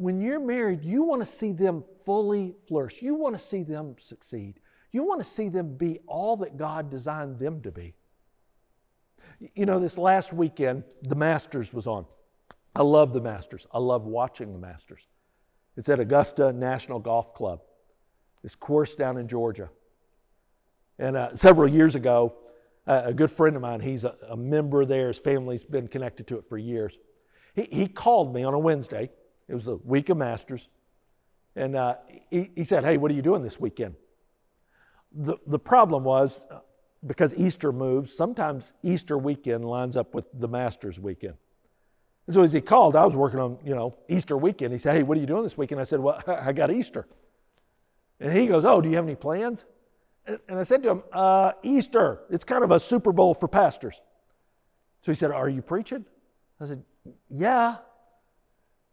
when 0.00 0.18
you're 0.22 0.40
married, 0.40 0.82
you 0.82 1.02
want 1.02 1.20
to 1.20 1.26
see 1.26 1.52
them 1.52 1.84
fully 2.06 2.54
flourish. 2.66 3.02
You 3.02 3.14
want 3.14 3.36
to 3.36 3.38
see 3.38 3.62
them 3.62 3.96
succeed. 4.00 4.58
You 4.92 5.02
want 5.02 5.20
to 5.22 5.28
see 5.28 5.50
them 5.50 5.76
be 5.76 5.98
all 6.06 6.38
that 6.38 6.56
God 6.56 6.90
designed 6.90 7.38
them 7.38 7.60
to 7.60 7.70
be. 7.70 7.92
You 9.54 9.66
know, 9.66 9.78
this 9.78 9.98
last 9.98 10.32
weekend, 10.32 10.84
the 11.02 11.16
Masters 11.16 11.74
was 11.74 11.86
on. 11.86 12.06
I 12.74 12.80
love 12.80 13.12
the 13.12 13.20
Masters. 13.20 13.66
I 13.74 13.78
love 13.78 14.06
watching 14.06 14.54
the 14.54 14.58
Masters. 14.58 15.02
It's 15.76 15.90
at 15.90 16.00
Augusta 16.00 16.50
National 16.50 16.98
Golf 16.98 17.34
Club. 17.34 17.60
this 18.42 18.54
course 18.54 18.94
down 18.94 19.18
in 19.18 19.28
Georgia. 19.28 19.68
And 20.98 21.14
uh, 21.14 21.34
several 21.34 21.68
years 21.68 21.94
ago, 21.94 22.36
uh, 22.86 23.02
a 23.04 23.12
good 23.12 23.30
friend 23.30 23.54
of 23.54 23.60
mine, 23.60 23.80
he's 23.80 24.04
a, 24.04 24.16
a, 24.30 24.36
member 24.36 24.86
there, 24.86 25.08
his 25.08 25.18
family's 25.18 25.62
been 25.62 25.88
connected 25.88 26.26
to 26.28 26.38
it 26.38 26.46
for 26.46 26.56
years. 26.56 26.98
He, 27.54 27.68
he 27.70 27.86
called 27.86 28.34
me 28.34 28.44
on 28.44 28.54
a 28.54 28.58
Wednesday, 28.58 29.10
it 29.50 29.54
was 29.54 29.66
a 29.66 29.76
week 29.76 30.08
of 30.08 30.16
Masters, 30.16 30.68
and 31.56 31.74
uh, 31.74 31.96
he, 32.30 32.50
he 32.54 32.64
said, 32.64 32.84
Hey, 32.84 32.96
what 32.96 33.10
are 33.10 33.14
you 33.14 33.22
doing 33.22 33.42
this 33.42 33.58
weekend? 33.58 33.96
The, 35.12 35.36
the 35.46 35.58
problem 35.58 36.04
was 36.04 36.46
uh, 36.50 36.60
because 37.04 37.34
Easter 37.34 37.72
moves, 37.72 38.14
sometimes 38.14 38.74
Easter 38.84 39.18
weekend 39.18 39.64
lines 39.64 39.96
up 39.96 40.14
with 40.14 40.26
the 40.32 40.46
Masters 40.46 41.00
weekend. 41.00 41.34
And 42.28 42.34
so 42.34 42.42
as 42.42 42.52
he 42.52 42.60
called, 42.60 42.94
I 42.94 43.04
was 43.04 43.16
working 43.16 43.40
on, 43.40 43.58
you 43.64 43.74
know, 43.74 43.96
Easter 44.08 44.36
weekend. 44.36 44.72
He 44.72 44.78
said, 44.78 44.94
Hey, 44.94 45.02
what 45.02 45.18
are 45.18 45.20
you 45.20 45.26
doing 45.26 45.42
this 45.42 45.58
weekend? 45.58 45.80
I 45.80 45.84
said, 45.84 45.98
Well, 45.98 46.22
I 46.28 46.52
got 46.52 46.70
Easter. 46.70 47.08
And 48.20 48.32
he 48.32 48.46
goes, 48.46 48.64
Oh, 48.64 48.80
do 48.80 48.88
you 48.88 48.94
have 48.94 49.04
any 49.04 49.16
plans? 49.16 49.64
And 50.26 50.60
I 50.60 50.62
said 50.62 50.84
to 50.84 50.90
him, 50.90 51.02
uh, 51.12 51.52
Easter, 51.64 52.20
it's 52.30 52.44
kind 52.44 52.62
of 52.62 52.70
a 52.70 52.78
Super 52.78 53.10
Bowl 53.10 53.34
for 53.34 53.48
pastors. 53.48 54.00
So 55.02 55.10
he 55.10 55.16
said, 55.16 55.32
Are 55.32 55.48
you 55.48 55.60
preaching? 55.60 56.04
I 56.60 56.66
said, 56.66 56.84
Yeah. 57.28 57.78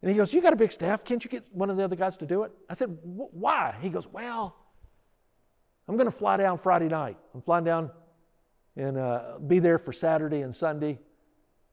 And 0.01 0.11
he 0.11 0.17
goes, 0.17 0.33
You 0.33 0.41
got 0.41 0.53
a 0.53 0.57
big 0.57 0.71
staff. 0.71 1.03
Can't 1.03 1.23
you 1.23 1.29
get 1.29 1.47
one 1.51 1.69
of 1.69 1.77
the 1.77 1.83
other 1.83 1.95
guys 1.95 2.17
to 2.17 2.25
do 2.25 2.43
it? 2.43 2.51
I 2.69 2.73
said, 2.73 2.97
Why? 3.01 3.75
He 3.81 3.89
goes, 3.89 4.07
Well, 4.07 4.55
I'm 5.87 5.95
going 5.95 6.05
to 6.05 6.15
fly 6.15 6.37
down 6.37 6.57
Friday 6.57 6.87
night. 6.87 7.17
I'm 7.33 7.41
flying 7.41 7.63
down 7.63 7.91
and 8.75 8.97
uh, 8.97 9.39
be 9.45 9.59
there 9.59 9.79
for 9.79 9.91
Saturday 9.91 10.41
and 10.41 10.55
Sunday. 10.55 10.99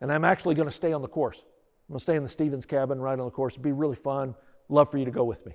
And 0.00 0.12
I'm 0.12 0.24
actually 0.24 0.54
going 0.54 0.68
to 0.68 0.74
stay 0.74 0.92
on 0.92 1.02
the 1.02 1.08
course. 1.08 1.38
I'm 1.38 1.92
going 1.92 1.98
to 1.98 2.02
stay 2.02 2.16
in 2.16 2.22
the 2.22 2.28
Stevens 2.28 2.64
cabin 2.64 3.00
right 3.00 3.18
on 3.18 3.24
the 3.24 3.30
course. 3.30 3.54
It'd 3.54 3.62
be 3.62 3.72
really 3.72 3.96
fun. 3.96 4.34
Love 4.68 4.90
for 4.90 4.98
you 4.98 5.04
to 5.04 5.10
go 5.10 5.24
with 5.24 5.44
me. 5.44 5.52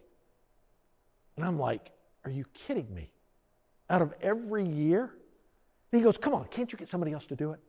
And 1.35 1.45
I'm 1.45 1.57
like, 1.57 1.91
Are 2.25 2.31
you 2.31 2.45
kidding 2.53 2.93
me? 2.93 3.11
Out 3.89 4.03
of 4.03 4.13
every 4.21 4.67
year? 4.67 5.11
And 5.91 5.99
he 5.99 6.03
goes, 6.03 6.17
Come 6.17 6.33
on, 6.33 6.45
can't 6.45 6.71
you 6.71 6.77
get 6.77 6.87
somebody 6.87 7.13
else 7.13 7.25
to 7.27 7.35
do 7.35 7.51
it? 7.51 7.59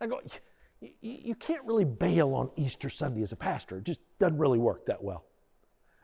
I 0.00 0.06
go, 0.06 0.20
You 0.80 1.34
can't 1.34 1.64
really 1.64 1.84
bail 1.84 2.34
on 2.34 2.50
Easter 2.56 2.90
Sunday 2.90 3.22
as 3.22 3.32
a 3.32 3.36
pastor. 3.36 3.78
It 3.78 3.84
just 3.84 4.00
doesn't 4.18 4.38
really 4.38 4.58
work 4.58 4.86
that 4.86 5.02
well. 5.02 5.24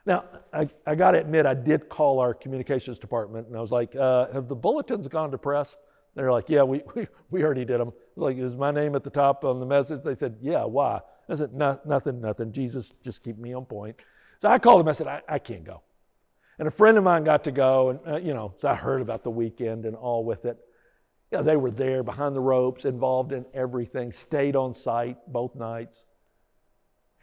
Now, 0.05 0.25
I, 0.53 0.69
I 0.87 0.95
got 0.95 1.13
to 1.13 1.21
admit, 1.21 1.47
I 1.47 1.55
did 1.55 1.89
call 1.89 2.19
our 2.19 2.35
communications 2.35 2.99
department 2.99 3.47
and 3.47 3.57
I 3.57 3.61
was 3.61 3.71
like, 3.71 3.95
uh, 3.95 4.33
Have 4.33 4.49
the 4.49 4.57
bulletins 4.57 5.07
gone 5.09 5.31
to 5.31 5.39
press? 5.39 5.77
They're 6.15 6.33
like, 6.33 6.49
Yeah, 6.49 6.63
we, 6.63 6.83
we, 6.95 7.07
we 7.31 7.45
already 7.45 7.65
did 7.65 7.81
them. 7.81 7.89
I 7.89 8.21
was 8.21 8.35
like, 8.35 8.39
Is 8.39 8.57
my 8.57 8.71
name 8.71 8.97
at 8.97 9.05
the 9.05 9.11
top 9.11 9.45
on 9.45 9.61
the 9.61 9.67
message? 9.67 10.03
They 10.03 10.17
said, 10.17 10.37
Yeah, 10.41 10.65
why? 10.65 11.01
I 11.29 11.35
said, 11.35 11.55
no, 11.55 11.79
Nothing, 11.87 12.21
nothing. 12.21 12.53
Jesus, 12.53 12.93
just 13.03 13.23
keep 13.23 13.39
me 13.39 13.55
on 13.55 13.65
point. 13.65 13.97
So 14.41 14.49
I 14.49 14.59
called 14.59 14.81
him. 14.81 14.89
I 14.89 14.93
said, 14.93 15.07
I, 15.07 15.23
I 15.29 15.39
can't 15.39 15.65
go. 15.65 15.83
And 16.59 16.67
a 16.67 16.71
friend 16.71 16.99
of 16.99 17.05
mine 17.05 17.25
got 17.25 17.45
to 17.45 17.53
go, 17.53 17.91
and 17.91 18.01
uh, 18.07 18.17
you 18.17 18.35
know, 18.35 18.55
so 18.59 18.69
I 18.69 18.75
heard 18.75 19.01
about 19.01 19.25
the 19.25 19.31
weekend 19.31 19.87
and 19.87 19.97
all 19.97 20.25
with 20.25 20.45
it. 20.45 20.59
You 21.33 21.39
know, 21.39 21.45
they 21.45 21.57
were 21.57 21.71
there 21.71 22.03
behind 22.03 22.37
the 22.37 22.41
ropes, 22.41 22.85
involved 22.85 23.33
in 23.33 23.47
everything, 23.55 24.13
stayed 24.13 24.55
on 24.55 24.75
site 24.75 25.17
both 25.27 25.55
nights. 25.55 25.97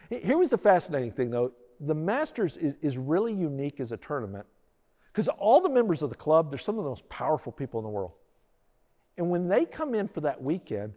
Here 0.10 0.36
was 0.36 0.50
the 0.50 0.58
fascinating 0.58 1.12
thing, 1.12 1.30
though. 1.30 1.52
The 1.80 1.94
Masters 1.94 2.58
is, 2.58 2.74
is 2.82 2.98
really 2.98 3.34
unique 3.34 3.80
as 3.80 3.92
a 3.92 3.98
tournament 3.98 4.48
because 5.14 5.28
all 5.28 5.62
the 5.62 5.70
members 5.70 6.02
of 6.02 6.10
the 6.10 6.16
club, 6.16 6.50
they're 6.50 6.58
some 6.58 6.80
of 6.80 6.84
the 6.84 6.90
most 6.90 7.08
powerful 7.08 7.52
people 7.52 7.80
in 7.80 7.84
the 7.84 7.90
world. 7.90 8.14
And 9.16 9.30
when 9.30 9.48
they 9.48 9.64
come 9.64 9.94
in 9.94 10.08
for 10.08 10.22
that 10.22 10.42
weekend, 10.42 10.94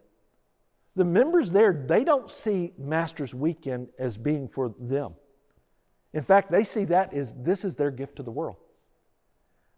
the 0.95 1.05
members 1.05 1.51
there, 1.51 1.71
they 1.71 2.03
don't 2.03 2.31
see 2.31 2.73
Masters 2.79 3.33
weekend 3.33 3.89
as 3.99 4.17
being 4.17 4.47
for 4.47 4.73
them. 4.79 5.13
In 6.13 6.23
fact, 6.23 6.51
they 6.51 6.63
see 6.63 6.85
that 6.85 7.13
as 7.13 7.33
this 7.37 7.63
is 7.63 7.75
their 7.75 7.91
gift 7.91 8.15
to 8.15 8.23
the 8.23 8.31
world. 8.31 8.57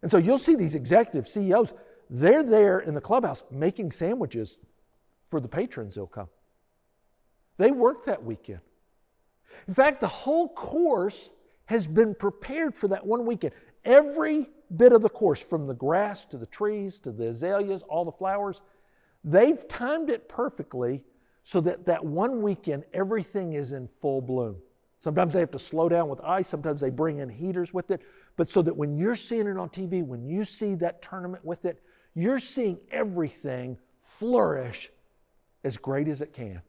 And 0.00 0.10
so 0.10 0.16
you'll 0.16 0.38
see 0.38 0.54
these 0.54 0.74
executive 0.74 1.26
CEOs, 1.28 1.72
they're 2.08 2.42
there 2.42 2.78
in 2.78 2.94
the 2.94 3.00
clubhouse 3.00 3.42
making 3.50 3.90
sandwiches 3.90 4.58
for 5.28 5.40
the 5.40 5.48
patrons 5.48 5.94
who'll 5.94 6.06
come. 6.06 6.28
They 7.58 7.70
work 7.70 8.04
that 8.06 8.24
weekend. 8.24 8.60
In 9.66 9.74
fact, 9.74 10.00
the 10.00 10.08
whole 10.08 10.48
course 10.48 11.30
has 11.66 11.86
been 11.86 12.14
prepared 12.14 12.74
for 12.74 12.88
that 12.88 13.04
one 13.04 13.26
weekend. 13.26 13.52
Every 13.84 14.48
bit 14.74 14.92
of 14.92 15.02
the 15.02 15.08
course, 15.08 15.40
from 15.40 15.66
the 15.66 15.74
grass 15.74 16.24
to 16.26 16.36
the 16.36 16.46
trees 16.46 17.00
to 17.00 17.12
the 17.12 17.28
azaleas, 17.28 17.82
all 17.82 18.04
the 18.04 18.12
flowers, 18.12 18.60
they've 19.24 19.66
timed 19.68 20.10
it 20.10 20.28
perfectly 20.28 21.02
so 21.44 21.60
that 21.60 21.86
that 21.86 22.04
one 22.04 22.42
weekend 22.42 22.84
everything 22.92 23.54
is 23.54 23.72
in 23.72 23.88
full 24.00 24.20
bloom. 24.20 24.56
Sometimes 24.98 25.34
they 25.34 25.40
have 25.40 25.50
to 25.52 25.58
slow 25.58 25.88
down 25.88 26.08
with 26.08 26.20
ice, 26.22 26.48
sometimes 26.48 26.80
they 26.80 26.90
bring 26.90 27.18
in 27.18 27.28
heaters 27.28 27.72
with 27.72 27.90
it. 27.90 28.00
But 28.36 28.48
so 28.48 28.62
that 28.62 28.76
when 28.76 28.96
you're 28.96 29.16
seeing 29.16 29.46
it 29.46 29.56
on 29.56 29.68
TV, 29.68 30.04
when 30.04 30.26
you 30.26 30.44
see 30.44 30.74
that 30.76 31.02
tournament 31.02 31.44
with 31.44 31.64
it, 31.64 31.82
you're 32.16 32.40
seeing 32.40 32.78
everything 32.90 33.76
flourish 34.18 34.90
as 35.62 35.76
great 35.76 36.08
as 36.08 36.22
it 36.22 36.32
can. 36.32 36.62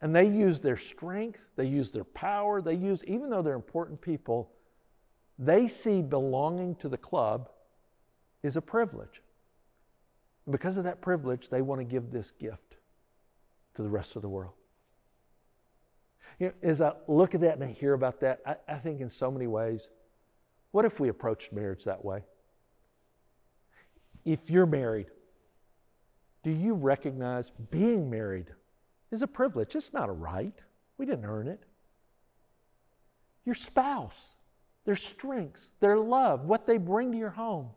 And 0.00 0.14
they 0.14 0.26
use 0.26 0.60
their 0.60 0.78
strength, 0.78 1.40
they 1.56 1.66
use 1.66 1.90
their 1.90 2.04
power, 2.04 2.62
they 2.62 2.74
use, 2.74 3.04
even 3.04 3.28
though 3.28 3.42
they're 3.42 3.54
important 3.54 4.00
people, 4.00 4.52
they 5.38 5.68
see 5.68 6.00
belonging 6.00 6.76
to 6.76 6.88
the 6.88 6.96
club 6.96 7.50
is 8.42 8.56
a 8.56 8.62
privilege. 8.62 9.20
And 10.46 10.52
because 10.52 10.76
of 10.76 10.84
that 10.84 11.02
privilege, 11.02 11.48
they 11.48 11.60
want 11.60 11.80
to 11.80 11.84
give 11.84 12.10
this 12.10 12.30
gift 12.30 12.76
to 13.74 13.82
the 13.82 13.90
rest 13.90 14.16
of 14.16 14.22
the 14.22 14.28
world. 14.28 14.54
You 16.38 16.46
know, 16.46 16.52
as 16.62 16.80
I 16.80 16.92
look 17.08 17.34
at 17.34 17.40
that 17.42 17.54
and 17.54 17.64
I 17.64 17.72
hear 17.72 17.92
about 17.92 18.20
that, 18.20 18.40
I, 18.46 18.56
I 18.68 18.76
think 18.76 19.00
in 19.00 19.10
so 19.10 19.30
many 19.30 19.46
ways, 19.46 19.88
what 20.70 20.84
if 20.84 21.00
we 21.00 21.08
approached 21.08 21.52
marriage 21.52 21.84
that 21.84 22.04
way? 22.04 22.22
If 24.24 24.50
you're 24.50 24.66
married, 24.66 25.06
do 26.42 26.50
you 26.50 26.74
recognize 26.74 27.50
being 27.70 28.10
married 28.10 28.46
is 29.10 29.22
a 29.22 29.26
privilege? 29.26 29.74
It's 29.74 29.92
not 29.92 30.08
a 30.08 30.12
right. 30.12 30.54
We 30.98 31.06
didn't 31.06 31.24
earn 31.24 31.48
it. 31.48 31.62
Your 33.44 33.54
spouse, 33.54 34.36
their 34.84 34.96
strengths, 34.96 35.72
their 35.80 35.96
love, 35.96 36.44
what 36.44 36.66
they 36.66 36.76
bring 36.76 37.12
to 37.12 37.18
your 37.18 37.30
home, 37.30 37.70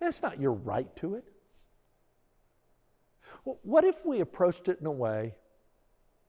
that's 0.00 0.22
not 0.22 0.40
your 0.40 0.52
right 0.52 0.94
to 0.96 1.14
it. 1.14 1.24
Well, 3.44 3.58
what 3.62 3.84
if 3.84 4.04
we 4.04 4.20
approached 4.20 4.68
it 4.68 4.78
in 4.80 4.86
a 4.86 4.92
way 4.92 5.34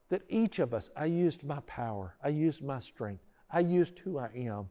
that 0.10 0.24
each 0.30 0.60
of 0.60 0.74
us, 0.74 0.90
I 0.96 1.06
used 1.06 1.44
my 1.44 1.60
power, 1.62 2.16
I 2.24 2.30
used 2.30 2.64
my 2.64 2.80
strength, 2.80 3.24
I 3.52 3.60
used 3.62 4.00
who 4.00 4.18
I 4.18 4.30
am 4.36 4.70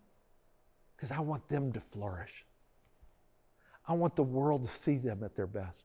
because 0.96 1.12
I 1.12 1.20
want 1.20 1.48
them 1.48 1.72
to 1.72 1.80
flourish. 1.80 2.44
I 3.88 3.94
want 3.94 4.14
the 4.14 4.22
world 4.22 4.68
to 4.68 4.76
see 4.76 4.98
them 4.98 5.24
at 5.24 5.34
their 5.34 5.46
best. 5.46 5.84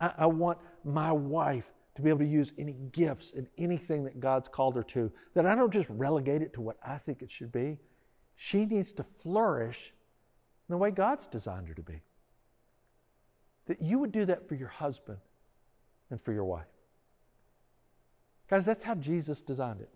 I, 0.00 0.12
I, 0.18 0.26
want 0.26 0.58
my 0.84 1.12
wife 1.12 1.64
to 1.94 2.02
be 2.02 2.10
able 2.10 2.18
to 2.18 2.26
use 2.26 2.52
any 2.58 2.74
gifts 2.90 3.32
and 3.34 3.46
anything 3.56 4.04
that 4.04 4.18
God's 4.18 4.48
called 4.48 4.74
her 4.74 4.82
to, 4.82 5.10
that 5.34 5.46
I 5.46 5.54
don't 5.54 5.72
just 5.72 5.88
relegate 5.88 6.42
it 6.42 6.52
to 6.54 6.60
what 6.60 6.76
I 6.84 6.98
think 6.98 7.22
it 7.22 7.30
should 7.30 7.52
be. 7.52 7.78
She 8.34 8.66
needs 8.66 8.92
to 8.94 9.04
flourish 9.04 9.94
in 10.68 10.72
the 10.72 10.76
way 10.76 10.90
God's 10.90 11.28
designed 11.28 11.68
her 11.68 11.74
to 11.74 11.82
be. 11.82 12.02
That 13.66 13.80
you 13.80 14.00
would 14.00 14.12
do 14.12 14.26
that 14.26 14.48
for 14.48 14.56
your 14.56 14.68
husband 14.68 15.18
and 16.10 16.20
for 16.20 16.32
your 16.32 16.44
wife. 16.44 16.66
Guys, 18.50 18.66
that's 18.66 18.84
how 18.84 18.96
Jesus 18.96 19.40
designed 19.40 19.80
it. 19.80 19.90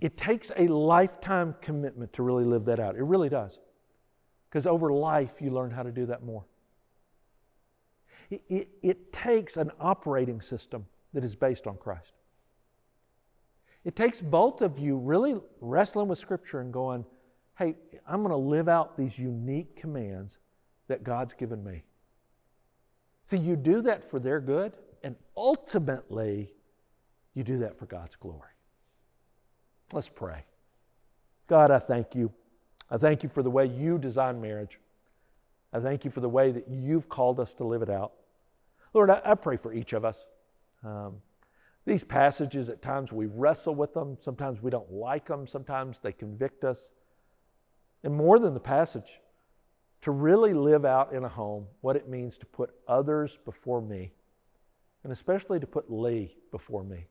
It 0.00 0.16
takes 0.16 0.50
a 0.56 0.68
lifetime 0.68 1.54
commitment 1.60 2.12
to 2.14 2.22
really 2.22 2.44
live 2.44 2.66
that 2.66 2.78
out. 2.78 2.96
It 2.96 3.02
really 3.02 3.28
does. 3.28 3.58
Because 4.54 4.68
over 4.68 4.92
life, 4.92 5.42
you 5.42 5.50
learn 5.50 5.72
how 5.72 5.82
to 5.82 5.90
do 5.90 6.06
that 6.06 6.22
more. 6.22 6.44
It, 8.30 8.40
it, 8.48 8.68
it, 8.82 9.12
takes 9.12 9.56
an 9.56 9.72
operating 9.80 10.40
system 10.40 10.86
that 11.12 11.24
is 11.24 11.34
based 11.34 11.66
on 11.66 11.76
Christ. 11.76 12.12
It 13.84 13.96
takes 13.96 14.20
both 14.20 14.62
of 14.62 14.78
you 14.78 14.96
really 14.96 15.40
wrestling 15.60 16.06
with 16.06 16.20
Scripture 16.20 16.60
and 16.60 16.72
going, 16.72 17.04
hey, 17.58 17.74
I'm 18.06 18.22
going 18.22 18.30
to 18.30 18.36
live 18.36 18.68
out 18.68 18.96
these 18.96 19.18
unique 19.18 19.74
commands 19.74 20.38
that 20.86 21.02
God's 21.02 21.32
given 21.32 21.64
me. 21.64 21.82
See, 23.24 23.38
you 23.38 23.56
do 23.56 23.82
that 23.82 24.08
for 24.08 24.20
their 24.20 24.38
good, 24.38 24.72
and 25.02 25.16
ultimately, 25.36 26.52
you 27.34 27.42
do 27.42 27.58
that 27.58 27.76
for 27.76 27.86
God's 27.86 28.14
glory. 28.14 28.52
Let's 29.92 30.08
pray. 30.08 30.44
God, 31.48 31.72
I 31.72 31.80
thank 31.80 32.14
you. 32.14 32.32
I 32.90 32.98
thank 32.98 33.22
you 33.22 33.28
for 33.28 33.42
the 33.42 33.50
way 33.50 33.66
you 33.66 33.98
design 33.98 34.40
marriage. 34.40 34.78
I 35.72 35.80
thank 35.80 36.04
you 36.04 36.10
for 36.10 36.20
the 36.20 36.28
way 36.28 36.52
that 36.52 36.68
you've 36.68 37.08
called 37.08 37.40
us 37.40 37.52
to 37.54 37.64
live 37.64 37.82
it 37.82 37.90
out. 37.90 38.12
Lord, 38.92 39.10
I, 39.10 39.20
I 39.24 39.34
pray 39.34 39.56
for 39.56 39.72
each 39.72 39.92
of 39.92 40.04
us. 40.04 40.26
Um, 40.84 41.16
these 41.86 42.04
passages, 42.04 42.68
at 42.68 42.80
times 42.80 43.12
we 43.12 43.26
wrestle 43.26 43.74
with 43.74 43.92
them. 43.92 44.16
Sometimes 44.20 44.62
we 44.62 44.70
don't 44.70 44.92
like 44.92 45.26
them. 45.26 45.46
Sometimes 45.46 46.00
they 46.00 46.12
convict 46.12 46.64
us. 46.64 46.90
And 48.02 48.14
more 48.14 48.38
than 48.38 48.54
the 48.54 48.60
passage, 48.60 49.20
to 50.02 50.10
really 50.10 50.52
live 50.52 50.84
out 50.84 51.14
in 51.14 51.24
a 51.24 51.28
home 51.28 51.66
what 51.80 51.96
it 51.96 52.08
means 52.08 52.36
to 52.36 52.44
put 52.44 52.70
others 52.86 53.38
before 53.44 53.80
me 53.80 54.12
and 55.02 55.12
especially 55.12 55.60
to 55.60 55.66
put 55.66 55.90
Lee 55.90 56.36
before 56.50 56.82
me. 56.82 57.06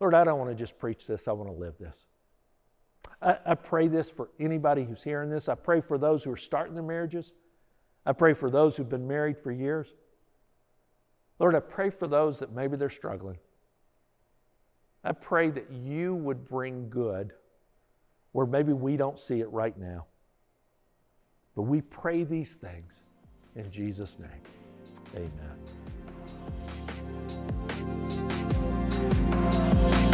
Lord, 0.00 0.14
I 0.14 0.24
don't 0.24 0.38
want 0.38 0.50
to 0.50 0.56
just 0.56 0.78
preach 0.78 1.06
this, 1.06 1.26
I 1.28 1.32
want 1.32 1.48
to 1.48 1.56
live 1.56 1.74
this. 1.78 2.06
I, 3.22 3.38
I 3.46 3.54
pray 3.54 3.88
this 3.88 4.10
for 4.10 4.30
anybody 4.40 4.84
who's 4.84 5.02
hearing 5.02 5.30
this. 5.30 5.48
I 5.48 5.54
pray 5.54 5.80
for 5.80 5.96
those 5.96 6.24
who 6.24 6.32
are 6.32 6.36
starting 6.36 6.74
their 6.74 6.82
marriages. 6.82 7.32
I 8.04 8.12
pray 8.12 8.34
for 8.34 8.50
those 8.50 8.76
who've 8.76 8.88
been 8.88 9.06
married 9.06 9.38
for 9.38 9.52
years. 9.52 9.86
Lord, 11.38 11.54
I 11.54 11.60
pray 11.60 11.90
for 11.90 12.08
those 12.08 12.40
that 12.40 12.52
maybe 12.52 12.76
they're 12.76 12.90
struggling. 12.90 13.38
I 15.04 15.12
pray 15.12 15.50
that 15.50 15.70
you 15.70 16.14
would 16.14 16.48
bring 16.48 16.88
good 16.88 17.32
where 18.32 18.46
maybe 18.46 18.72
we 18.72 18.96
don't 18.96 19.18
see 19.18 19.40
it 19.40 19.50
right 19.50 19.76
now. 19.78 20.06
But 21.54 21.62
we 21.62 21.80
pray 21.80 22.24
these 22.24 22.54
things 22.54 23.02
in 23.56 23.70
Jesus' 23.70 24.18
name. 24.18 24.30
Amen. 25.16 25.58